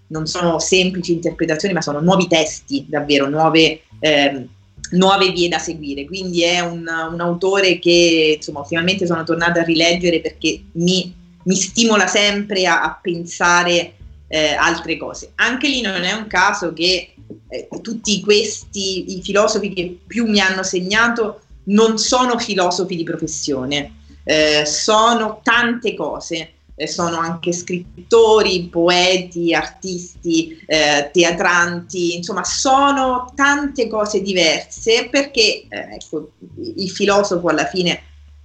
non 0.08 0.26
sono 0.26 0.58
semplici 0.58 1.12
interpretazioni, 1.12 1.72
ma 1.72 1.82
sono 1.82 2.00
nuovi 2.00 2.26
testi, 2.26 2.86
davvero 2.88 3.28
nuove... 3.28 3.82
Eh, 4.00 4.46
nuove 4.92 5.30
vie 5.30 5.48
da 5.48 5.58
seguire. 5.58 6.04
Quindi 6.06 6.42
è 6.42 6.60
un, 6.60 6.86
un 7.10 7.20
autore 7.20 7.78
che 7.78 8.34
insomma 8.36 8.60
ultimamente 8.60 9.06
sono 9.06 9.24
tornata 9.24 9.60
a 9.60 9.64
rileggere 9.64 10.20
perché 10.20 10.62
mi, 10.72 11.14
mi 11.44 11.54
stimola 11.54 12.06
sempre 12.06 12.66
a, 12.66 12.82
a 12.82 12.98
pensare 13.00 13.94
eh, 14.28 14.54
altre 14.54 14.96
cose. 14.96 15.32
Anche 15.36 15.68
lì 15.68 15.80
non 15.80 16.02
è 16.02 16.12
un 16.12 16.26
caso 16.26 16.72
che 16.72 17.14
eh, 17.48 17.68
tutti 17.82 18.20
questi 18.20 19.18
i 19.18 19.22
filosofi 19.22 19.72
che 19.72 19.98
più 20.06 20.26
mi 20.26 20.40
hanno 20.40 20.62
segnato 20.62 21.40
non 21.64 21.98
sono 21.98 22.38
filosofi 22.38 22.96
di 22.96 23.04
professione, 23.04 23.96
eh, 24.24 24.64
sono 24.64 25.40
tante 25.42 25.94
cose 25.94 26.52
sono 26.86 27.18
anche 27.18 27.52
scrittori, 27.52 28.68
poeti, 28.70 29.54
artisti, 29.54 30.62
eh, 30.66 31.10
teatranti, 31.12 32.16
insomma 32.16 32.44
sono 32.44 33.32
tante 33.34 33.88
cose 33.88 34.22
diverse 34.22 35.08
perché 35.10 35.66
eh, 35.68 35.94
ecco, 35.94 36.32
il 36.76 36.90
filosofo 36.90 37.48
alla 37.48 37.66
fine 37.66 38.02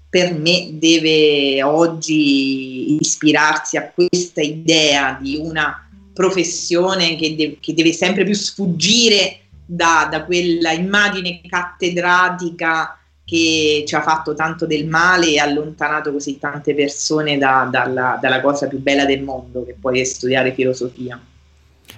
per 0.09 0.33
me 0.33 0.69
deve 0.73 1.61
oggi 1.63 2.97
ispirarsi 2.99 3.77
a 3.77 3.91
questa 3.93 4.41
idea 4.41 5.17
di 5.19 5.35
una 5.35 5.87
professione 6.13 7.15
che, 7.15 7.35
de- 7.35 7.57
che 7.59 7.73
deve 7.73 7.93
sempre 7.93 8.23
più 8.23 8.33
sfuggire 8.33 9.41
da, 9.65 10.07
da, 10.09 10.23
quella 10.23 10.71
immagine 10.71 11.41
cattedratica 11.47 12.97
che 13.27 13.83
ci 13.85 13.93
ha 13.93 14.01
fatto 14.01 14.33
tanto 14.33 14.65
del 14.65 14.87
male 14.87 15.27
e 15.27 15.39
allontanato 15.39 16.13
così 16.13 16.39
tante 16.39 16.73
persone 16.73 17.37
da, 17.37 17.67
dalla, 17.69 18.17
dalla 18.21 18.39
cosa 18.39 18.67
più 18.67 18.79
bella 18.79 19.03
del 19.03 19.21
mondo, 19.21 19.65
che 19.65 19.75
poi 19.77 19.99
è 19.99 20.05
studiare 20.05 20.53
filosofia. 20.53 21.19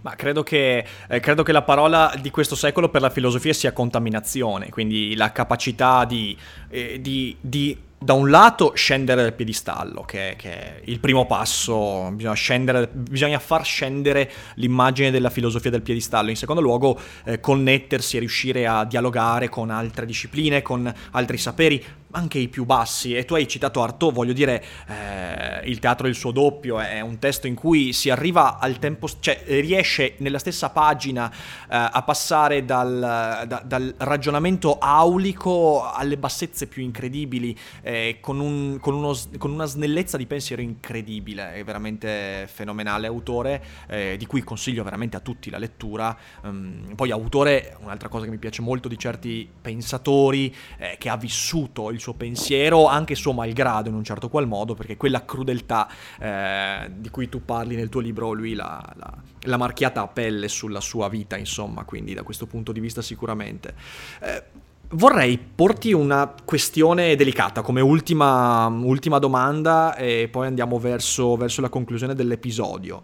Ma 0.01 0.15
credo 0.15 0.41
che, 0.41 0.83
eh, 1.07 1.19
credo 1.19 1.43
che, 1.43 1.51
la 1.51 1.61
parola 1.61 2.11
di 2.19 2.31
questo 2.31 2.55
secolo 2.55 2.89
per 2.89 3.01
la 3.01 3.11
filosofia 3.11 3.53
sia 3.53 3.73
contaminazione, 3.73 4.69
quindi 4.69 5.15
la 5.15 5.31
capacità 5.31 6.03
di, 6.03 6.35
eh, 6.67 6.99
di, 6.99 7.35
di 7.39 7.77
da 8.01 8.13
un 8.13 8.29
lato 8.29 8.71
scendere 8.75 9.23
dal 9.23 9.33
piedistallo, 9.33 10.03
che, 10.03 10.35
che, 10.37 10.51
è 10.51 10.81
il 10.85 10.99
primo 11.01 11.25
passo, 11.25 12.09
bisogna, 12.13 12.33
scendere, 12.33 12.87
bisogna, 12.87 13.39
far 13.39 13.65
scendere 13.65 14.31
l'immagine 14.55 15.11
della 15.11 15.29
filosofia 15.29 15.69
del 15.69 15.81
piedistallo, 15.81 16.29
in 16.29 16.37
secondo 16.37 16.61
luogo 16.61 16.97
eh, 17.25 17.41
connettersi 17.41 18.15
e 18.15 18.19
riuscire 18.19 18.65
a 18.65 18.85
dialogare 18.85 19.49
con 19.49 19.69
altre 19.69 20.05
discipline, 20.05 20.61
con 20.61 20.91
altri 21.11 21.37
saperi, 21.37 21.83
anche 22.11 22.39
i 22.39 22.47
più 22.47 22.65
bassi. 22.65 23.15
E 23.15 23.25
tu 23.25 23.35
hai 23.35 23.47
citato 23.47 23.81
Artaud, 23.81 24.13
voglio 24.13 24.33
dire, 24.33 24.63
eh, 24.87 25.69
il 25.69 25.79
teatro 25.79 26.07
e 26.07 26.09
il 26.09 26.15
suo 26.15 26.31
doppio 26.31 26.79
è 26.79 27.01
un 27.01 27.19
testo 27.19 27.47
in 27.47 27.55
cui 27.55 27.93
si 27.93 28.09
arriva 28.09 28.59
al 28.59 28.79
tempo, 28.79 29.07
cioè 29.19 29.43
riesce 29.45 30.15
nella 30.17 30.39
stessa 30.39 30.69
pagina 30.69 31.31
eh, 31.31 31.35
a 31.69 32.01
passare 32.03 32.65
dal, 32.65 33.45
da, 33.47 33.61
dal, 33.65 33.93
ragionamento 33.97 34.77
aulico 34.77 35.89
alle 35.91 36.17
bassezze 36.17 36.67
più 36.67 36.83
incredibili, 36.83 37.57
eh, 37.81 38.17
con, 38.21 38.39
un, 38.39 38.77
con, 38.79 38.93
uno, 38.93 39.15
con, 39.37 39.51
una 39.51 39.65
snellezza 39.65 40.17
di 40.17 40.25
pensiero 40.25 40.61
incredibile, 40.61 41.53
è 41.53 41.63
veramente 41.63 42.47
fenomenale 42.51 43.07
autore, 43.07 43.63
eh, 43.87 44.15
di 44.17 44.25
cui 44.25 44.43
consiglio 44.43 44.83
veramente 44.83 45.17
a 45.17 45.19
tutti 45.19 45.49
la 45.49 45.57
lettura. 45.57 46.17
Um, 46.41 46.93
poi 46.95 47.11
autore, 47.11 47.77
un'altra 47.81 48.09
cosa 48.09 48.25
che 48.25 48.31
mi 48.31 48.37
piace 48.37 48.61
molto 48.61 48.87
di 48.87 48.97
certi 48.97 49.47
pensatori, 49.61 50.53
eh, 50.77 50.95
che 50.97 51.09
ha 51.09 51.17
vissuto 51.17 51.91
il 51.91 51.98
il 51.99 52.01
suo 52.05 52.13
pensiero, 52.13 52.87
anche 52.87 53.13
suo 53.13 53.33
malgrado 53.33 53.89
in 53.89 53.95
un 53.95 54.03
certo 54.03 54.29
qual 54.29 54.47
modo, 54.47 54.73
perché 54.73 54.97
quella 54.97 55.25
crudeltà 55.25 55.87
eh, 56.17 56.89
di 56.95 57.09
cui 57.09 57.29
tu 57.29 57.43
parli 57.43 57.75
nel 57.75 57.89
tuo 57.89 58.01
libro, 58.01 58.31
lui 58.31 58.53
l'ha, 58.53 58.81
l'ha, 58.95 59.13
l'ha, 59.41 59.57
marchiata 59.57 60.01
a 60.01 60.07
pelle 60.07 60.47
sulla 60.47 60.81
sua 60.81 61.09
vita, 61.09 61.37
insomma, 61.37 61.83
quindi 61.83 62.13
da 62.13 62.23
questo 62.23 62.47
punto 62.47 62.71
di 62.71 62.79
vista 62.79 63.01
sicuramente. 63.01 63.73
Eh, 64.21 64.43
vorrei 64.91 65.37
porti 65.37 65.91
una 65.93 66.33
questione 66.43 67.15
delicata 67.15 67.61
come 67.61 67.81
ultima, 67.81 68.65
ultima 68.67 69.19
domanda 69.19 69.95
e 69.95 70.29
poi 70.31 70.47
andiamo 70.47 70.79
verso, 70.79 71.35
verso 71.35 71.61
la 71.61 71.69
conclusione 71.69 72.15
dell'episodio 72.15 73.03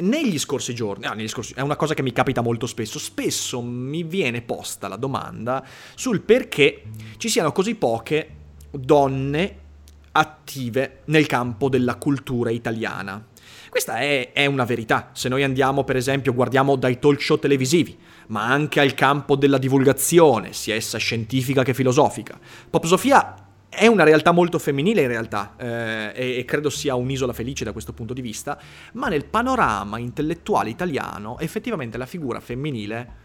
negli 0.00 0.38
scorsi 0.38 0.74
giorni, 0.74 1.04
ah, 1.04 1.12
negli 1.12 1.28
scorsi, 1.28 1.52
è 1.54 1.60
una 1.60 1.76
cosa 1.76 1.94
che 1.94 2.02
mi 2.02 2.12
capita 2.12 2.40
molto 2.40 2.66
spesso, 2.66 2.98
spesso 2.98 3.60
mi 3.60 4.02
viene 4.02 4.40
posta 4.40 4.88
la 4.88 4.96
domanda 4.96 5.64
sul 5.94 6.20
perché 6.20 6.84
ci 7.18 7.28
siano 7.28 7.52
così 7.52 7.74
poche 7.74 8.36
donne 8.70 9.58
attive 10.12 11.00
nel 11.06 11.26
campo 11.26 11.68
della 11.68 11.96
cultura 11.96 12.50
italiana. 12.50 13.26
Questa 13.68 13.98
è, 13.98 14.32
è, 14.32 14.44
una 14.44 14.64
verità. 14.64 15.10
Se 15.14 15.30
noi 15.30 15.42
andiamo, 15.42 15.82
per 15.84 15.96
esempio, 15.96 16.34
guardiamo 16.34 16.76
dai 16.76 16.98
talk 16.98 17.22
show 17.22 17.38
televisivi, 17.38 17.96
ma 18.28 18.44
anche 18.44 18.80
al 18.80 18.92
campo 18.92 19.34
della 19.34 19.56
divulgazione, 19.56 20.52
sia 20.52 20.74
essa 20.74 20.98
scientifica 20.98 21.62
che 21.62 21.72
filosofica. 21.72 22.38
Pop 22.68 22.84
Sofia 22.84 23.41
è 23.74 23.86
una 23.86 24.04
realtà 24.04 24.32
molto 24.32 24.58
femminile 24.58 25.00
in 25.00 25.08
realtà 25.08 25.54
eh, 25.56 26.12
e, 26.14 26.36
e, 26.36 26.44
credo 26.44 26.68
sia 26.68 26.94
un'isola 26.94 27.32
felice 27.32 27.64
da 27.64 27.72
questo 27.72 27.94
punto 27.94 28.12
di 28.12 28.20
vista, 28.20 28.60
ma 28.92 29.08
nel 29.08 29.24
panorama 29.24 29.96
intellettuale 29.96 30.68
italiano 30.68 31.38
effettivamente 31.38 31.96
la 31.96 32.04
figura 32.04 32.38
femminile 32.38 33.21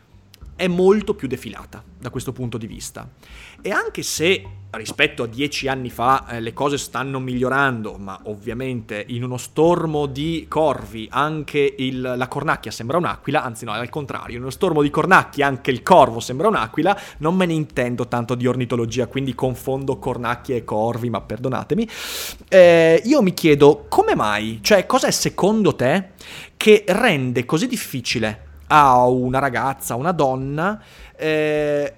è 0.57 0.67
molto 0.67 1.13
più 1.13 1.29
defilata 1.29 1.81
da 1.99 2.09
questo 2.09 2.33
punto 2.33 2.57
di 2.57 2.67
vista. 2.67 3.07
E 3.61 3.71
anche 3.71 4.03
se 4.03 4.43
rispetto 4.71 5.23
a 5.23 5.27
dieci 5.27 5.67
anni 5.67 5.89
fa 5.89 6.27
eh, 6.27 6.39
le 6.41 6.51
cose 6.53 6.77
stanno 6.77 7.19
migliorando, 7.19 7.97
ma 7.97 8.19
ovviamente 8.23 9.03
in 9.07 9.23
uno 9.23 9.37
stormo 9.37 10.07
di 10.07 10.45
corvi 10.49 11.07
anche 11.09 11.75
il, 11.77 12.01
la 12.01 12.27
cornacchia 12.27 12.71
sembra 12.71 12.97
un'aquila, 12.97 13.43
anzi 13.43 13.65
no, 13.65 13.73
è 13.73 13.77
al 13.77 13.89
contrario, 13.89 14.35
in 14.35 14.41
uno 14.41 14.49
stormo 14.49 14.81
di 14.81 14.89
cornacchie 14.89 15.43
anche 15.43 15.71
il 15.71 15.83
corvo 15.83 16.19
sembra 16.19 16.47
un'aquila, 16.47 16.99
non 17.19 17.35
me 17.35 17.45
ne 17.45 17.53
intendo 17.53 18.07
tanto 18.07 18.35
di 18.35 18.45
ornitologia, 18.45 19.07
quindi 19.07 19.33
confondo 19.35 19.97
cornacchie 19.97 20.57
e 20.57 20.63
corvi, 20.63 21.09
ma 21.09 21.21
perdonatemi. 21.21 21.89
Eh, 22.49 23.01
io 23.05 23.21
mi 23.21 23.33
chiedo 23.33 23.85
come 23.87 24.15
mai, 24.15 24.59
cioè 24.61 24.85
cos'è 24.85 25.11
secondo 25.11 25.75
te 25.75 26.09
che 26.57 26.83
rende 26.87 27.45
così 27.45 27.67
difficile 27.67 28.46
a 28.67 29.07
una 29.07 29.39
ragazza, 29.39 29.93
a 29.93 29.97
una 29.97 30.11
donna, 30.11 30.81
eh, 31.15 31.93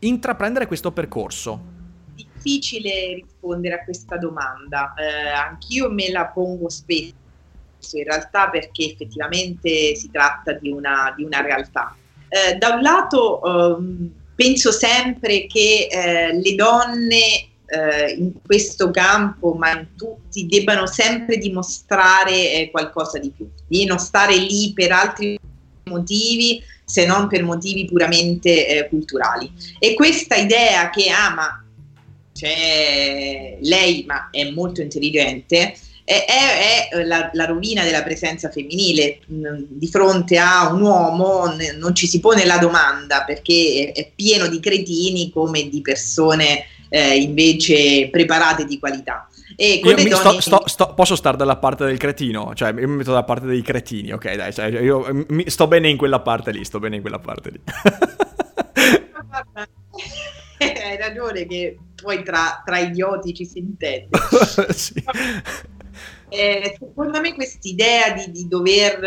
intraprendere 0.00 0.66
questo 0.66 0.92
percorso? 0.92 1.78
Difficile 2.14 3.14
rispondere 3.14 3.74
a 3.76 3.84
questa 3.84 4.16
domanda, 4.16 4.94
eh, 4.94 5.28
anch'io 5.28 5.90
me 5.90 6.10
la 6.10 6.26
pongo 6.26 6.68
spesso 6.68 7.18
in 7.92 8.04
realtà 8.04 8.50
perché 8.50 8.92
effettivamente 8.92 9.94
si 9.94 10.10
tratta 10.10 10.52
di 10.52 10.70
una, 10.70 11.12
di 11.16 11.24
una 11.24 11.40
realtà. 11.40 11.94
Eh, 12.28 12.56
da 12.56 12.74
un 12.74 12.82
lato 12.82 13.42
ehm, 13.42 14.10
penso 14.34 14.70
sempre 14.70 15.46
che 15.46 15.88
eh, 15.90 16.32
le 16.32 16.54
donne 16.54 17.48
eh, 17.66 18.12
in 18.16 18.32
questo 18.44 18.90
campo, 18.90 19.52
ma 19.52 19.78
in 19.78 19.88
tutti, 19.96 20.46
debbano 20.46 20.86
sempre 20.86 21.38
dimostrare 21.38 22.52
eh, 22.52 22.68
qualcosa 22.70 23.18
di 23.18 23.30
più, 23.30 23.48
di 23.66 23.84
non 23.84 23.98
stare 23.98 24.36
lì 24.36 24.72
per 24.74 24.92
altri 24.92 25.38
motivi 25.90 26.62
se 26.84 27.04
non 27.06 27.28
per 27.28 27.44
motivi 27.44 27.84
puramente 27.84 28.66
eh, 28.66 28.88
culturali. 28.88 29.50
E 29.78 29.94
questa 29.94 30.36
idea 30.36 30.90
che 30.90 31.08
ama, 31.08 31.44
ah, 31.44 31.64
cioè, 32.32 33.58
lei 33.60 34.04
ma 34.06 34.30
è 34.30 34.50
molto 34.50 34.80
intelligente, 34.80 35.74
è, 36.04 36.24
è, 36.26 36.88
è 36.88 37.04
la, 37.04 37.30
la, 37.32 37.44
rovina 37.44 37.84
della 37.84 38.02
presenza 38.02 38.50
femminile. 38.50 39.20
Di 39.26 39.86
fronte 39.86 40.38
a 40.38 40.72
un 40.72 40.82
uomo 40.82 41.54
non 41.78 41.94
ci 41.94 42.08
si 42.08 42.18
pone 42.18 42.44
la 42.44 42.58
domanda 42.58 43.22
perché 43.24 43.92
è, 43.94 44.00
è 44.00 44.10
pieno 44.12 44.48
di 44.48 44.58
cretini 44.58 45.30
come 45.30 45.68
di 45.68 45.80
persone 45.82 46.64
eh, 46.88 47.16
invece 47.16 48.08
preparate 48.10 48.64
di 48.64 48.78
qualità. 48.80 49.29
Donne... 49.56 50.10
sto, 50.10 50.40
sto, 50.40 50.62
sto, 50.66 50.94
posso 50.94 51.16
stare 51.16 51.36
dalla 51.36 51.56
parte 51.56 51.84
del 51.84 51.98
cretino, 51.98 52.54
cioè 52.54 52.68
io 52.68 52.88
mi 52.88 52.96
metto 52.96 53.10
dalla 53.10 53.24
parte 53.24 53.46
dei 53.46 53.62
cretini, 53.62 54.12
ok 54.12 54.34
dai, 54.34 54.52
cioè, 54.52 54.66
io 54.66 55.06
mi, 55.28 55.48
sto 55.50 55.66
bene 55.66 55.88
in 55.88 55.96
quella 55.96 56.20
parte 56.20 56.52
lì, 56.52 56.64
sto 56.64 56.78
bene 56.78 56.96
in 56.96 57.02
quella 57.02 57.18
parte 57.18 57.50
lì. 57.50 57.60
Hai 60.60 60.96
ragione 60.98 61.46
che 61.46 61.78
poi 62.00 62.22
tra, 62.22 62.62
tra 62.64 62.78
idioti 62.78 63.34
ci 63.34 63.46
si 63.46 63.58
intende. 63.58 64.08
sì. 64.70 65.02
eh, 66.28 66.76
secondo 66.78 67.20
me 67.20 67.34
quest'idea 67.34 68.12
di, 68.12 68.30
di 68.30 68.46
dover 68.46 69.04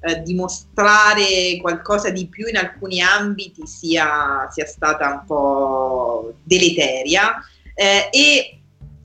eh, 0.00 0.22
dimostrare 0.22 1.58
qualcosa 1.60 2.10
di 2.10 2.26
più 2.26 2.46
in 2.48 2.56
alcuni 2.56 3.00
ambiti 3.00 3.66
sia, 3.66 4.48
sia 4.50 4.66
stata 4.66 5.10
un 5.10 5.24
po' 5.26 6.34
deleteria 6.42 7.34
eh, 7.74 8.08
e 8.10 8.59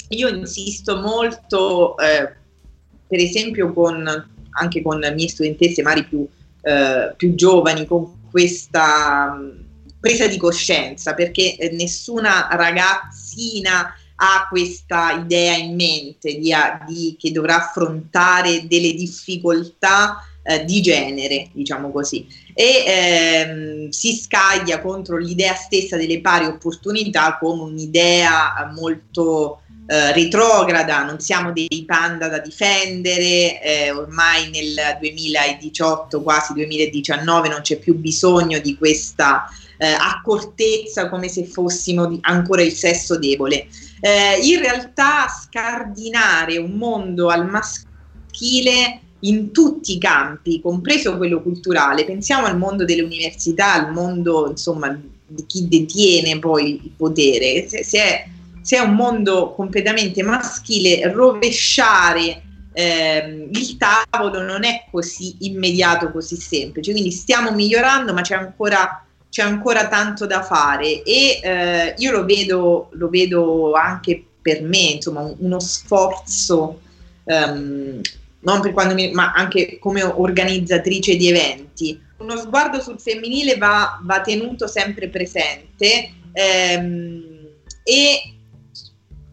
io 0.10 0.28
insisto 0.28 0.98
molto, 0.98 1.98
eh, 1.98 2.34
per 3.08 3.20
esempio, 3.20 3.74
con, 3.74 4.30
anche 4.52 4.82
con 4.82 5.00
le 5.00 5.12
mie 5.12 5.30
studentesse 5.30 5.82
magari 5.82 6.06
più, 6.06 6.28
eh, 6.62 7.14
più 7.16 7.36
giovani, 7.36 7.86
con 7.86 8.30
questa 8.30 9.38
presa 10.00 10.28
di 10.28 10.38
coscienza, 10.38 11.14
perché 11.14 11.56
eh, 11.56 11.72
nessuna 11.72 12.48
ragazzina 12.52 13.94
ha 14.18 14.48
questa 14.50 15.12
idea 15.12 15.56
in 15.56 15.76
mente 15.76 16.38
di, 16.38 16.54
di, 16.88 17.16
che 17.20 17.32
dovrà 17.32 17.56
affrontare 17.56 18.66
delle 18.68 18.94
difficoltà 18.94 20.24
eh, 20.44 20.64
di 20.64 20.82
genere, 20.82 21.50
diciamo 21.52 21.92
così, 21.92 22.28
e 22.54 22.84
ehm, 22.86 23.90
si 23.90 24.16
scaglia 24.16 24.80
contro 24.80 25.18
l'idea 25.18 25.56
stessa 25.56 25.98
delle 25.98 26.22
pari 26.22 26.46
opportunità 26.46 27.38
come 27.38 27.64
un'idea 27.64 28.72
molto 28.74 29.62
eh, 29.88 30.14
retrograda, 30.14 31.04
non 31.04 31.20
siamo 31.20 31.52
dei 31.52 31.84
panda 31.86 32.28
da 32.28 32.40
difendere, 32.40 33.62
eh, 33.62 33.92
ormai 33.92 34.50
nel 34.50 34.98
2018, 35.00 36.22
quasi 36.24 36.54
2019, 36.54 37.50
non 37.50 37.62
c'è 37.62 37.78
più 37.78 37.96
bisogno 37.96 38.60
di 38.60 38.76
questa 38.78 39.48
eh, 39.78 39.88
accortezza 39.88 41.08
come 41.08 41.28
se 41.28 41.46
fossimo 41.46 42.18
ancora 42.22 42.64
il 42.64 42.72
sesso 42.72 43.20
debole. 43.20 43.68
Eh, 44.02 44.40
in 44.42 44.60
realtà 44.60 45.28
scardinare 45.28 46.58
un 46.58 46.72
mondo 46.72 47.30
al 47.30 47.48
maschile 47.48 49.02
in 49.20 49.52
tutti 49.52 49.94
i 49.94 50.00
campi, 50.00 50.62
compreso 50.62 51.18
quello 51.18 51.42
culturale, 51.42 52.06
pensiamo 52.06 52.48
al 52.48 52.58
mondo 52.58 52.86
delle 52.86 53.02
università, 53.02 53.74
al 53.74 53.92
mondo 53.92 54.48
insomma 54.50 55.00
di 55.28 55.46
chi 55.46 55.68
detiene 55.68 56.40
poi 56.40 56.82
il 56.84 56.92
potere, 56.96 57.68
se, 57.68 57.84
se 57.84 58.00
è 58.00 58.28
se 58.66 58.78
è 58.78 58.80
un 58.80 58.96
mondo 58.96 59.54
completamente 59.54 60.24
maschile, 60.24 61.12
rovesciare 61.12 62.42
ehm, 62.74 63.50
il 63.52 63.78
tavolo 63.78 64.42
non 64.42 64.64
è 64.64 64.86
così 64.90 65.36
immediato, 65.42 66.12
così 66.12 66.36
semplice. 66.36 66.92
Quindi 66.92 67.12
stiamo 67.12 67.52
migliorando, 67.52 68.12
ma 68.12 68.22
c'è 68.22 68.34
ancora, 68.34 69.06
c'è 69.30 69.44
ancora 69.44 69.88
tanto 69.88 70.26
da 70.26 70.42
fare 70.42 71.04
e 71.04 71.40
eh, 71.44 71.94
io 71.96 72.12
lo 72.12 72.26
vedo, 72.26 72.90
lo 72.94 73.08
vedo 73.10 73.74
anche 73.74 74.26
per 74.42 74.64
me, 74.64 74.94
insomma, 74.94 75.32
uno 75.38 75.60
sforzo, 75.60 76.82
um, 77.26 78.02
non 78.40 78.62
per 78.62 78.74
quando 78.74 78.96
mi, 78.96 79.12
ma 79.12 79.32
anche 79.32 79.78
come 79.78 80.02
organizzatrice 80.02 81.16
di 81.18 81.30
eventi. 81.30 82.02
Uno 82.18 82.36
sguardo 82.36 82.82
sul 82.82 83.00
femminile 83.00 83.58
va, 83.58 84.00
va 84.02 84.22
tenuto 84.22 84.66
sempre 84.66 85.10
presente 85.10 86.14
ehm, 86.34 87.24
e 87.84 88.35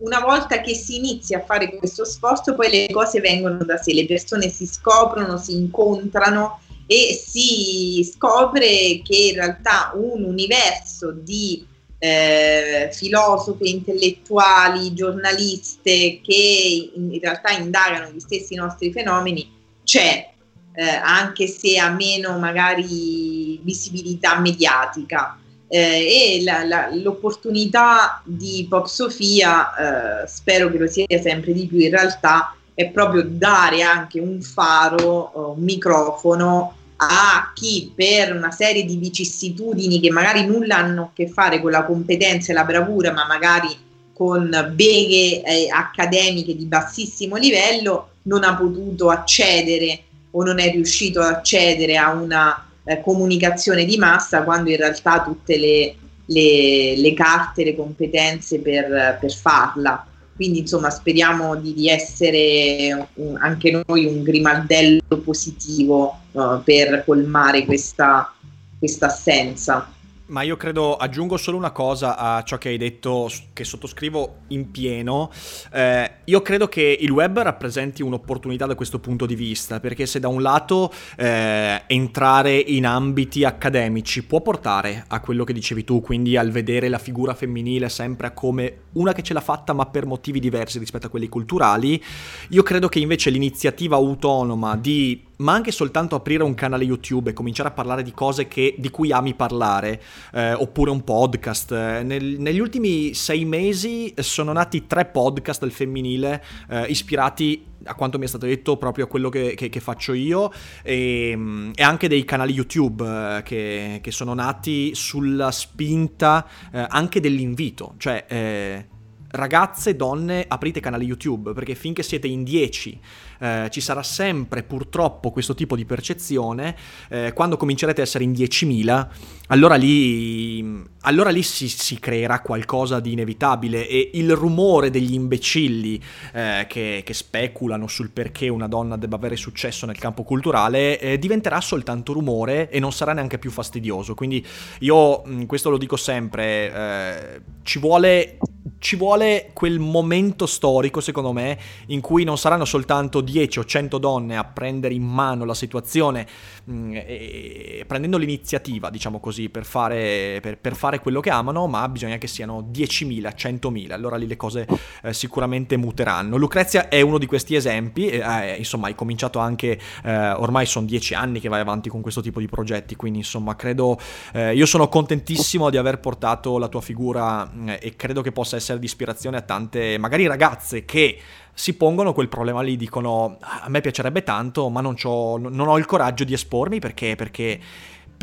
una 0.03 0.21
volta 0.21 0.61
che 0.61 0.75
si 0.75 0.97
inizia 0.97 1.39
a 1.39 1.45
fare 1.45 1.77
questo 1.77 2.05
sforzo, 2.05 2.55
poi 2.55 2.71
le 2.71 2.89
cose 2.91 3.21
vengono 3.21 3.65
da 3.65 3.77
sé, 3.77 3.93
le 3.93 4.07
persone 4.07 4.49
si 4.49 4.67
scoprono, 4.67 5.39
si 5.39 5.57
incontrano 5.57 6.61
e 6.87 7.21
si 7.25 8.09
scopre 8.13 9.01
che 9.03 9.29
in 9.31 9.35
realtà 9.35 9.93
un 9.95 10.25
universo 10.25 11.13
di 11.13 11.67
eh, 11.99 12.91
filosofe, 12.93 13.69
intellettuali, 13.69 14.93
giornaliste 14.93 16.21
che 16.21 16.91
in, 16.95 17.19
realtà 17.21 17.51
indagano 17.51 18.11
gli 18.11 18.19
stessi 18.19 18.57
nostri 18.57 18.91
fenomeni 18.91 19.49
c'è, 19.85 20.31
eh, 20.75 20.85
anche 20.85 21.47
se 21.47 21.79
ha 21.79 21.91
meno 21.91 22.39
magari 22.39 23.61
visibilità 23.63 24.41
mediatica. 24.41 25.39
Eh, 25.75 26.37
e 26.39 26.43
la, 26.43 26.65
la, 26.65 26.91
l'opportunità 26.93 28.21
di 28.27 28.67
Pop 28.69 28.85
Sofia, 28.85 30.23
eh, 30.23 30.29
spero 30.29 30.71
che 30.71 30.77
lo 30.77 30.87
sia 30.87 31.07
sempre 31.23 31.55
di 31.55 31.67
più. 31.67 31.79
In 31.79 31.89
realtà, 31.89 32.55
è 32.75 32.91
proprio 32.91 33.23
dare 33.27 33.81
anche 33.81 34.21
un 34.21 34.43
faro, 34.43 35.55
un 35.57 35.63
microfono 35.63 36.77
a 36.97 37.53
chi 37.55 37.91
per 37.95 38.37
una 38.37 38.51
serie 38.51 38.85
di 38.85 38.97
vicissitudini 38.97 39.99
che 39.99 40.11
magari 40.11 40.45
nulla 40.45 40.77
hanno 40.77 41.03
a 41.05 41.11
che 41.15 41.27
fare 41.27 41.63
con 41.63 41.71
la 41.71 41.85
competenza 41.85 42.53
e 42.53 42.55
la 42.55 42.65
bravura, 42.65 43.11
ma 43.13 43.27
magari 43.27 43.75
con 44.13 44.51
beghe 44.75 45.43
eh, 45.43 45.69
accademiche 45.71 46.55
di 46.55 46.67
bassissimo 46.67 47.37
livello, 47.37 48.11
non 48.25 48.45
ha 48.45 48.55
potuto 48.55 49.09
accedere 49.09 50.03
o 50.33 50.45
non 50.45 50.59
è 50.59 50.71
riuscito 50.71 51.21
ad 51.21 51.33
accedere 51.33 51.97
a 51.97 52.11
una 52.11 52.67
eh, 52.85 53.01
comunicazione 53.01 53.85
di 53.85 53.97
massa 53.97 54.43
quando 54.43 54.71
in 54.71 54.77
realtà 54.77 55.23
tutte 55.23 55.57
le, 55.59 55.95
le, 56.27 56.97
le 56.97 57.15
carte, 57.15 57.65
le 57.65 57.77
competenze 57.77 58.61
per, 58.61 59.19
per 59.21 59.33
farla. 59.33 60.07
Quindi 60.35 60.61
insomma 60.61 60.91
speriamo 60.91 61.57
di, 61.57 61.75
di 61.75 61.89
essere 61.89 63.09
un, 63.15 63.37
anche 63.39 63.83
noi 63.87 64.07
un 64.07 64.23
grimaldello 64.23 65.19
positivo 65.23 66.19
uh, 66.33 66.63
per 66.65 67.05
colmare 67.05 67.65
questa, 67.65 68.33
questa 68.79 69.07
assenza. 69.07 69.93
Ma 70.27 70.43
io 70.43 70.57
credo, 70.57 70.97
aggiungo 70.97 71.37
solo 71.37 71.57
una 71.57 71.73
cosa 71.73 72.17
a 72.17 72.43
ciò 72.43 72.57
che 72.57 72.69
hai 72.71 72.79
detto, 72.79 73.29
che 73.53 73.65
sottoscrivo 73.65 74.37
in 74.49 74.71
pieno. 74.71 75.31
Eh, 75.73 76.11
io 76.25 76.41
credo 76.43 76.69
che 76.69 76.97
il 77.01 77.11
web 77.11 77.41
rappresenti 77.41 78.03
un'opportunità 78.03 78.65
da 78.65 78.75
questo 78.75 78.99
punto 79.01 79.27
di 79.27 79.35
vista, 79.35 79.81
perché 79.81 80.07
se 80.07 80.21
da 80.21 80.29
un 80.29 80.41
lato 80.41 80.93
eh, 81.17 81.83
entrare 81.87 82.57
in 82.57 82.87
ambiti 82.87 83.45
accademici 83.45 84.25
può 84.25 84.41
portare 84.41 85.05
a 85.09 85.21
quello 85.21 85.45
che 85.45 85.53
dicevi 85.53 85.85
tu, 85.85 86.01
quindi 86.01 86.37
al 86.37 86.51
vedere 86.51 86.89
la 86.89 86.99
figura 86.99 87.35
femminile 87.35 87.89
sempre 87.89 88.33
come 88.33 88.77
una 88.93 89.13
che 89.13 89.23
ce 89.23 89.35
l'ha 89.35 89.41
fatta 89.41 89.73
ma 89.73 89.87
per 89.87 90.07
motivi 90.07 90.39
diversi 90.39 90.79
rispetto 90.79 91.09
a 91.09 91.11
quelli 91.11 91.29
culturali, 91.29 92.03
io 92.51 92.63
credo 92.63 92.89
che 92.89 93.01
invece 93.01 93.29
l'iniziativa 93.29 93.97
autonoma 93.97 94.77
di 94.77 95.31
ma 95.43 95.53
anche 95.53 95.71
soltanto 95.71 96.15
aprire 96.15 96.43
un 96.43 96.55
canale 96.55 96.85
YouTube 96.85 97.31
e 97.31 97.33
cominciare 97.33 97.69
a 97.69 97.73
parlare 97.73 98.03
di 98.03 98.13
cose 98.13 98.49
che, 98.49 98.75
di 98.79 98.91
cui 98.91 99.13
ami 99.13 99.35
parlare, 99.35 100.01
eh, 100.33 100.53
oppure 100.55 100.91
un 100.91 101.05
podcast. 101.05 101.73
Eh, 101.73 102.03
nel, 102.03 102.39
negli 102.39 102.59
ultimi 102.59 103.13
sei 103.15 103.45
mesi 103.45 104.15
sono 104.19 104.53
nati 104.53 104.87
tre 104.87 105.05
podcast 105.07 105.61
del 105.61 105.73
femminile 105.73 106.43
eh, 106.69 106.85
ispirati 106.87 107.67
a 107.85 107.95
quanto 107.95 108.17
mi 108.17 108.25
è 108.25 108.29
stato 108.29 108.47
detto 108.47 108.77
proprio 108.77 109.07
a 109.07 109.09
quello 109.09 109.29
che, 109.29 109.55
che, 109.55 109.69
che 109.69 109.81
faccio 109.81 110.13
io 110.13 110.53
e, 110.85 111.33
mm, 111.35 111.73
e, 111.75 111.83
anche 111.83 112.07
dei 112.07 112.25
canali 112.25 112.53
YouTube 112.53 113.05
eh, 113.05 113.43
che, 113.43 113.99
che, 114.01 114.11
sono 114.13 114.35
nati 114.35 114.95
sulla 114.95 115.51
spinta 115.51 116.47
eh, 116.73 116.87
anche 116.89 117.19
dell'invito, 117.19 117.95
cioè 117.99 118.25
eh, 118.29 118.87
ragazze, 119.33 119.97
donne, 119.97 120.45
aprite 120.47 120.81
canali 120.81 121.05
YouTube 121.05 121.53
perché 121.53 121.75
finché 121.75 122.03
siete 122.03 122.27
in 122.27 122.45
10 122.45 123.01
eh, 123.43 123.69
ci 123.71 123.81
sarà 123.81 124.03
sempre 124.03 124.63
purtroppo 124.63 125.31
questo 125.31 125.55
tipo 125.55 125.75
di 125.75 125.85
percezione, 125.85 126.77
eh, 127.09 127.33
quando 127.35 127.57
comincerete 127.57 128.01
a 128.01 128.05
essere 128.05 128.25
in 128.25 128.31
10.000, 128.31 129.09
allora 129.49 129.75
lì, 129.75 130.83
allora 131.01 131.31
lì 131.31 131.43
si, 131.43 131.69
si, 131.69 131.99
creerà 131.99 132.41
qualcosa 132.41 133.01
di 133.01 133.13
inevitabile 133.13 133.89
e 133.89 134.13
il 134.15 134.35
rumore 134.37 134.91
degli 134.91 135.15
imbecilli 135.15 136.01
eh, 136.33 136.67
che, 136.69 137.03
che, 137.05 137.15
speculano 137.15 137.89
sul 137.89 138.11
perché 138.11 138.49
una 138.49 138.69
donna 138.69 138.97
debba 138.97 139.17
avere 139.17 139.37
successo 139.37 139.87
nel 139.87 139.99
campo 139.99 140.23
culturale 140.23 141.01
eh, 141.01 141.19
diventerà 141.19 141.61
soltanto 141.61 142.13
rumore 142.13 142.71
e 142.71 142.79
non 142.79 142.93
sarà 142.93 143.13
neanche 143.13 143.39
più 143.39 143.51
fastidioso. 143.51 144.15
Quindi 144.15 144.47
io 144.81 145.25
mm, 145.27 145.45
questo 145.45 145.69
lo 145.69 145.79
dico 145.79 145.97
sempre, 145.97 146.73
eh, 146.73 147.41
ci 147.65 147.81
vuole 147.81 148.39
ci 148.83 148.97
vuole 148.97 149.51
quel 149.53 149.79
momento 149.79 150.45
storico, 150.45 151.01
secondo 151.01 151.33
me, 151.33 151.57
in 151.87 152.01
cui 152.01 152.25
non 152.25 152.37
saranno 152.37 152.65
soltanto 152.65 153.21
10 153.21 153.61
o 153.61 153.65
100 153.65 153.97
donne 153.97 154.37
a 154.37 154.43
prendere 154.43 154.93
in 154.93 155.05
mano 155.05 155.45
la 155.45 155.55
situazione 155.55 156.27
mh, 156.65 156.75
mm, 156.75 156.93
e, 156.95 157.85
prendendo 157.87 158.19
l'iniziativa, 158.19 158.91
diciamo 158.91 159.21
così, 159.21 159.49
per 159.51 159.65
fare, 159.65 160.41
per, 160.43 160.59
per 160.59 160.75
fare, 160.75 160.99
quello 160.99 161.21
che 161.21 161.31
amano, 161.31 161.69
ma 161.69 161.89
bisogna 161.89 162.19
che 162.19 162.27
siano 162.27 162.69
10.000, 162.73 163.33
100.000, 163.37 163.93
allora 163.93 164.17
lì 164.17 164.27
le 164.27 164.37
cose 164.37 164.67
eh, 165.05 165.13
sicuramente 165.13 165.77
muteranno. 165.77 166.37
Lucrezia 166.37 166.89
è 166.89 167.01
uno 167.01 167.19
di 167.19 167.27
questi 167.27 167.55
esempi, 167.55 168.09
eh, 168.09 168.57
insomma 168.57 168.89
hai 168.89 168.97
cominciato 168.97 169.39
anche, 169.39 169.79
eh, 170.03 170.31
ormai 170.33 170.67
sono 170.67 170.87
10 170.87 171.15
anni 171.15 171.39
che 171.39 171.49
vai 171.49 171.61
avanti 171.61 171.89
con 171.89 172.01
questo 172.01 172.21
tipo 172.21 172.41
di 172.41 172.49
progetti, 172.49 172.97
quindi 172.97 173.21
insomma 173.21 173.55
credo, 173.55 173.97
eh, 174.33 174.57
io 174.57 174.67
sono 174.67 174.89
contentissimo 174.89 175.71
di 175.71 175.77
aver 175.77 176.01
portato 176.01 176.59
la 176.59 176.67
tua 176.67 176.81
figura 176.81 177.49
mm, 177.49 177.69
e 177.79 177.95
credo 177.95 178.23
che 178.23 178.33
possa 178.33 178.57
essere 178.57 178.71
di 178.79 178.87
ispirazione 178.87 179.37
a 179.37 179.43
tante, 179.43 179.99
magari 179.99 180.27
ragazze 180.27 180.85
che 180.85 181.19
si 181.55 181.75
pongono 181.75 182.13
quel 182.13 182.29
problema 182.29 182.63
lì, 182.63 182.77
dicono 182.77 183.37
a 183.41 183.69
me 183.69 183.81
piacerebbe 183.81 184.23
tanto, 184.23 184.69
ma 184.69 184.81
non, 184.81 184.95
non 185.03 185.69
ho 185.69 185.79
il 185.79 185.87
coraggio 185.87 186.25
di 186.25 186.33
espormi 186.33 186.79
perché, 186.79 187.15
perché 187.15 187.61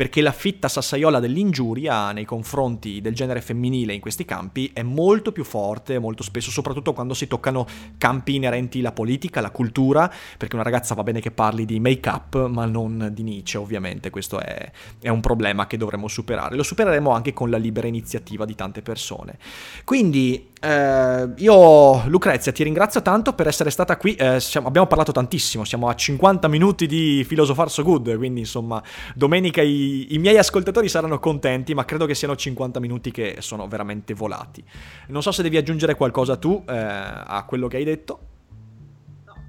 perché 0.00 0.22
la 0.22 0.32
fitta 0.32 0.66
sassaiola 0.66 1.20
dell'ingiuria 1.20 2.10
nei 2.12 2.24
confronti 2.24 3.02
del 3.02 3.14
genere 3.14 3.42
femminile 3.42 3.92
in 3.92 4.00
questi 4.00 4.24
campi 4.24 4.70
è 4.72 4.82
molto 4.82 5.30
più 5.30 5.44
forte, 5.44 5.98
molto 5.98 6.22
spesso, 6.22 6.50
soprattutto 6.50 6.94
quando 6.94 7.12
si 7.12 7.26
toccano 7.26 7.66
campi 7.98 8.36
inerenti 8.36 8.78
alla 8.78 8.92
politica, 8.92 9.40
alla 9.40 9.50
cultura, 9.50 10.10
perché 10.38 10.54
una 10.54 10.64
ragazza 10.64 10.94
va 10.94 11.02
bene 11.02 11.20
che 11.20 11.32
parli 11.32 11.66
di 11.66 11.78
make-up, 11.80 12.46
ma 12.46 12.64
non 12.64 13.10
di 13.12 13.22
Nietzsche, 13.22 13.58
ovviamente, 13.58 14.08
questo 14.08 14.40
è, 14.40 14.72
è 15.00 15.10
un 15.10 15.20
problema 15.20 15.66
che 15.66 15.76
dovremmo 15.76 16.08
superare. 16.08 16.56
Lo 16.56 16.62
supereremo 16.62 17.10
anche 17.10 17.34
con 17.34 17.50
la 17.50 17.58
libera 17.58 17.86
iniziativa 17.86 18.46
di 18.46 18.54
tante 18.54 18.80
persone. 18.80 19.36
Quindi 19.84 20.49
eh, 20.62 21.32
io, 21.36 22.06
Lucrezia, 22.08 22.52
ti 22.52 22.62
ringrazio 22.62 23.00
tanto 23.00 23.32
per 23.32 23.46
essere 23.46 23.70
stata 23.70 23.96
qui. 23.96 24.14
Eh, 24.14 24.40
siamo, 24.40 24.68
abbiamo 24.68 24.86
parlato 24.86 25.10
tantissimo, 25.10 25.64
siamo 25.64 25.88
a 25.88 25.94
50 25.94 26.48
minuti 26.48 26.86
di 26.86 27.24
Philosopher 27.26 27.70
So 27.70 27.82
Good, 27.82 28.14
quindi 28.16 28.40
insomma, 28.40 28.82
domenica 29.14 29.62
i, 29.62 30.12
i, 30.14 30.18
miei 30.18 30.36
ascoltatori 30.36 30.88
saranno 30.88 31.18
contenti, 31.18 31.72
ma 31.72 31.86
credo 31.86 32.04
che 32.04 32.14
siano 32.14 32.36
50 32.36 32.78
minuti 32.78 33.10
che 33.10 33.36
sono 33.38 33.66
veramente 33.68 34.12
volati. 34.12 34.62
Non 35.08 35.22
so 35.22 35.32
se 35.32 35.42
devi 35.42 35.56
aggiungere 35.56 35.94
qualcosa 35.94 36.36
tu 36.36 36.62
eh, 36.68 36.74
a 36.76 37.42
quello 37.48 37.66
che 37.66 37.78
hai 37.78 37.84
detto. 37.84 38.20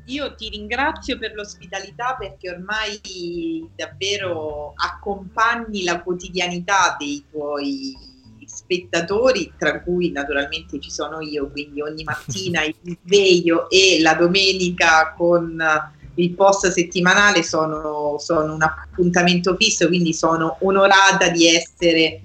Io 0.06 0.34
ti 0.36 0.50
ringrazio 0.50 1.18
per 1.18 1.34
l'ospitalità 1.34 2.16
perché 2.18 2.50
ormai 2.50 3.70
davvero 3.76 4.74
accompagni 4.76 5.84
la 5.84 6.02
quotidianità 6.02 6.96
dei 6.98 7.24
tuoi 7.30 7.96
spettatori, 8.72 9.52
tra 9.58 9.82
cui 9.82 10.12
naturalmente 10.12 10.80
ci 10.80 10.90
sono 10.90 11.20
io, 11.20 11.50
quindi 11.50 11.82
ogni 11.82 12.04
mattina 12.04 12.64
il 12.64 12.76
sveglio 13.06 13.70
e 13.70 14.00
la 14.02 14.14
domenica 14.14 15.14
con 15.16 15.62
il 16.16 16.32
post 16.32 16.70
settimanale 16.70 17.44
sono, 17.44 18.16
sono 18.18 18.54
un 18.54 18.62
appuntamento 18.62 19.56
fisso, 19.58 19.88
quindi 19.88 20.14
sono 20.14 20.58
onorata 20.62 21.30
di 21.30 21.48
essere 21.48 22.22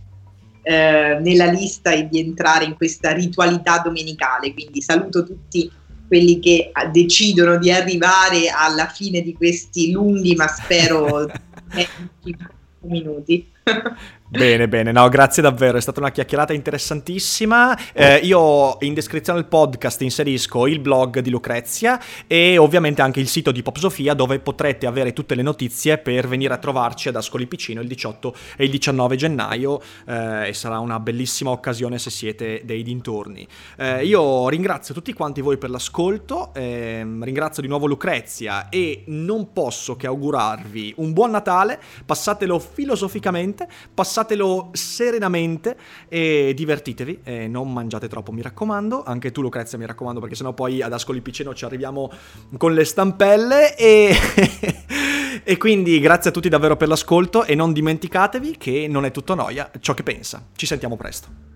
eh, 0.63 1.19
nella 1.21 1.47
lista 1.47 1.91
e 1.91 2.09
di 2.09 2.21
entrare 2.21 2.65
in 2.65 2.77
questa 2.77 3.13
ritualità 3.13 3.79
domenicale. 3.79 4.53
Quindi 4.53 4.81
saluto 4.81 5.25
tutti 5.25 5.71
quelli 6.07 6.39
che 6.39 6.71
decidono 6.93 7.59
di 7.59 7.73
arrivare 7.73 8.49
alla 8.49 8.87
fine 8.87 9.21
di 9.23 9.35
questi 9.35 9.91
lunghi, 9.91 10.37
ma 10.37 10.47
spero 10.47 11.27
minuti. 12.83 13.55
Bene, 14.29 14.67
bene, 14.67 14.91
no, 14.91 15.09
grazie 15.09 15.41
davvero, 15.41 15.79
è 15.79 15.81
stata 15.81 16.01
una 16.01 16.11
chiacchierata 16.11 16.53
interessantissima. 16.53 17.93
Eh, 17.93 18.17
io 18.25 18.77
in 18.81 18.93
descrizione 18.93 19.39
del 19.39 19.49
podcast 19.49 20.03
inserisco 20.03 20.67
il 20.67 20.81
blog 20.81 21.21
di 21.21 21.31
Lucrezia 21.31 22.03
e 22.27 22.59
ovviamente 22.59 23.03
anche 23.03 23.21
il 23.21 23.29
sito 23.29 23.53
di 23.53 23.63
Pop 23.63 23.79
Sofia 23.79 24.15
dove 24.15 24.41
potrete 24.41 24.87
avere 24.87 25.13
tutte 25.13 25.37
le 25.37 25.43
notizie 25.43 25.99
per 25.99 26.27
venire 26.27 26.53
a 26.53 26.57
trovarci 26.57 27.09
ad 27.09 27.15
Ascoli 27.15 27.47
Picino 27.47 27.81
il 27.81 27.87
18 27.87 28.35
e 28.57 28.65
il 28.65 28.71
19 28.71 29.15
gennaio 29.15 29.81
eh, 30.09 30.49
e 30.49 30.53
sarà 30.55 30.81
una 30.81 30.99
bellissima 30.99 31.51
occasione 31.51 32.01
se 32.01 32.11
siete 32.11 32.63
dei 32.65 32.83
dintorni. 32.83 33.47
Eh, 33.77 34.05
io 34.07 34.49
ringrazio 34.49 34.93
tutti 34.93 35.13
quanti 35.13 35.41
voi 35.41 35.57
per 35.57 35.71
l'ascolto, 35.71 36.53
ehm, 36.53 37.23
ringrazio 37.23 37.63
di 37.63 37.69
nuovo 37.69 37.87
Lucrezia 37.87 38.71
e 38.71 39.05
non 39.07 39.53
posso 39.53 39.95
che 39.95 40.09
augurarvi 40.09 40.95
un 40.97 41.13
buon 41.13 41.31
Natale, 41.31 41.79
passatelo 42.05 42.59
filosoficamente, 42.59 43.69
passatelo 43.95 44.15
passatelo 44.17 44.71
serenamente 44.73 45.77
e 46.09 46.55
divertitevi 46.57 47.21
e 47.23 47.49
non 47.49 47.71
mangiate 47.71 48.09
troppo, 48.09 48.33
mi 48.33 48.41
raccomando. 48.41 49.03
Anche 49.05 49.31
tu 49.31 49.43
Lucrezia, 49.43 49.77
mi 49.77 49.85
raccomando, 49.85 50.21
perché 50.21 50.35
sennò 50.35 50.55
poi 50.55 50.81
ad 50.81 50.93
Ascoli 50.93 51.21
Piceno 51.21 51.55
ci 51.55 51.67
arriviamo 51.67 52.11
con 52.57 52.73
le 52.73 52.85
stampelle 52.85 53.77
e... 53.77 54.17
e 55.45 55.57
quindi 55.59 56.01
grazie 56.01 56.31
a 56.31 56.33
tutti 56.33 56.49
davvero 56.49 56.77
per 56.77 56.89
l'ascolto 56.89 57.45
e 57.45 57.55
non 57.55 57.75
dimenticatevi 57.75 58.57
che 58.57 58.87
non 58.89 59.05
è 59.05 59.11
tutto 59.11 59.35
noia 59.35 59.71
ciò 59.81 59.93
che 59.93 60.03
pensa. 60.03 60.47
Ci 60.57 60.65
sentiamo 60.65 60.97
presto. 60.97 61.56